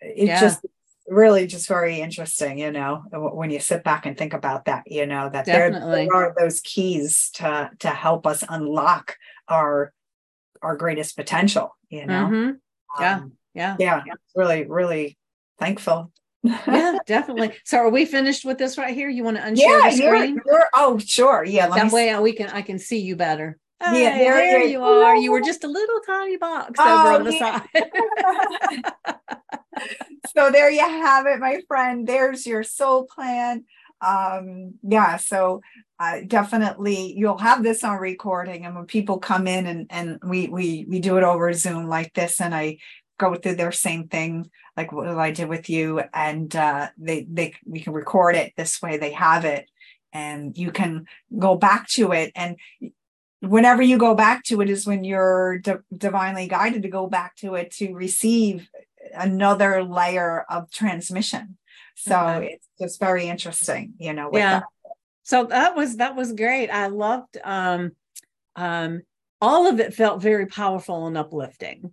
it's 0.00 0.28
Yeah. 0.28 0.40
just 0.40 0.64
really 1.08 1.46
just 1.46 1.66
very 1.66 2.00
interesting 2.00 2.58
you 2.58 2.70
know 2.70 3.02
when 3.10 3.50
you 3.50 3.58
sit 3.58 3.82
back 3.82 4.06
and 4.06 4.16
think 4.16 4.32
about 4.32 4.66
that 4.66 4.84
you 4.86 5.06
know 5.06 5.28
that 5.30 5.46
there, 5.46 5.70
there 5.70 6.14
are 6.14 6.34
those 6.38 6.60
keys 6.60 7.30
to 7.34 7.70
to 7.80 7.88
help 7.88 8.26
us 8.26 8.44
unlock 8.48 9.16
our 9.48 9.92
our 10.62 10.76
greatest 10.76 11.16
potential 11.16 11.76
you 11.88 12.06
know 12.06 12.28
Mhm. 12.30 12.58
Yeah. 13.00 13.14
Um, 13.16 13.32
Yeah. 13.54 13.76
yeah 13.78 14.00
really 14.36 14.66
really 14.66 15.18
thankful 15.58 16.12
Yeah, 16.42 16.98
definitely. 17.06 17.54
So 17.64 17.78
are 17.78 17.90
we 17.90 18.04
finished 18.04 18.44
with 18.44 18.58
this 18.58 18.78
right 18.78 18.94
here? 18.94 19.08
You 19.08 19.24
want 19.24 19.36
to 19.38 19.42
unshare 19.42 19.56
yeah 19.56 19.90
the 19.90 19.96
you're, 19.96 20.14
screen? 20.16 20.40
you're 20.46 20.64
oh 20.74 20.98
sure 20.98 21.44
yeah 21.44 21.66
let 21.66 21.76
That 21.76 21.88
see. 21.90 21.94
way 21.94 22.10
I- 22.10 22.20
we 22.20 22.32
can 22.32 22.48
I 22.50 22.62
can 22.62 22.78
see 22.78 23.00
you 23.00 23.16
better. 23.16 23.58
Yeah, 23.80 23.90
Hey, 23.90 24.18
there 24.18 24.34
there, 24.36 24.62
you 24.62 24.70
you 24.70 24.82
are. 24.82 25.16
You 25.16 25.30
were 25.32 25.40
just 25.40 25.64
a 25.64 25.68
little 25.68 26.00
tiny 26.06 26.36
box 26.36 26.78
Oh, 26.80 26.98
over 26.98 27.12
on 27.12 27.24
the 27.24 27.32
yeah. 27.32 27.60
side. 27.74 28.82
so 30.36 30.50
there 30.50 30.70
you 30.70 30.80
have 30.80 31.26
it 31.26 31.38
my 31.38 31.60
friend 31.68 32.06
there's 32.06 32.46
your 32.46 32.62
soul 32.64 33.06
plan 33.06 33.64
um 34.00 34.74
yeah 34.82 35.16
so 35.16 35.60
uh, 36.00 36.18
definitely 36.26 37.14
you'll 37.16 37.38
have 37.38 37.62
this 37.62 37.82
on 37.82 37.96
recording 37.98 38.64
and 38.64 38.74
when 38.76 38.86
people 38.86 39.18
come 39.18 39.46
in 39.46 39.66
and 39.66 39.86
and 39.90 40.18
we 40.24 40.48
we 40.48 40.84
we 40.88 41.00
do 41.00 41.16
it 41.16 41.24
over 41.24 41.52
zoom 41.52 41.86
like 41.88 42.12
this 42.14 42.40
and 42.40 42.54
i 42.54 42.76
go 43.18 43.34
through 43.34 43.56
their 43.56 43.72
same 43.72 44.08
thing 44.08 44.48
like 44.76 44.92
what 44.92 45.08
i 45.08 45.30
did 45.30 45.48
with 45.48 45.68
you 45.68 46.00
and 46.14 46.54
uh 46.56 46.88
they 46.96 47.26
they 47.30 47.54
we 47.66 47.80
can 47.80 47.92
record 47.92 48.34
it 48.36 48.52
this 48.56 48.80
way 48.80 48.96
they 48.96 49.12
have 49.12 49.44
it 49.44 49.68
and 50.12 50.56
you 50.56 50.70
can 50.70 51.06
go 51.38 51.56
back 51.56 51.86
to 51.88 52.12
it 52.12 52.32
and 52.34 52.56
whenever 53.40 53.82
you 53.82 53.98
go 53.98 54.14
back 54.14 54.42
to 54.44 54.60
it 54.60 54.70
is 54.70 54.86
when 54.86 55.04
you're 55.04 55.58
di- 55.58 55.74
divinely 55.96 56.48
guided 56.48 56.82
to 56.82 56.88
go 56.88 57.06
back 57.06 57.36
to 57.36 57.54
it 57.54 57.70
to 57.70 57.92
receive 57.94 58.68
another 59.14 59.84
layer 59.84 60.44
of 60.48 60.70
transmission 60.70 61.56
so 61.96 62.16
Okay. 62.16 62.52
it's 62.54 62.68
just 62.80 63.00
very 63.00 63.26
interesting 63.28 63.94
you 63.98 64.12
know 64.12 64.30
yeah 64.32 64.60
that. 64.60 64.64
so 65.22 65.44
that 65.44 65.76
was 65.76 65.96
that 65.96 66.16
was 66.16 66.32
great 66.32 66.68
i 66.70 66.86
loved 66.86 67.36
um 67.44 67.92
um 68.56 69.02
all 69.40 69.66
of 69.68 69.78
it 69.78 69.94
felt 69.94 70.20
very 70.20 70.46
powerful 70.46 71.06
and 71.06 71.16
uplifting 71.16 71.92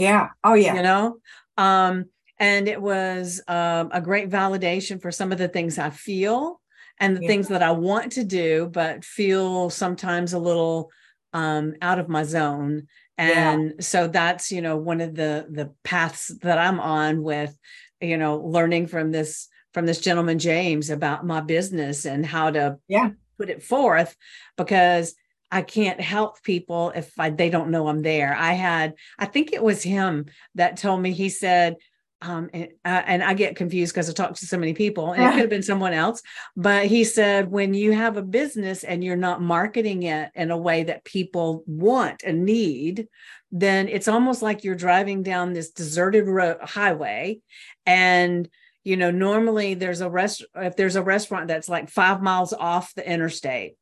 yeah 0.00 0.28
oh 0.44 0.54
yeah 0.54 0.74
you 0.74 0.82
know 0.82 1.18
um 1.56 2.06
and 2.38 2.68
it 2.68 2.80
was 2.80 3.42
um, 3.48 3.90
a 3.92 4.00
great 4.00 4.30
validation 4.30 5.00
for 5.00 5.10
some 5.12 5.30
of 5.30 5.38
the 5.38 5.48
things 5.48 5.78
i 5.78 5.90
feel 5.90 6.60
and 6.98 7.16
the 7.16 7.20
Yeah. 7.20 7.28
things 7.28 7.48
that 7.48 7.62
i 7.62 7.70
want 7.70 8.12
to 8.12 8.24
do 8.24 8.68
but 8.72 9.04
feel 9.04 9.70
sometimes 9.70 10.32
a 10.32 10.38
little 10.38 10.90
um 11.32 11.74
out 11.82 11.98
of 11.98 12.08
my 12.08 12.22
zone 12.24 12.86
Yeah. 13.18 13.52
and 13.54 13.84
so 13.84 14.08
that's 14.08 14.50
you 14.50 14.62
know 14.62 14.76
one 14.76 15.00
of 15.00 15.14
the 15.14 15.46
the 15.50 15.72
paths 15.84 16.28
that 16.42 16.58
i'm 16.58 16.80
on 16.80 17.22
with 17.22 17.56
you 18.00 18.16
know 18.16 18.38
learning 18.38 18.86
from 18.86 19.12
this 19.12 19.48
from 19.74 19.86
this 19.86 20.00
gentleman 20.00 20.38
james 20.38 20.88
about 20.90 21.26
my 21.26 21.40
business 21.40 22.06
and 22.06 22.24
how 22.24 22.50
to 22.50 22.78
Yeah. 22.88 23.10
put 23.38 23.50
it 23.50 23.62
forth 23.62 24.16
because 24.56 25.14
I 25.50 25.62
can't 25.62 26.00
help 26.00 26.42
people 26.42 26.92
if 26.94 27.12
I, 27.18 27.30
they 27.30 27.50
don't 27.50 27.70
know 27.70 27.88
I'm 27.88 28.02
there. 28.02 28.34
I 28.34 28.52
had, 28.52 28.94
I 29.18 29.26
think 29.26 29.52
it 29.52 29.62
was 29.62 29.82
him 29.82 30.26
that 30.54 30.76
told 30.76 31.00
me, 31.00 31.12
he 31.12 31.28
said, 31.28 31.76
um, 32.22 32.50
and, 32.52 32.68
uh, 32.84 33.02
and 33.06 33.22
I 33.22 33.34
get 33.34 33.56
confused 33.56 33.94
because 33.94 34.10
I 34.10 34.12
talk 34.12 34.34
to 34.34 34.46
so 34.46 34.58
many 34.58 34.74
people 34.74 35.12
and 35.12 35.22
it 35.22 35.30
could 35.32 35.40
have 35.40 35.50
been 35.50 35.62
someone 35.62 35.92
else, 35.92 36.22
but 36.56 36.86
he 36.86 37.04
said, 37.04 37.50
when 37.50 37.74
you 37.74 37.92
have 37.92 38.16
a 38.16 38.22
business 38.22 38.84
and 38.84 39.02
you're 39.02 39.16
not 39.16 39.40
marketing 39.40 40.02
it 40.04 40.30
in 40.34 40.50
a 40.50 40.58
way 40.58 40.84
that 40.84 41.04
people 41.04 41.64
want 41.66 42.22
and 42.22 42.44
need, 42.44 43.08
then 43.50 43.88
it's 43.88 44.08
almost 44.08 44.42
like 44.42 44.64
you're 44.64 44.74
driving 44.74 45.22
down 45.22 45.52
this 45.52 45.70
deserted 45.70 46.26
road 46.26 46.58
highway 46.62 47.40
and 47.86 48.48
you 48.84 48.96
know 48.96 49.10
normally 49.10 49.74
there's 49.74 50.00
a 50.00 50.08
rest 50.08 50.44
if 50.54 50.76
there's 50.76 50.96
a 50.96 51.02
restaurant 51.02 51.48
that's 51.48 51.68
like 51.68 51.90
five 51.90 52.22
miles 52.22 52.52
off 52.52 52.94
the 52.94 53.08
interstate 53.08 53.74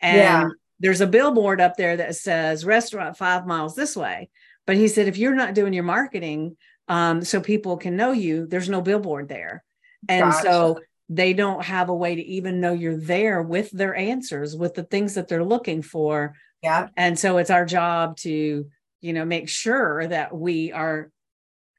and 0.00 0.16
yeah. 0.16 0.48
There's 0.80 1.00
a 1.00 1.06
billboard 1.06 1.60
up 1.60 1.76
there 1.76 1.96
that 1.96 2.16
says 2.16 2.64
restaurant 2.64 3.16
five 3.16 3.46
miles 3.46 3.74
this 3.74 3.96
way. 3.96 4.28
But 4.66 4.76
he 4.76 4.88
said 4.88 5.08
if 5.08 5.16
you're 5.16 5.34
not 5.34 5.54
doing 5.54 5.72
your 5.72 5.84
marketing 5.84 6.56
um, 6.88 7.22
so 7.22 7.40
people 7.40 7.76
can 7.76 7.96
know 7.96 8.12
you 8.12 8.46
there's 8.46 8.68
no 8.68 8.80
billboard 8.80 9.28
there. 9.28 9.64
And 10.08 10.30
gotcha. 10.30 10.42
so 10.42 10.80
they 11.08 11.32
don't 11.32 11.64
have 11.64 11.88
a 11.88 11.94
way 11.94 12.14
to 12.14 12.22
even 12.22 12.60
know 12.60 12.72
you're 12.72 12.96
there 12.96 13.42
with 13.42 13.70
their 13.70 13.94
answers 13.94 14.56
with 14.56 14.74
the 14.74 14.84
things 14.84 15.14
that 15.14 15.28
they're 15.28 15.44
looking 15.44 15.82
for. 15.82 16.34
Yeah. 16.62 16.88
And 16.96 17.18
so 17.18 17.38
it's 17.38 17.50
our 17.50 17.64
job 17.64 18.16
to 18.18 18.66
you 19.00 19.12
know 19.12 19.24
make 19.24 19.48
sure 19.48 20.06
that 20.06 20.34
we 20.36 20.72
are 20.72 21.10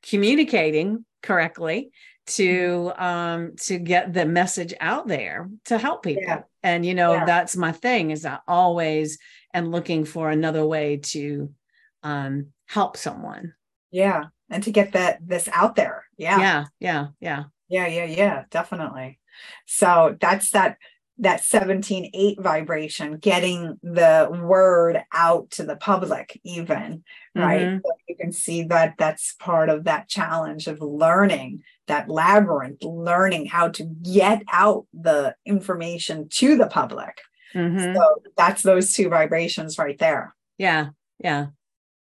communicating 0.03 1.05
correctly 1.21 1.91
to 2.25 2.91
um 2.97 3.55
to 3.57 3.77
get 3.77 4.13
the 4.13 4.25
message 4.25 4.73
out 4.79 5.07
there 5.07 5.49
to 5.65 5.77
help 5.77 6.03
people. 6.03 6.23
yeah. 6.25 6.41
And 6.63 6.85
you 6.85 6.93
know 6.93 7.13
yeah. 7.13 7.25
that's 7.25 7.55
my 7.55 7.71
thing 7.71 8.11
is 8.11 8.25
i 8.25 8.39
always 8.47 9.17
am 9.53 9.71
looking 9.71 10.05
for 10.05 10.29
another 10.29 10.65
way 10.65 10.97
to 10.97 11.51
um 12.03 12.47
help 12.67 12.95
someone. 12.95 13.53
Yeah 13.91 14.25
and 14.49 14.63
to 14.63 14.71
get 14.71 14.93
that 14.93 15.19
this 15.25 15.47
out 15.51 15.75
there. 15.75 16.05
Yeah. 16.17 16.39
Yeah 16.39 16.65
yeah 16.79 17.07
yeah. 17.19 17.43
Yeah 17.67 17.87
yeah 17.87 18.05
yeah 18.05 18.43
definitely. 18.49 19.19
So 19.65 20.17
that's 20.19 20.51
that 20.51 20.77
that 21.19 21.43
17 21.43 22.11
8 22.13 22.41
vibration 22.41 23.17
getting 23.17 23.77
the 23.83 24.29
word 24.43 25.03
out 25.13 25.51
to 25.51 25.63
the 25.63 25.75
public 25.75 26.39
even 26.43 27.03
right? 27.35 27.61
Mm-hmm. 27.61 27.77
so 27.85 27.91
you 28.07 28.15
can 28.15 28.31
see 28.31 28.63
that 28.63 28.95
that's 28.97 29.33
part 29.33 29.69
of 29.69 29.83
that 29.85 30.07
challenge 30.07 30.67
of 30.67 30.81
learning 30.81 31.63
that 31.87 32.09
labyrinth 32.09 32.83
learning 32.83 33.45
how 33.45 33.69
to 33.69 33.83
get 33.83 34.43
out 34.51 34.85
the 34.93 35.35
information 35.45 36.29
to 36.29 36.55
the 36.55 36.67
public. 36.67 37.21
Mm-hmm. 37.53 37.95
so 37.95 38.21
that's 38.37 38.61
those 38.61 38.93
two 38.93 39.09
vibrations 39.09 39.77
right 39.77 39.97
there. 39.97 40.35
Yeah 40.57 40.89
yeah. 41.19 41.47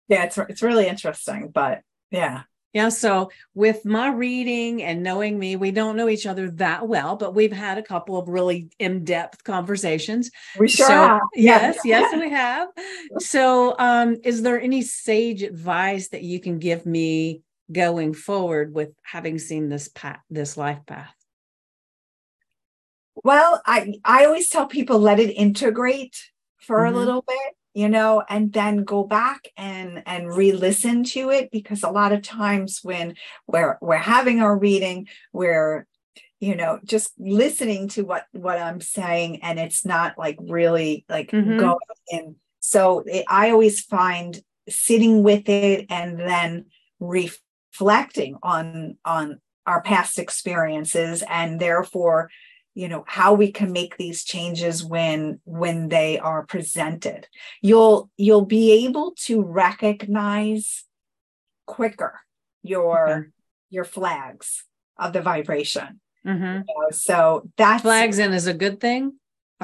Yeah 0.09 0.25
it's 0.25 0.39
it's 0.39 0.63
really 0.63 0.87
interesting 0.87 1.51
but 1.53 1.83
yeah 2.11 2.43
yeah. 2.73 2.89
So 2.89 3.31
with 3.55 3.85
my 3.85 4.09
reading 4.09 4.83
and 4.83 5.03
knowing 5.03 5.39
me, 5.39 5.57
we 5.57 5.71
don't 5.71 5.97
know 5.97 6.09
each 6.09 6.27
other 6.27 6.51
that 6.53 6.89
well, 6.89 7.17
but 7.17 7.35
we've 7.35 7.53
had 7.53 7.79
a 7.79 7.83
couple 7.83 8.19
of 8.19 8.29
really 8.29 8.69
in-depth 8.79 9.45
conversations. 9.45 10.31
We 10.59 10.69
sure 10.69 10.87
so, 10.87 10.93
have. 10.93 11.21
Yes, 11.35 11.79
yes, 11.85 12.15
we 12.19 12.31
have. 12.31 12.69
So 13.19 13.75
um, 13.79 14.17
is 14.25 14.43
there 14.43 14.61
any 14.61 14.83
sage 14.83 15.43
advice 15.43 16.09
that 16.09 16.23
you 16.23 16.41
can 16.41 16.59
give 16.59 16.87
me 16.87 17.43
going 17.71 18.15
forward 18.15 18.75
with 18.75 18.91
having 19.03 19.39
seen 19.39 19.69
this 19.69 19.89
path, 19.89 20.21
this 20.31 20.57
life 20.57 20.81
path? 20.87 21.15
Well, 23.25 23.61
I 23.67 23.95
I 24.05 24.25
always 24.25 24.49
tell 24.49 24.67
people 24.67 24.99
let 24.99 25.21
it 25.21 25.31
integrate 25.31 26.19
for 26.59 26.79
mm-hmm. 26.79 26.95
a 26.95 26.99
little 26.99 27.23
bit 27.27 27.57
you 27.75 27.89
know 27.89 28.23
and 28.29 28.53
then 28.53 28.85
go 28.85 29.05
back 29.05 29.49
and 29.57 30.03
and 30.07 30.35
re-listen 30.35 31.05
to 31.05 31.31
it 31.31 31.51
because 31.51 31.83
a 31.83 31.91
lot 31.91 32.13
of 32.13 32.23
times 32.23 32.81
when 32.83 33.15
we're 33.47 33.79
we're 33.81 33.97
having 33.97 34.41
our 34.41 34.57
reading 34.57 35.07
we're 35.33 35.87
you 36.41 36.55
know 36.55 36.79
just 36.85 37.13
listening 37.19 37.89
to 37.89 38.03
what 38.03 38.27
what 38.33 38.59
i'm 38.59 38.81
saying 38.81 39.43
and 39.43 39.59
it's 39.59 39.85
not 39.85 40.19
like 40.19 40.37
really 40.41 41.05
like 41.09 41.31
mm-hmm. 41.31 41.59
going 41.59 41.79
in 42.09 42.37
so 42.61 43.03
it, 43.07 43.25
i 43.29 43.51
always 43.51 43.81
find 43.81 44.41
sitting 44.69 45.23
with 45.23 45.49
it 45.49 45.87
and 45.89 46.19
then 46.19 46.67
reflecting 47.01 48.37
on 48.43 48.97
on 49.05 49.41
our 49.67 49.81
past 49.83 50.19
experiences 50.19 51.23
and 51.29 51.61
therefore 51.61 52.29
you 52.75 52.89
know 52.89 53.05
how 53.07 53.35
we 53.35 53.53
can 53.53 53.73
make 53.73 53.97
these 53.97 54.25
changes 54.25 54.85
when 54.85 55.41
when 55.45 55.89
they 55.89 56.19
are 56.19 56.45
presented 56.47 57.27
you'll 57.61 58.11
you'll 58.17 58.47
be 58.47 58.87
able 58.87 59.15
to 59.17 59.43
recognize 59.43 60.85
quicker 61.67 62.21
your 62.63 63.09
okay. 63.09 63.29
your 63.71 63.85
flags 63.85 64.65
of 64.99 65.13
the 65.13 65.23
vibration 65.23 66.01
mm-hmm. 66.27 66.63
you 66.67 66.75
know, 66.81 66.91
so 66.91 67.49
that 67.57 67.83
flags 67.83 68.19
in 68.19 68.33
is 68.33 68.47
a 68.47 68.55
good 68.55 68.81
thing 68.81 69.13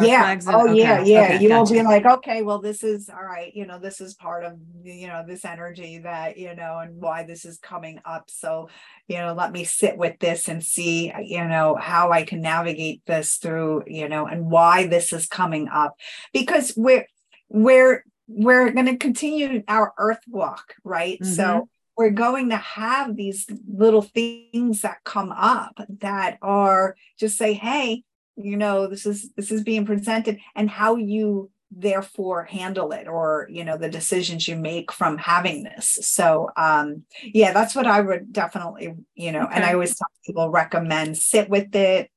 yeah 0.03 0.39
oh 0.47 0.69
okay. 0.69 0.79
yeah 0.79 1.03
yeah 1.03 1.25
okay, 1.25 1.43
you 1.43 1.49
gotcha. 1.49 1.73
will 1.73 1.81
be 1.81 1.87
like 1.87 2.05
okay 2.05 2.43
well 2.43 2.59
this 2.59 2.83
is 2.83 3.09
all 3.09 3.25
right 3.25 3.55
you 3.55 3.67
know 3.67 3.79
this 3.79 4.01
is 4.01 4.15
part 4.15 4.45
of 4.45 4.59
you 4.83 5.07
know 5.07 5.25
this 5.27 5.45
energy 5.45 5.99
that 5.99 6.37
you 6.37 6.55
know 6.55 6.79
and 6.79 7.01
why 7.01 7.23
this 7.25 7.45
is 7.45 7.59
coming 7.59 8.01
up 8.05 8.31
so 8.31 8.69
you 9.07 9.19
know 9.19 9.35
let 9.35 9.53
me 9.53 9.65
sit 9.65 9.97
with 9.97 10.19
this 10.19 10.49
and 10.49 10.63
see 10.65 11.13
you 11.23 11.45
know 11.45 11.77
how 11.81 12.13
i 12.13 12.23
can 12.23 12.41
navigate 12.41 13.03
this 13.07 13.37
through 13.37 13.83
you 13.87 14.09
know 14.09 14.27
and 14.27 14.51
why 14.51 14.87
this 14.87 15.13
is 15.13 15.27
coming 15.27 15.69
up 15.69 15.97
because 16.33 16.73
we're 16.77 17.07
we're 17.49 18.05
we're 18.29 18.71
going 18.71 18.87
to 18.87 18.97
continue 18.97 19.63
our 19.69 19.93
earth 19.99 20.21
walk 20.29 20.75
right 20.85 21.19
mm-hmm. 21.21 21.33
so 21.33 21.69
we're 21.97 22.11
going 22.11 22.51
to 22.51 22.57
have 22.57 23.17
these 23.17 23.47
little 23.69 24.03
things 24.03 24.83
that 24.83 25.03
come 25.03 25.33
up 25.33 25.81
that 25.99 26.39
are 26.41 26.95
just 27.19 27.37
say 27.37 27.55
hey 27.55 28.05
you 28.39 28.57
know 28.57 28.87
this 28.87 29.05
is 29.05 29.33
this 29.33 29.51
is 29.51 29.63
being 29.63 29.85
presented 29.85 30.39
and 30.55 30.71
how 30.71 30.97
you 30.97 31.51
therefore 31.71 32.45
handle 32.45 32.93
it 32.93 33.07
or 33.07 33.47
you 33.51 33.65
know 33.65 33.77
the 33.77 33.91
decisions 33.91 34.49
you 34.49 34.57
make 34.57 34.91
from 34.91 35.19
having 35.19 35.65
this 35.65 35.99
so 36.01 36.49
um 36.57 37.03
yeah 37.23 37.53
that's 37.53 37.75
what 37.75 37.87
i 37.87 38.01
would 38.01 38.33
definitely 38.33 38.95
you 39.15 39.33
know 39.33 39.43
okay. 39.43 39.55
and 39.55 39.65
i 39.65 39.75
always 39.75 39.95
tell 39.95 40.09
people 40.25 40.49
recommend 40.49 41.19
sit 41.19 41.51
with 41.51 41.75
it 41.75 42.11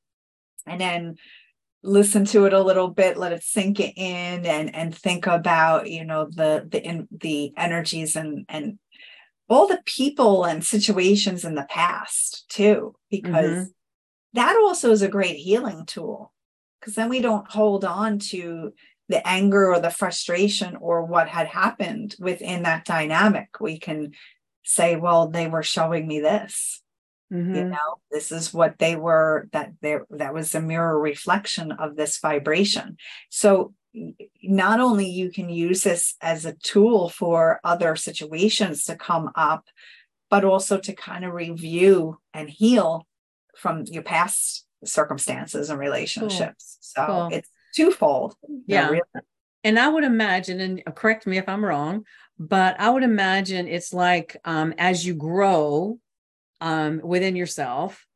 and 0.65 0.79
then 0.79 1.15
listen 1.83 2.23
to 2.23 2.45
it 2.45 2.53
a 2.53 2.61
little 2.61 2.87
bit 2.87 3.17
let 3.17 3.33
it 3.33 3.43
sink 3.43 3.79
in 3.79 4.45
and 4.45 4.73
and 4.73 4.95
think 4.95 5.27
about 5.27 5.89
you 5.89 6.05
know 6.05 6.25
the 6.25 6.65
the 6.69 6.81
in, 6.81 7.07
the 7.11 7.51
energies 7.57 8.15
and 8.15 8.45
and 8.47 8.79
all 9.49 9.67
the 9.67 9.81
people 9.83 10.45
and 10.45 10.63
situations 10.63 11.43
in 11.43 11.55
the 11.55 11.65
past 11.69 12.45
too 12.47 12.95
because 13.09 13.49
mm-hmm 13.49 13.63
that 14.33 14.55
also 14.55 14.91
is 14.91 15.01
a 15.01 15.07
great 15.07 15.37
healing 15.37 15.85
tool 15.85 16.33
because 16.79 16.95
then 16.95 17.09
we 17.09 17.21
don't 17.21 17.49
hold 17.49 17.85
on 17.85 18.19
to 18.19 18.73
the 19.09 19.25
anger 19.27 19.73
or 19.73 19.79
the 19.79 19.89
frustration 19.89 20.77
or 20.77 21.03
what 21.03 21.27
had 21.27 21.47
happened 21.47 22.15
within 22.19 22.63
that 22.63 22.85
dynamic. 22.85 23.59
We 23.59 23.77
can 23.77 24.13
say, 24.63 24.95
well, 24.95 25.27
they 25.27 25.47
were 25.47 25.63
showing 25.63 26.07
me 26.07 26.21
this. 26.21 26.81
Mm-hmm. 27.31 27.55
You 27.55 27.63
know, 27.65 27.99
this 28.09 28.31
is 28.31 28.53
what 28.53 28.77
they 28.79 28.95
were 28.95 29.47
that 29.53 29.71
there 29.81 30.05
that 30.09 30.33
was 30.33 30.53
a 30.53 30.61
mirror 30.61 30.99
reflection 30.99 31.71
of 31.71 31.95
this 31.95 32.19
vibration. 32.19 32.97
So 33.29 33.73
not 34.43 34.79
only 34.79 35.09
you 35.09 35.31
can 35.31 35.49
use 35.49 35.83
this 35.83 36.15
as 36.21 36.45
a 36.45 36.53
tool 36.53 37.09
for 37.09 37.59
other 37.63 37.95
situations 37.95 38.85
to 38.85 38.95
come 38.95 39.31
up, 39.35 39.65
but 40.29 40.43
also 40.45 40.77
to 40.79 40.93
kind 40.93 41.25
of 41.25 41.33
review 41.33 42.17
and 42.33 42.49
heal 42.49 43.05
from 43.61 43.83
your 43.85 44.03
past 44.03 44.65
circumstances 44.83 45.69
and 45.69 45.79
relationships. 45.79 46.77
Cool. 46.95 47.05
So 47.05 47.05
cool. 47.05 47.29
it's 47.31 47.49
twofold. 47.75 48.35
Yeah. 48.65 48.89
Really. 48.89 49.01
And 49.63 49.77
I 49.77 49.87
would 49.87 50.03
imagine, 50.03 50.59
and 50.59 50.83
correct 50.95 51.27
me 51.27 51.37
if 51.37 51.47
I'm 51.47 51.63
wrong, 51.63 52.05
but 52.39 52.79
I 52.79 52.89
would 52.89 53.03
imagine 53.03 53.67
it's 53.67 53.93
like 53.93 54.35
um, 54.43 54.73
as 54.79 55.05
you 55.05 55.13
grow 55.13 55.99
um, 56.59 56.99
within 57.03 57.35
yourself, 57.35 58.07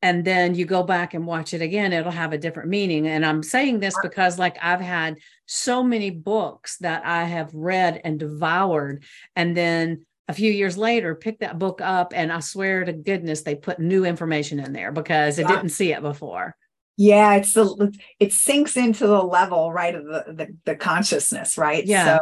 and 0.00 0.24
then 0.24 0.54
you 0.54 0.64
go 0.64 0.82
back 0.84 1.14
and 1.14 1.26
watch 1.26 1.54
it 1.54 1.62
again, 1.62 1.92
it'll 1.92 2.12
have 2.12 2.32
a 2.32 2.38
different 2.38 2.68
meaning. 2.68 3.08
And 3.08 3.26
I'm 3.26 3.42
saying 3.42 3.80
this 3.80 3.96
because, 4.00 4.38
like, 4.38 4.56
I've 4.62 4.80
had 4.80 5.18
so 5.46 5.82
many 5.82 6.10
books 6.10 6.78
that 6.78 7.04
I 7.04 7.24
have 7.24 7.52
read 7.52 8.00
and 8.04 8.18
devoured, 8.18 9.02
and 9.34 9.56
then 9.56 10.06
a 10.28 10.34
few 10.34 10.52
years 10.52 10.76
later 10.76 11.14
pick 11.14 11.40
that 11.40 11.58
book 11.58 11.80
up 11.80 12.12
and 12.14 12.30
i 12.30 12.38
swear 12.38 12.84
to 12.84 12.92
goodness 12.92 13.42
they 13.42 13.54
put 13.54 13.78
new 13.78 14.04
information 14.04 14.60
in 14.60 14.72
there 14.72 14.92
because 14.92 15.38
it 15.38 15.48
didn't 15.48 15.70
see 15.70 15.92
it 15.92 16.02
before. 16.02 16.54
Yeah 16.96 17.34
it's 17.34 17.52
the 17.52 17.96
it 18.20 18.32
sinks 18.32 18.76
into 18.76 19.06
the 19.06 19.22
level 19.22 19.72
right 19.72 19.94
of 19.94 20.04
the 20.04 20.24
the, 20.28 20.56
the 20.64 20.76
consciousness 20.76 21.56
right? 21.56 21.84
Yeah. 21.84 22.18
So 22.18 22.20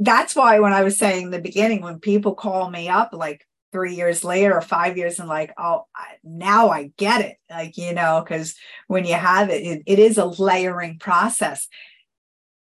that's 0.00 0.34
why 0.34 0.58
when 0.60 0.72
i 0.72 0.82
was 0.82 0.98
saying 0.98 1.24
in 1.24 1.30
the 1.30 1.40
beginning 1.40 1.82
when 1.82 1.98
people 1.98 2.34
call 2.34 2.70
me 2.70 2.88
up 2.88 3.10
like 3.12 3.46
three 3.70 3.94
years 3.94 4.24
later 4.24 4.56
or 4.56 4.62
five 4.62 4.96
years 4.96 5.20
and 5.20 5.28
like 5.28 5.52
oh 5.58 5.84
I, 5.94 6.14
now 6.24 6.70
i 6.70 6.90
get 6.96 7.20
it 7.20 7.36
like 7.50 7.76
you 7.76 7.92
know 7.92 8.24
because 8.24 8.54
when 8.86 9.04
you 9.04 9.14
have 9.14 9.50
it, 9.50 9.62
it 9.62 9.82
it 9.86 9.98
is 9.98 10.18
a 10.18 10.24
layering 10.24 10.98
process. 10.98 11.68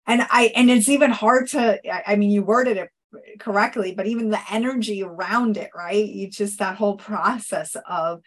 And 0.07 0.25
i 0.31 0.53
and 0.55 0.71
it's 0.71 0.89
even 0.89 1.11
hard 1.11 1.49
to 1.49 1.81
i 2.09 2.15
mean 2.15 2.31
you 2.31 2.43
worded 2.43 2.77
it 2.77 2.91
correctly, 3.39 3.95
but 3.95 4.07
even 4.07 4.31
the 4.31 4.41
energy 4.51 5.03
around 5.03 5.57
it, 5.57 5.71
right? 5.75 6.07
You 6.07 6.31
just 6.31 6.59
that 6.59 6.77
whole 6.77 6.97
process 6.97 7.77
of 7.89 8.23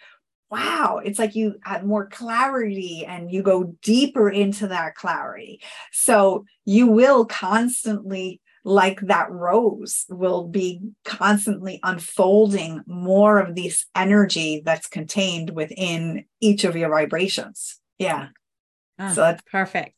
wow, 0.51 0.99
it's 1.03 1.19
like 1.19 1.35
you 1.35 1.55
have 1.63 1.85
more 1.85 2.07
clarity 2.07 3.05
and 3.05 3.31
you 3.31 3.43
go 3.43 3.75
deeper 3.83 4.29
into 4.29 4.67
that 4.67 4.95
clarity. 4.95 5.61
So 5.91 6.45
you 6.65 6.87
will 6.87 7.25
constantly 7.25 8.41
like 8.65 8.99
that 9.01 9.31
rose 9.31 10.05
will 10.09 10.47
be 10.47 10.81
constantly 11.05 11.79
unfolding 11.83 12.81
more 12.85 13.39
of 13.39 13.55
this 13.55 13.85
energy 13.95 14.61
that's 14.65 14.87
contained 14.87 15.49
within 15.51 16.25
each 16.41 16.65
of 16.65 16.75
your 16.75 16.89
vibrations 16.89 17.79
yeah 17.97 18.27
oh, 18.99 19.13
so 19.13 19.21
that's 19.21 19.41
perfect 19.49 19.97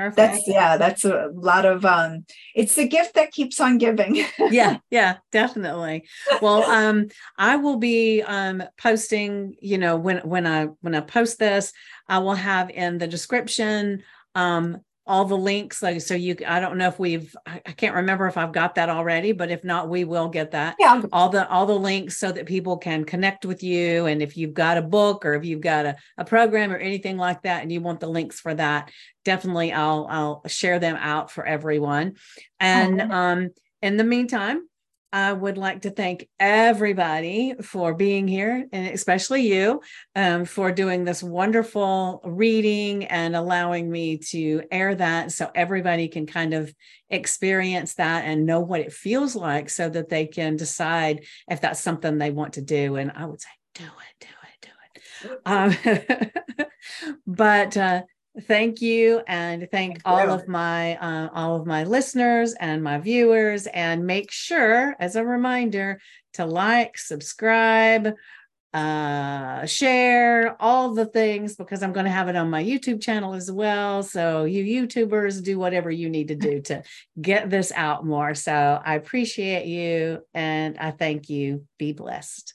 Perfect. 0.00 0.16
That's 0.16 0.48
yeah, 0.48 0.76
that's 0.78 1.04
a 1.04 1.28
lot 1.34 1.66
of 1.66 1.84
um 1.84 2.24
it's 2.54 2.74
the 2.74 2.88
gift 2.88 3.16
that 3.16 3.32
keeps 3.32 3.60
on 3.60 3.76
giving. 3.76 4.24
yeah, 4.50 4.78
yeah, 4.90 5.18
definitely. 5.30 6.06
Well, 6.40 6.64
um 6.64 7.08
I 7.36 7.56
will 7.56 7.76
be 7.76 8.22
um 8.22 8.62
posting, 8.78 9.56
you 9.60 9.76
know, 9.76 9.96
when 9.96 10.18
when 10.20 10.46
I 10.46 10.68
when 10.80 10.94
I 10.94 11.00
post 11.00 11.38
this, 11.38 11.74
I 12.08 12.18
will 12.20 12.34
have 12.34 12.70
in 12.70 12.96
the 12.96 13.06
description 13.06 14.02
um 14.34 14.78
all 15.10 15.24
the 15.24 15.36
links 15.36 15.82
like 15.82 16.00
so 16.00 16.14
you 16.14 16.36
i 16.46 16.60
don't 16.60 16.78
know 16.78 16.86
if 16.86 16.96
we've 17.00 17.34
i 17.44 17.58
can't 17.58 17.96
remember 17.96 18.28
if 18.28 18.36
i've 18.36 18.52
got 18.52 18.76
that 18.76 18.88
already 18.88 19.32
but 19.32 19.50
if 19.50 19.64
not 19.64 19.88
we 19.88 20.04
will 20.04 20.28
get 20.28 20.52
that 20.52 20.76
yeah 20.78 21.02
all 21.12 21.28
the 21.28 21.48
all 21.48 21.66
the 21.66 21.74
links 21.74 22.16
so 22.16 22.30
that 22.30 22.46
people 22.46 22.78
can 22.78 23.04
connect 23.04 23.44
with 23.44 23.60
you 23.60 24.06
and 24.06 24.22
if 24.22 24.36
you've 24.36 24.54
got 24.54 24.78
a 24.78 24.82
book 24.82 25.26
or 25.26 25.34
if 25.34 25.44
you've 25.44 25.60
got 25.60 25.84
a, 25.84 25.96
a 26.16 26.24
program 26.24 26.72
or 26.72 26.76
anything 26.76 27.16
like 27.16 27.42
that 27.42 27.60
and 27.60 27.72
you 27.72 27.80
want 27.80 27.98
the 27.98 28.06
links 28.06 28.38
for 28.38 28.54
that 28.54 28.88
definitely 29.24 29.72
i'll 29.72 30.06
i'll 30.08 30.42
share 30.46 30.78
them 30.78 30.94
out 30.94 31.28
for 31.28 31.44
everyone 31.44 32.14
and 32.60 33.02
oh. 33.02 33.10
um 33.10 33.48
in 33.82 33.96
the 33.96 34.04
meantime 34.04 34.62
I 35.12 35.32
would 35.32 35.58
like 35.58 35.82
to 35.82 35.90
thank 35.90 36.28
everybody 36.38 37.54
for 37.62 37.94
being 37.94 38.28
here, 38.28 38.66
and 38.72 38.86
especially 38.88 39.42
you 39.42 39.80
um, 40.14 40.44
for 40.44 40.70
doing 40.70 41.04
this 41.04 41.22
wonderful 41.22 42.20
reading 42.24 43.04
and 43.06 43.34
allowing 43.34 43.90
me 43.90 44.18
to 44.30 44.62
air 44.70 44.94
that 44.94 45.32
so 45.32 45.50
everybody 45.54 46.06
can 46.06 46.26
kind 46.26 46.54
of 46.54 46.72
experience 47.08 47.94
that 47.94 48.24
and 48.24 48.46
know 48.46 48.60
what 48.60 48.80
it 48.80 48.92
feels 48.92 49.34
like 49.34 49.68
so 49.68 49.88
that 49.88 50.10
they 50.10 50.26
can 50.26 50.54
decide 50.56 51.24
if 51.50 51.60
that's 51.60 51.80
something 51.80 52.18
they 52.18 52.30
want 52.30 52.52
to 52.52 52.62
do. 52.62 52.94
And 52.94 53.10
I 53.12 53.26
would 53.26 53.40
say, 53.40 53.48
do 53.74 53.84
it, 53.84 54.20
do 54.20 54.28
it, 54.44 54.70
do 55.22 55.30
it. 55.32 55.40
Um, 56.56 56.66
but 57.26 57.76
uh, 57.76 58.02
thank 58.42 58.80
you 58.80 59.22
and 59.26 59.60
thank, 59.70 59.70
thank 59.70 60.02
all 60.04 60.24
you. 60.24 60.30
of 60.30 60.46
my 60.46 60.96
uh, 60.96 61.28
all 61.32 61.56
of 61.56 61.66
my 61.66 61.84
listeners 61.84 62.54
and 62.54 62.82
my 62.82 62.98
viewers 62.98 63.66
and 63.66 64.06
make 64.06 64.30
sure 64.30 64.94
as 65.00 65.16
a 65.16 65.24
reminder 65.24 66.00
to 66.34 66.46
like 66.46 66.96
subscribe 66.96 68.14
uh 68.72 69.66
share 69.66 70.56
all 70.62 70.94
the 70.94 71.06
things 71.06 71.56
because 71.56 71.82
i'm 71.82 71.92
going 71.92 72.06
to 72.06 72.10
have 72.12 72.28
it 72.28 72.36
on 72.36 72.48
my 72.48 72.62
youtube 72.62 73.00
channel 73.00 73.34
as 73.34 73.50
well. 73.50 74.04
So 74.04 74.44
you 74.44 74.64
youtubers 74.64 75.42
do 75.42 75.58
whatever 75.58 75.90
you 75.90 76.08
need 76.08 76.28
to 76.28 76.36
do 76.36 76.60
to 76.62 76.84
get 77.20 77.50
this 77.50 77.72
out 77.74 78.06
more. 78.06 78.36
So 78.36 78.80
i 78.84 78.94
appreciate 78.94 79.66
you 79.66 80.20
and 80.34 80.78
i 80.78 80.92
thank 80.92 81.28
you. 81.28 81.66
Be 81.78 81.92
blessed 81.92 82.54